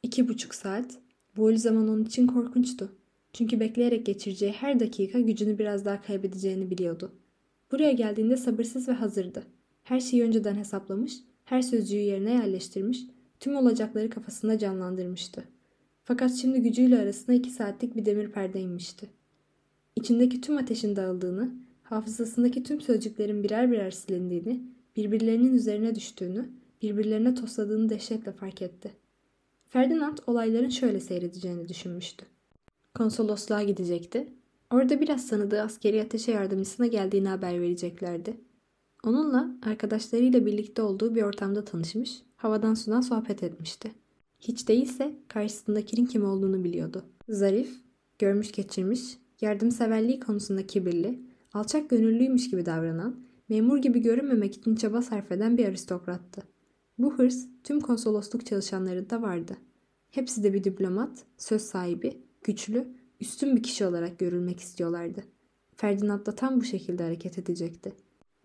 İki 0.03 0.27
buçuk 0.27 0.55
saat. 0.55 0.99
Bu 1.37 1.57
zaman 1.57 1.87
onun 1.87 2.03
için 2.03 2.27
korkunçtu. 2.27 2.95
Çünkü 3.33 3.59
bekleyerek 3.59 4.05
geçireceği 4.05 4.51
her 4.51 4.79
dakika 4.79 5.19
gücünü 5.19 5.59
biraz 5.59 5.85
daha 5.85 6.01
kaybedeceğini 6.01 6.69
biliyordu. 6.69 7.11
Buraya 7.71 7.91
geldiğinde 7.91 8.37
sabırsız 8.37 8.87
ve 8.87 8.91
hazırdı. 8.91 9.43
Her 9.83 9.99
şeyi 9.99 10.23
önceden 10.23 10.55
hesaplamış, 10.55 11.13
her 11.45 11.61
sözcüğü 11.61 11.97
yerine 11.97 12.31
yerleştirmiş, 12.31 12.99
tüm 13.39 13.55
olacakları 13.55 14.09
kafasında 14.09 14.59
canlandırmıştı. 14.59 15.43
Fakat 16.03 16.35
şimdi 16.35 16.61
gücüyle 16.61 16.99
arasında 16.99 17.33
iki 17.35 17.49
saatlik 17.49 17.95
bir 17.95 18.05
demir 18.05 18.31
perde 18.31 18.61
inmişti. 18.61 19.09
İçindeki 19.95 20.41
tüm 20.41 20.57
ateşin 20.57 20.95
dağıldığını, 20.95 21.55
hafızasındaki 21.83 22.63
tüm 22.63 22.81
sözcüklerin 22.81 23.43
birer 23.43 23.71
birer 23.71 23.91
silindiğini, 23.91 24.63
birbirlerinin 24.95 25.53
üzerine 25.53 25.95
düştüğünü, 25.95 26.49
birbirlerine 26.81 27.35
tosladığını 27.35 27.89
dehşetle 27.89 28.31
fark 28.31 28.61
etti. 28.61 28.91
Ferdinand 29.65 30.17
olayların 30.27 30.69
şöyle 30.69 30.99
seyredeceğini 30.99 31.69
düşünmüştü. 31.69 32.25
Konsolosluğa 32.95 33.63
gidecekti. 33.63 34.27
Orada 34.71 35.01
biraz 35.01 35.29
tanıdığı 35.29 35.61
askeri 35.61 36.01
ateşe 36.01 36.31
yardımcısına 36.31 36.87
geldiğini 36.87 37.27
haber 37.27 37.61
vereceklerdi. 37.61 38.37
Onunla 39.03 39.55
arkadaşlarıyla 39.65 40.45
birlikte 40.45 40.81
olduğu 40.81 41.15
bir 41.15 41.21
ortamda 41.21 41.65
tanışmış, 41.65 42.21
havadan 42.35 42.73
sudan 42.73 43.01
sohbet 43.01 43.43
etmişti. 43.43 43.91
Hiç 44.39 44.67
değilse 44.67 45.15
karşısındakinin 45.27 46.05
kim 46.05 46.25
olduğunu 46.25 46.63
biliyordu. 46.63 47.03
Zarif, 47.29 47.69
görmüş 48.19 48.51
geçirmiş, 48.51 49.01
yardımseverliği 49.41 50.19
konusunda 50.19 50.67
kibirli, 50.67 51.19
alçak 51.53 51.89
gönüllüymüş 51.89 52.49
gibi 52.49 52.65
davranan, 52.65 53.15
memur 53.49 53.77
gibi 53.77 53.99
görünmemek 53.99 54.55
için 54.55 54.75
çaba 54.75 55.01
sarf 55.01 55.31
eden 55.31 55.57
bir 55.57 55.65
aristokrattı. 55.65 56.41
Bu 56.97 57.13
hırs 57.13 57.45
tüm 57.63 57.79
konsolosluk 57.79 58.45
çalışanlarında 58.45 59.21
vardı. 59.21 59.53
Hepsi 60.09 60.43
de 60.43 60.53
bir 60.53 60.63
diplomat, 60.63 61.25
söz 61.37 61.61
sahibi, 61.61 62.17
güçlü, 62.43 62.87
üstün 63.19 63.55
bir 63.55 63.63
kişi 63.63 63.85
olarak 63.85 64.19
görülmek 64.19 64.59
istiyorlardı. 64.59 65.23
Ferdinand 65.75 66.25
da 66.25 66.35
tam 66.35 66.59
bu 66.59 66.63
şekilde 66.63 67.03
hareket 67.03 67.37
edecekti 67.37 67.93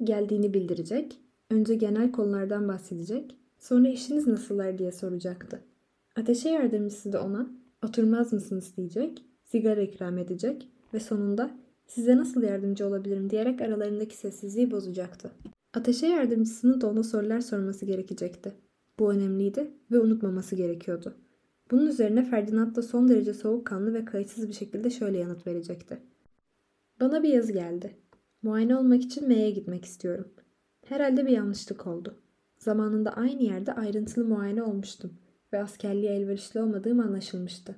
geldiğini 0.05 0.55
bildirecek, 0.55 1.21
önce 1.51 1.75
genel 1.75 2.13
konulardan 2.13 2.69
bahsedecek, 2.69 3.37
sonra 3.59 3.89
işiniz 3.89 4.27
nasıllar 4.27 4.79
diye 4.79 4.93
soracaktı. 4.93 5.61
Ateşe 6.17 6.49
yardımcısı 6.49 7.13
da 7.13 7.23
ona 7.25 7.51
oturmaz 7.85 8.33
mısınız 8.33 8.77
diyecek, 8.77 9.25
sigara 9.45 9.81
ikram 9.81 10.19
edecek 10.19 10.69
ve 10.95 11.01
sonunda 11.01 11.51
size 11.89 12.17
nasıl 12.17 12.43
yardımcı 12.43 12.87
olabilirim 12.87 13.31
diyerek 13.31 13.61
aralarındaki 13.61 14.17
sessizliği 14.17 14.71
bozacaktı. 14.71 15.31
Ateşe 15.75 16.07
yardımcısının 16.07 16.81
da 16.81 16.87
ona 16.87 17.03
sorular 17.03 17.41
sorması 17.41 17.87
gerekecekti. 17.87 18.53
Bu 18.99 19.13
önemliydi 19.13 19.71
ve 19.91 20.01
unutmaması 20.01 20.57
gerekiyordu. 20.57 21.15
Bunun 21.71 21.87
üzerine 21.87 22.25
Ferdinand 22.25 22.77
da 22.77 22.83
son 22.83 23.09
derece 23.09 23.35
soğukkanlı 23.35 23.95
ve 23.95 24.05
kayıtsız 24.05 24.49
bir 24.49 24.53
şekilde 24.53 24.91
şöyle 24.91 25.19
yanıt 25.19 25.47
verecekti. 25.47 25.99
Bana 27.01 27.23
bir 27.23 27.29
yazı 27.29 27.53
geldi. 27.53 27.97
Muayene 28.43 28.77
olmak 28.77 29.03
için 29.03 29.29
M'ye 29.29 29.51
gitmek 29.51 29.85
istiyorum. 29.85 30.29
Herhalde 30.85 31.27
bir 31.27 31.31
yanlışlık 31.31 31.87
oldu. 31.87 32.15
Zamanında 32.59 33.13
aynı 33.13 33.43
yerde 33.43 33.73
ayrıntılı 33.73 34.25
muayene 34.25 34.63
olmuştum 34.63 35.13
ve 35.53 35.63
askerliğe 35.63 36.13
elverişli 36.13 36.63
olmadığım 36.63 37.01
anlaşılmıştı. 37.01 37.77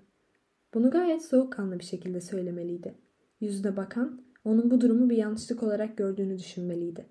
Bunu 0.75 0.91
gayet 0.91 1.25
soğukkanlı 1.25 1.79
bir 1.79 1.85
şekilde 1.85 2.21
söylemeliydi. 2.21 2.95
Yüzüne 3.41 3.77
bakan, 3.77 4.21
onun 4.45 4.71
bu 4.71 4.81
durumu 4.81 5.11
bir 5.11 5.17
yanlışlık 5.17 5.63
olarak 5.63 5.97
gördüğünü 5.97 6.39
düşünmeliydi. 6.39 7.07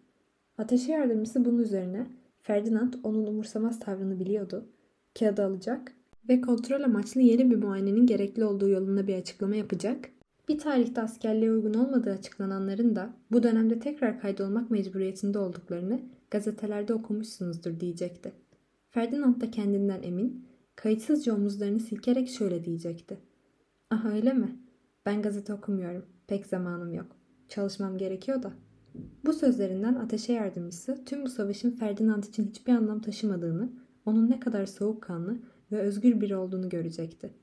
Ateşe 0.58 0.92
yardımcısı 0.92 1.46
bunun 1.46 1.58
üzerine 1.58 2.08
Ferdinand 2.42 2.94
onun 3.04 3.28
umursamaz 3.28 3.80
tavrını 3.80 4.20
biliyordu. 4.20 4.66
Kağıdı 5.20 5.44
alacak 5.44 5.92
ve 6.30 6.42
kontrol 6.42 6.84
amaçlı 6.84 7.22
yeni 7.22 7.52
bir 7.52 7.64
muayenenin 7.64 8.06
gerekli 8.06 8.46
olduğu 8.46 8.70
yolunda 8.70 9.08
bir 9.08 9.16
açıklama 9.16 9.56
yapacak 9.56 10.10
bir 10.50 10.60
tarihte 10.60 11.02
askerliğe 11.02 11.52
uygun 11.52 11.74
olmadığı 11.74 12.12
açıklananların 12.12 12.96
da 12.96 13.14
bu 13.32 13.44
dönemde 13.44 13.80
tekrar 13.80 14.20
kaydolmak 14.20 14.72
mecburiyetinde 14.72 15.40
olduklarını 15.40 16.02
gazetelerde 16.32 16.94
okumuşsunuzdur 16.94 17.80
diyecekti. 17.80 18.32
Ferdinand 18.90 19.42
da 19.42 19.52
kendinden 19.52 20.04
emin, 20.04 20.46
kayıtsızca 20.76 21.36
omuzlarını 21.36 21.80
silkerek 21.80 22.30
şöyle 22.30 22.66
diyecekti. 22.66 23.18
Aha 23.90 24.10
öyle 24.10 24.34
mi? 24.34 24.60
Ben 25.06 25.22
gazete 25.22 25.54
okumuyorum. 25.54 26.06
Pek 26.30 26.46
zamanım 26.46 26.94
yok. 26.94 27.08
Çalışmam 27.48 27.98
gerekiyor 27.98 28.44
da. 28.44 28.52
Bu 29.26 29.34
sözlerinden 29.34 29.96
ateşe 29.96 30.34
yardımcısı 30.34 31.06
tüm 31.06 31.24
bu 31.24 31.30
savaşın 31.30 31.72
Ferdinand 31.72 32.24
için 32.24 32.48
hiçbir 32.48 32.74
anlam 32.74 33.02
taşımadığını, 33.02 33.70
onun 34.06 34.30
ne 34.30 34.40
kadar 34.40 34.66
soğukkanlı 34.66 35.38
ve 35.72 35.80
özgür 35.80 36.22
biri 36.22 36.36
olduğunu 36.36 36.70
görecekti. 36.70 37.34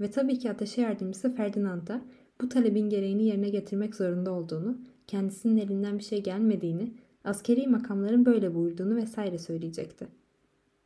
Ve 0.00 0.10
tabii 0.10 0.38
ki 0.38 0.50
ateşe 0.50 0.80
yardımcısı 0.80 1.34
Ferdinand 1.34 1.86
da 1.86 2.02
bu 2.40 2.48
talebin 2.48 2.88
gereğini 2.88 3.24
yerine 3.24 3.48
getirmek 3.48 3.94
zorunda 3.94 4.32
olduğunu, 4.32 4.78
kendisinin 5.06 5.56
elinden 5.56 5.98
bir 5.98 6.04
şey 6.04 6.22
gelmediğini, 6.22 6.94
askeri 7.24 7.66
makamların 7.66 8.26
böyle 8.26 8.54
buyurduğunu 8.54 8.96
vesaire 8.96 9.38
söyleyecekti. 9.38 10.08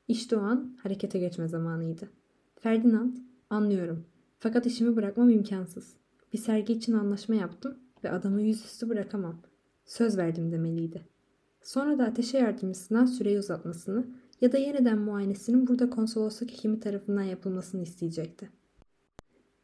İşte 0.09 0.37
o 0.37 0.41
an 0.41 0.77
harekete 0.83 1.19
geçme 1.19 1.49
zamanıydı. 1.49 2.09
Ferdinand, 2.57 3.17
anlıyorum. 3.51 4.05
Fakat 4.39 4.67
işimi 4.67 4.97
bırakmam 4.97 5.31
imkansız. 5.31 5.97
Bir 6.33 6.39
sergi 6.39 6.73
için 6.73 6.93
anlaşma 6.93 7.35
yaptım 7.35 7.79
ve 8.05 8.11
adamı 8.11 8.43
yüzüstü 8.43 8.89
bırakamam. 8.89 9.37
Söz 9.85 10.19
verdim 10.19 10.53
demeliydi. 10.53 11.03
Sonra 11.63 11.99
da 11.99 12.05
ateşe 12.05 12.39
yardımcısından 12.39 13.07
süreyi 13.07 13.39
uzatmasını 13.39 14.07
ya 14.41 14.53
da 14.53 14.59
yeniden 14.59 14.99
muayenesinin 14.99 15.67
burada 15.67 15.91
konsolosluk 15.91 16.51
hekimi 16.51 16.81
tarafından 16.81 17.23
yapılmasını 17.23 17.83
isteyecekti. 17.83 18.51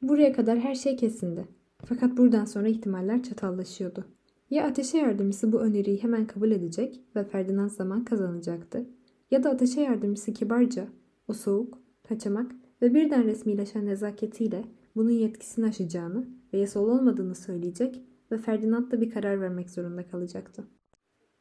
Buraya 0.03 0.33
kadar 0.33 0.59
her 0.59 0.75
şey 0.75 0.97
kesindi. 0.97 1.49
Fakat 1.85 2.17
buradan 2.17 2.45
sonra 2.45 2.69
ihtimaller 2.69 3.23
çatallaşıyordu. 3.23 4.05
Ya 4.51 4.67
ateşe 4.67 4.99
yardımcısı 4.99 5.53
bu 5.53 5.61
öneriyi 5.61 6.03
hemen 6.03 6.27
kabul 6.27 6.51
edecek 6.51 7.01
ve 7.17 7.25
Ferdinand 7.25 7.71
zaman 7.71 8.05
kazanacaktı 8.05 8.87
ya 9.31 9.45
da 9.45 9.51
ateşe 9.51 9.81
yardımcısı 9.81 10.33
kibarca, 10.33 10.89
o 11.29 11.33
soğuk, 11.33 11.79
kaçamak 12.09 12.53
ve 12.83 12.95
birden 12.95 13.25
resmileşen 13.25 13.87
nezaketiyle 13.87 14.65
bunun 14.97 15.11
yetkisini 15.11 15.67
aşacağını 15.67 16.27
ve 16.53 16.59
yasal 16.59 16.89
olmadığını 16.89 17.35
söyleyecek 17.35 18.03
ve 18.33 18.39
Ferdinand 18.39 18.93
da 18.93 19.01
bir 19.01 19.11
karar 19.11 19.41
vermek 19.41 19.71
zorunda 19.71 20.07
kalacaktı. 20.07 20.65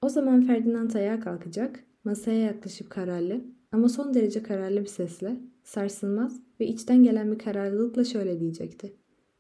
O 0.01 0.09
zaman 0.09 0.41
Ferdinand 0.41 0.93
ayağa 0.93 1.20
kalkacak, 1.20 1.80
masaya 2.03 2.39
yaklaşıp 2.39 2.89
kararlı 2.89 3.41
ama 3.72 3.89
son 3.89 4.14
derece 4.14 4.43
kararlı 4.43 4.82
bir 4.82 4.86
sesle, 4.86 5.41
sarsılmaz 5.64 6.39
ve 6.59 6.68
içten 6.68 7.03
gelen 7.03 7.32
bir 7.32 7.39
kararlılıkla 7.39 8.03
şöyle 8.03 8.39
diyecekti. 8.39 8.93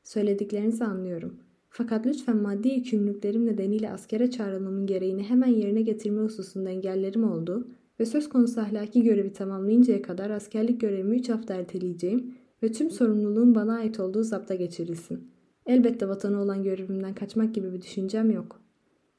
Söylediklerinizi 0.03 0.83
anlıyorum. 0.83 1.39
Fakat 1.69 2.05
lütfen 2.05 2.37
maddi 2.37 2.69
yükümlülüklerim 2.69 3.45
nedeniyle 3.45 3.91
askere 3.91 4.31
çağrılmamın 4.31 4.85
gereğini 4.85 5.23
hemen 5.23 5.47
yerine 5.47 5.81
getirme 5.81 6.21
hususunda 6.21 6.69
engellerim 6.69 7.23
oldu 7.23 7.67
ve 7.99 8.05
söz 8.05 8.29
konusu 8.29 8.61
ahlaki 8.61 9.03
görevi 9.03 9.33
tamamlayıncaya 9.33 10.01
kadar 10.01 10.29
askerlik 10.29 10.81
görevimi 10.81 11.15
3 11.15 11.29
hafta 11.29 11.53
erteleyeceğim 11.53 12.33
ve 12.63 12.71
tüm 12.71 12.91
sorumluluğun 12.91 13.55
bana 13.55 13.75
ait 13.75 13.99
olduğu 13.99 14.23
zapta 14.23 14.55
geçirilsin. 14.55 15.30
Elbette 15.71 16.09
vatanı 16.09 16.41
olan 16.41 16.63
görevimden 16.63 17.13
kaçmak 17.13 17.55
gibi 17.55 17.73
bir 17.73 17.81
düşüncem 17.81 18.31
yok. 18.31 18.61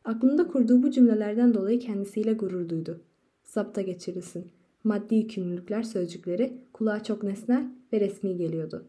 Aklında 0.04 0.48
kurduğu 0.48 0.82
bu 0.82 0.90
cümlelerden 0.90 1.54
dolayı 1.54 1.78
kendisiyle 1.78 2.32
gurur 2.32 2.68
duydu. 2.68 3.00
Zapta 3.44 3.80
geçirilsin. 3.80 4.46
Maddi 4.84 5.14
yükümlülükler 5.14 5.82
sözcükleri 5.82 6.52
kulağa 6.72 7.02
çok 7.02 7.22
nesnel 7.22 7.66
ve 7.92 8.00
resmi 8.00 8.36
geliyordu. 8.36 8.84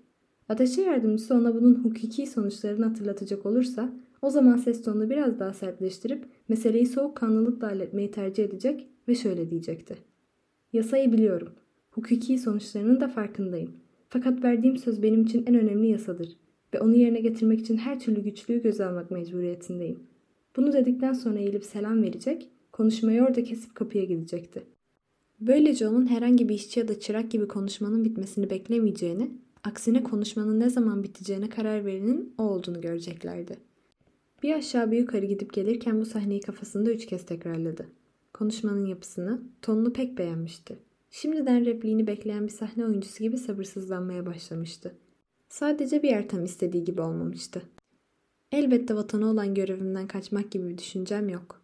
Ateşe 0.50 0.82
yardımcısı 0.82 1.36
ona 1.36 1.56
bunun 1.56 1.76
hukuki 1.76 2.28
sonuçlarını 2.28 2.86
hatırlatacak 2.86 3.46
olursa 3.46 3.94
O 4.22 4.30
zaman 4.30 4.58
ses 4.58 4.84
tonunu 4.84 5.10
biraz 5.10 5.40
daha 5.40 5.54
sertleştirip 5.54 6.26
meseleyi 6.48 6.86
soğukkanlılıkla 6.86 7.68
halletmeyi 7.68 8.12
tercih 8.12 8.44
edecek 8.44 8.88
ve 9.08 9.16
şöyle 9.16 9.50
diyecekti. 9.50 9.96
Yasayı 10.74 11.12
biliyorum. 11.12 11.50
Hukuki 11.92 12.38
sonuçlarının 12.38 13.02
da 13.02 13.08
farkındayım. 13.08 13.72
Fakat 14.10 14.44
verdiğim 14.44 14.78
söz 14.78 15.04
benim 15.04 15.22
için 15.22 15.44
en 15.48 15.56
önemli 15.56 15.88
yasadır 15.88 16.43
ve 16.74 16.80
onu 16.80 16.96
yerine 16.96 17.20
getirmek 17.22 17.60
için 17.60 17.78
her 17.78 18.00
türlü 18.00 18.24
güçlüğü 18.24 18.62
göze 18.62 18.86
almak 18.86 19.12
mecburiyetindeyim. 19.12 20.00
Bunu 20.56 20.74
dedikten 20.74 21.14
sonra 21.14 21.40
eğilip 21.40 21.66
selam 21.66 22.04
verecek, 22.04 22.50
konuşmayı 22.72 23.24
orada 23.24 23.44
kesip 23.44 23.76
kapıya 23.76 24.04
gidecekti. 24.04 24.64
Böylece 25.40 25.88
onun 25.88 26.08
herhangi 26.08 26.50
bir 26.50 26.56
işçi 26.56 26.80
ya 26.80 26.88
da 26.88 27.00
çırak 27.00 27.32
gibi 27.32 27.48
konuşmanın 27.48 28.06
bitmesini 28.06 28.50
beklemeyeceğini, 28.50 29.32
aksine 29.64 30.04
konuşmanın 30.04 30.60
ne 30.60 30.70
zaman 30.70 31.04
biteceğine 31.04 31.50
karar 31.50 31.86
verenin 31.86 32.34
o 32.38 32.44
olduğunu 32.44 32.82
göreceklerdi. 32.82 33.58
Bir 34.44 34.54
aşağı 34.54 34.92
bir 34.92 34.98
yukarı 34.98 35.26
gidip 35.26 35.54
gelirken 35.54 36.02
bu 36.02 36.06
sahneyi 36.06 36.42
kafasında 36.42 36.92
üç 36.92 37.06
kez 37.06 37.26
tekrarladı. 37.26 37.88
Konuşmanın 38.34 38.86
yapısını, 38.86 39.42
tonunu 39.62 39.94
pek 39.94 40.18
beğenmişti. 40.18 40.78
Şimdiden 41.12 41.66
repliğini 41.66 42.08
bekleyen 42.08 42.44
bir 42.44 42.52
sahne 42.52 42.86
oyuncusu 42.86 43.24
gibi 43.24 43.38
sabırsızlanmaya 43.38 44.26
başlamıştı. 44.26 44.96
Sadece 45.54 46.04
bir 46.04 46.10
yer 46.10 46.30
tam 46.30 46.46
istediği 46.46 46.84
gibi 46.84 47.02
olmamıştı. 47.02 47.62
Elbette 48.52 48.96
vatana 48.96 49.28
olan 49.28 49.54
görevimden 49.54 50.08
kaçmak 50.08 50.52
gibi 50.52 50.70
bir 50.70 50.78
düşüncem 50.78 51.30
yok. 51.30 51.62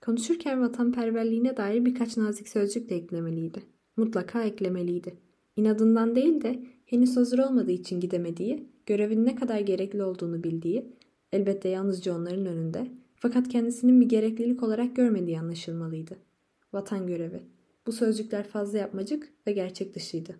Konuşurken 0.00 0.62
vatanperverliğine 0.62 1.56
dair 1.56 1.84
birkaç 1.84 2.16
nazik 2.16 2.48
sözcük 2.48 2.90
de 2.90 2.96
eklemeliydi. 2.96 3.62
Mutlaka 3.96 4.42
eklemeliydi. 4.42 5.14
İnadından 5.56 6.16
değil 6.16 6.42
de 6.42 6.62
henüz 6.86 7.16
hazır 7.16 7.38
olmadığı 7.38 7.72
için 7.72 8.00
gidemediği, 8.00 8.66
görevin 8.86 9.24
ne 9.24 9.34
kadar 9.34 9.60
gerekli 9.60 10.02
olduğunu 10.02 10.44
bildiği, 10.44 10.92
elbette 11.32 11.68
yalnızca 11.68 12.16
onların 12.16 12.46
önünde, 12.46 12.86
fakat 13.16 13.48
kendisinin 13.48 14.00
bir 14.00 14.08
gereklilik 14.08 14.62
olarak 14.62 14.96
görmediği 14.96 15.40
anlaşılmalıydı. 15.40 16.16
Vatan 16.72 17.06
görevi. 17.06 17.42
Bu 17.86 17.92
sözcükler 17.92 18.48
fazla 18.48 18.78
yapmacık 18.78 19.32
ve 19.46 19.52
gerçek 19.52 19.94
dışıydı. 19.94 20.36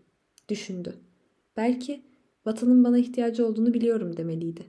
Düşündü. 0.49 0.95
Belki 1.57 2.03
vatanın 2.47 2.85
bana 2.85 2.99
ihtiyacı 2.99 3.47
olduğunu 3.47 3.75
biliyorum 3.75 4.17
demeliydi. 4.17 4.63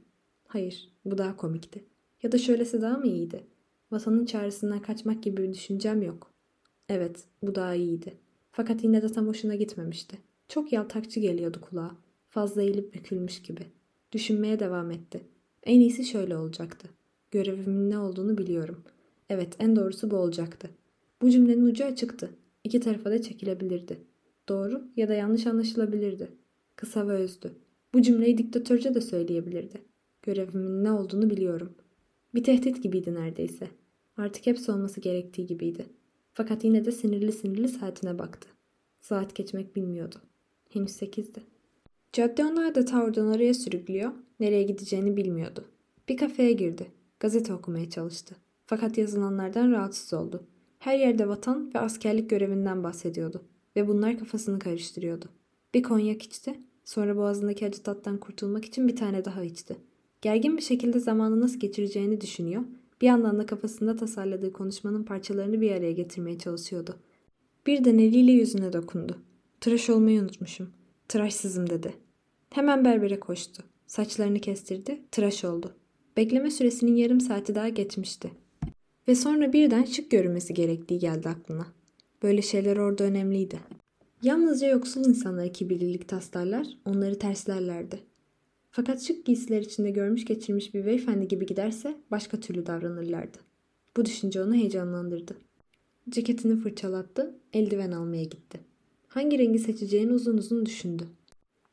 Hayır, 0.47 0.89
bu 1.05 1.17
daha 1.17 1.37
komikti. 1.37 1.83
Ya 2.23 2.31
da 2.31 2.37
şöylesi 2.37 2.81
daha 2.81 2.97
mı 2.97 3.07
iyiydi? 3.07 3.43
Vatanın 3.91 4.25
çağrısından 4.25 4.81
kaçmak 4.81 5.23
gibi 5.23 5.43
bir 5.43 5.53
düşüncem 5.53 6.01
yok. 6.01 6.31
Evet, 6.89 7.23
bu 7.41 7.55
daha 7.55 7.75
iyiydi. 7.75 8.13
Fakat 8.51 8.83
yine 8.83 9.01
de 9.01 9.11
tam 9.11 9.27
hoşuna 9.27 9.55
gitmemişti. 9.55 10.17
Çok 10.47 10.73
yaltakçı 10.73 11.19
geliyordu 11.19 11.61
kulağa. 11.61 11.91
Fazla 12.29 12.61
eğilip 12.61 12.93
bükülmüş 12.93 13.41
gibi. 13.41 13.61
Düşünmeye 14.11 14.59
devam 14.59 14.91
etti. 14.91 15.21
En 15.63 15.79
iyisi 15.79 16.05
şöyle 16.05 16.37
olacaktı. 16.37 16.89
Görevimin 17.31 17.89
ne 17.89 17.97
olduğunu 17.97 18.37
biliyorum. 18.37 18.83
Evet, 19.29 19.55
en 19.59 19.75
doğrusu 19.75 20.11
bu 20.11 20.15
olacaktı. 20.15 20.69
Bu 21.21 21.29
cümlenin 21.29 21.65
ucu 21.65 21.85
açıktı. 21.85 22.29
İki 22.63 22.79
tarafa 22.79 23.11
da 23.11 23.21
çekilebilirdi. 23.21 23.97
Doğru 24.49 24.83
ya 24.95 25.09
da 25.09 25.13
yanlış 25.13 25.47
anlaşılabilirdi. 25.47 26.31
Kısa 26.75 27.07
ve 27.07 27.11
özdü. 27.11 27.51
Bu 27.97 28.01
cümleyi 28.01 28.37
diktatörce 28.37 28.93
de 28.93 29.01
söyleyebilirdi. 29.01 29.81
Görevimin 30.21 30.83
ne 30.83 30.91
olduğunu 30.91 31.29
biliyorum. 31.29 31.75
Bir 32.35 32.43
tehdit 32.43 32.83
gibiydi 32.83 33.13
neredeyse. 33.13 33.67
Artık 34.17 34.47
hepsi 34.47 34.71
olması 34.71 35.01
gerektiği 35.01 35.45
gibiydi. 35.45 35.85
Fakat 36.33 36.63
yine 36.63 36.85
de 36.85 36.91
sinirli 36.91 37.31
sinirli 37.31 37.67
saatine 37.67 38.19
baktı. 38.19 38.49
Saat 39.01 39.35
geçmek 39.35 39.75
bilmiyordu. 39.75 40.15
Henüz 40.69 40.91
sekizdi. 40.91 41.39
Cadde 42.13 42.45
onu 42.45 42.67
adeta 42.67 43.03
oradan 43.03 43.27
oraya 43.27 43.53
sürüklüyor, 43.53 44.11
nereye 44.39 44.63
gideceğini 44.63 45.17
bilmiyordu. 45.17 45.65
Bir 46.09 46.17
kafeye 46.17 46.51
girdi. 46.51 46.87
Gazete 47.19 47.53
okumaya 47.53 47.89
çalıştı. 47.89 48.35
Fakat 48.65 48.97
yazılanlardan 48.97 49.71
rahatsız 49.71 50.13
oldu. 50.13 50.43
Her 50.79 50.99
yerde 50.99 51.27
vatan 51.27 51.73
ve 51.73 51.79
askerlik 51.79 52.29
görevinden 52.29 52.83
bahsediyordu. 52.83 53.41
Ve 53.75 53.87
bunlar 53.87 54.19
kafasını 54.19 54.59
karıştırıyordu. 54.59 55.25
Bir 55.73 55.83
konyak 55.83 56.23
içti, 56.23 56.59
sonra 56.87 57.17
boğazındaki 57.17 57.65
acı 57.65 57.83
tattan 57.83 58.17
kurtulmak 58.17 58.65
için 58.65 58.87
bir 58.87 58.95
tane 58.95 59.25
daha 59.25 59.43
içti. 59.43 59.77
Gergin 60.21 60.57
bir 60.57 60.61
şekilde 60.61 60.99
zamanı 60.99 61.41
nasıl 61.41 61.59
geçireceğini 61.59 62.21
düşünüyor, 62.21 62.63
bir 63.01 63.07
yandan 63.07 63.39
da 63.39 63.45
kafasında 63.45 63.95
tasarladığı 63.95 64.53
konuşmanın 64.53 65.03
parçalarını 65.03 65.61
bir 65.61 65.71
araya 65.71 65.91
getirmeye 65.91 66.37
çalışıyordu. 66.37 66.95
Birden 67.65 67.97
eliyle 67.97 68.31
yüzüne 68.31 68.73
dokundu. 68.73 69.17
Tıraş 69.61 69.89
olmayı 69.89 70.21
unutmuşum. 70.21 70.69
Tıraşsızım 71.07 71.69
dedi. 71.69 71.93
Hemen 72.49 72.85
berbere 72.85 73.19
koştu. 73.19 73.63
Saçlarını 73.87 74.39
kestirdi, 74.39 75.01
tıraş 75.11 75.45
oldu. 75.45 75.75
Bekleme 76.17 76.51
süresinin 76.51 76.95
yarım 76.95 77.21
saati 77.21 77.55
daha 77.55 77.69
geçmişti. 77.69 78.31
Ve 79.07 79.15
sonra 79.15 79.53
birden 79.53 79.83
şık 79.83 80.11
görünmesi 80.11 80.53
gerektiği 80.53 80.99
geldi 80.99 81.29
aklına. 81.29 81.67
Böyle 82.23 82.41
şeyler 82.41 82.77
orada 82.77 83.03
önemliydi. 83.03 83.59
Yalnızca 84.23 84.67
yoksul 84.67 85.05
insanlara 85.05 85.51
kibirlilik 85.51 86.07
taslarlar, 86.07 86.67
onları 86.85 87.19
terslerlerdi. 87.19 87.99
Fakat 88.71 89.01
şık 89.01 89.25
giysiler 89.25 89.61
içinde 89.61 89.91
görmüş 89.91 90.25
geçirmiş 90.25 90.73
bir 90.73 90.85
beyefendi 90.85 91.27
gibi 91.27 91.45
giderse 91.45 91.97
başka 92.11 92.39
türlü 92.39 92.65
davranırlardı. 92.65 93.37
Bu 93.97 94.05
düşünce 94.05 94.43
onu 94.43 94.55
heyecanlandırdı. 94.55 95.37
Ceketini 96.09 96.59
fırçalattı, 96.59 97.35
eldiven 97.53 97.91
almaya 97.91 98.23
gitti. 98.23 98.59
Hangi 99.07 99.39
rengi 99.39 99.59
seçeceğini 99.59 100.13
uzun 100.13 100.37
uzun 100.37 100.65
düşündü. 100.65 101.03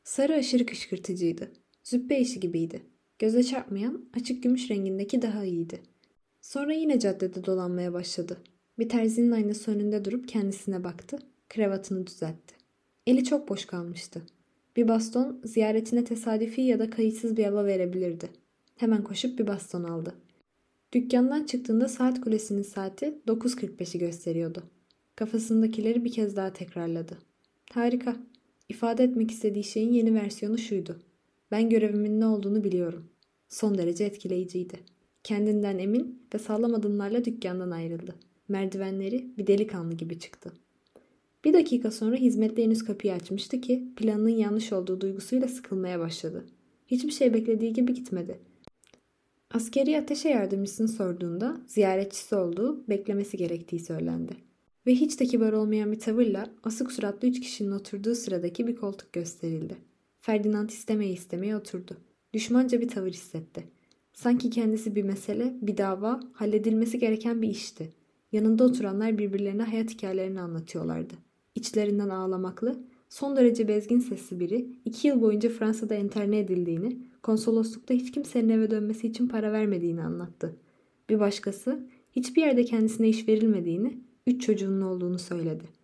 Sarı 0.03 0.33
aşırı 0.33 0.65
kışkırtıcıydı. 0.65 1.51
Züppe 1.83 2.19
işi 2.19 2.39
gibiydi. 2.39 2.81
Göze 3.19 3.43
çarpmayan 3.43 4.05
açık 4.17 4.43
gümüş 4.43 4.69
rengindeki 4.69 5.21
daha 5.21 5.45
iyiydi. 5.45 5.79
Sonra 6.41 6.73
yine 6.73 6.99
caddede 6.99 7.45
dolanmaya 7.45 7.93
başladı. 7.93 8.37
Bir 8.79 8.89
terzinin 8.89 9.31
aynası 9.31 9.71
önünde 9.71 10.05
durup 10.05 10.27
kendisine 10.27 10.83
baktı. 10.83 11.19
Kravatını 11.49 12.07
düzeltti. 12.07 12.55
Eli 13.07 13.23
çok 13.23 13.49
boş 13.49 13.65
kalmıştı. 13.65 14.21
Bir 14.75 14.87
baston 14.87 15.41
ziyaretine 15.43 16.03
tesadüfi 16.03 16.61
ya 16.61 16.79
da 16.79 16.89
kayıtsız 16.89 17.37
bir 17.37 17.45
hava 17.45 17.65
verebilirdi. 17.65 18.29
Hemen 18.75 19.03
koşup 19.03 19.39
bir 19.39 19.47
baston 19.47 19.83
aldı. 19.83 20.15
Dükkandan 20.93 21.43
çıktığında 21.43 21.87
saat 21.87 22.21
kulesinin 22.21 22.61
saati 22.61 23.17
9.45'i 23.27 23.99
gösteriyordu. 23.99 24.63
Kafasındakileri 25.15 26.05
bir 26.05 26.11
kez 26.11 26.35
daha 26.35 26.53
tekrarladı. 26.53 27.17
Harika. 27.71 28.15
İfade 28.69 29.03
etmek 29.03 29.31
istediği 29.31 29.63
şeyin 29.63 29.91
yeni 29.91 30.13
versiyonu 30.13 30.57
şuydu. 30.57 30.99
Ben 31.51 31.69
görevimin 31.69 32.19
ne 32.19 32.25
olduğunu 32.25 32.63
biliyorum. 32.63 33.09
Son 33.49 33.77
derece 33.77 34.03
etkileyiciydi. 34.03 34.79
Kendinden 35.23 35.77
emin 35.77 36.27
ve 36.33 36.39
sağlam 36.39 36.73
adımlarla 36.73 37.25
dükkandan 37.25 37.71
ayrıldı. 37.71 38.15
Merdivenleri 38.47 39.37
bir 39.37 39.47
delikanlı 39.47 39.93
gibi 39.93 40.19
çıktı. 40.19 40.53
Bir 41.45 41.53
dakika 41.53 41.91
sonra 41.91 42.15
hizmetli 42.15 42.63
henüz 42.63 42.83
kapıyı 42.83 43.13
açmıştı 43.13 43.61
ki 43.61 43.87
planının 43.95 44.29
yanlış 44.29 44.73
olduğu 44.73 45.01
duygusuyla 45.01 45.47
sıkılmaya 45.47 45.99
başladı. 45.99 46.45
Hiçbir 46.87 47.11
şey 47.11 47.33
beklediği 47.33 47.73
gibi 47.73 47.93
gitmedi. 47.93 48.39
Askeri 49.51 49.97
ateşe 49.97 50.29
yardımcısını 50.29 50.87
sorduğunda 50.87 51.57
ziyaretçisi 51.67 52.35
olduğu, 52.35 52.89
beklemesi 52.89 53.37
gerektiği 53.37 53.79
söylendi. 53.79 54.31
Ve 54.87 54.95
hiç 54.95 55.19
de 55.19 55.25
kibar 55.25 55.53
olmayan 55.53 55.91
bir 55.91 55.99
tavırla 55.99 56.49
asık 56.63 56.91
suratlı 56.91 57.27
üç 57.27 57.39
kişinin 57.39 57.71
oturduğu 57.71 58.15
sıradaki 58.15 58.67
bir 58.67 58.75
koltuk 58.75 59.13
gösterildi. 59.13 59.75
Ferdinand 60.21 60.69
istemeye 60.69 61.11
istemeye 61.11 61.55
oturdu. 61.57 61.97
Düşmanca 62.33 62.81
bir 62.81 62.87
tavır 62.87 63.11
hissetti. 63.11 63.63
Sanki 64.13 64.49
kendisi 64.49 64.95
bir 64.95 65.03
mesele, 65.03 65.53
bir 65.61 65.77
dava, 65.77 66.19
halledilmesi 66.33 66.99
gereken 66.99 67.41
bir 67.41 67.49
işti. 67.49 67.89
Yanında 68.31 68.63
oturanlar 68.63 69.17
birbirlerine 69.17 69.63
hayat 69.63 69.89
hikayelerini 69.89 70.41
anlatıyorlardı. 70.41 71.24
İçlerinden 71.55 72.09
ağlamaklı, 72.09 72.79
son 73.09 73.35
derece 73.35 73.67
bezgin 73.67 73.99
sesli 73.99 74.39
biri 74.39 74.67
iki 74.85 75.07
yıl 75.07 75.21
boyunca 75.21 75.49
Fransa'da 75.49 75.95
enterne 75.95 76.39
edildiğini, 76.39 76.97
konsoloslukta 77.23 77.93
hiç 77.93 78.11
kimsenin 78.11 78.49
eve 78.49 78.71
dönmesi 78.71 79.07
için 79.07 79.27
para 79.27 79.51
vermediğini 79.51 80.03
anlattı. 80.03 80.55
Bir 81.09 81.19
başkası 81.19 81.79
hiçbir 82.11 82.41
yerde 82.41 82.65
kendisine 82.65 83.09
iş 83.09 83.27
verilmediğini, 83.27 83.97
üç 84.27 84.41
çocuğunun 84.41 84.81
olduğunu 84.81 85.19
söyledi. 85.19 85.74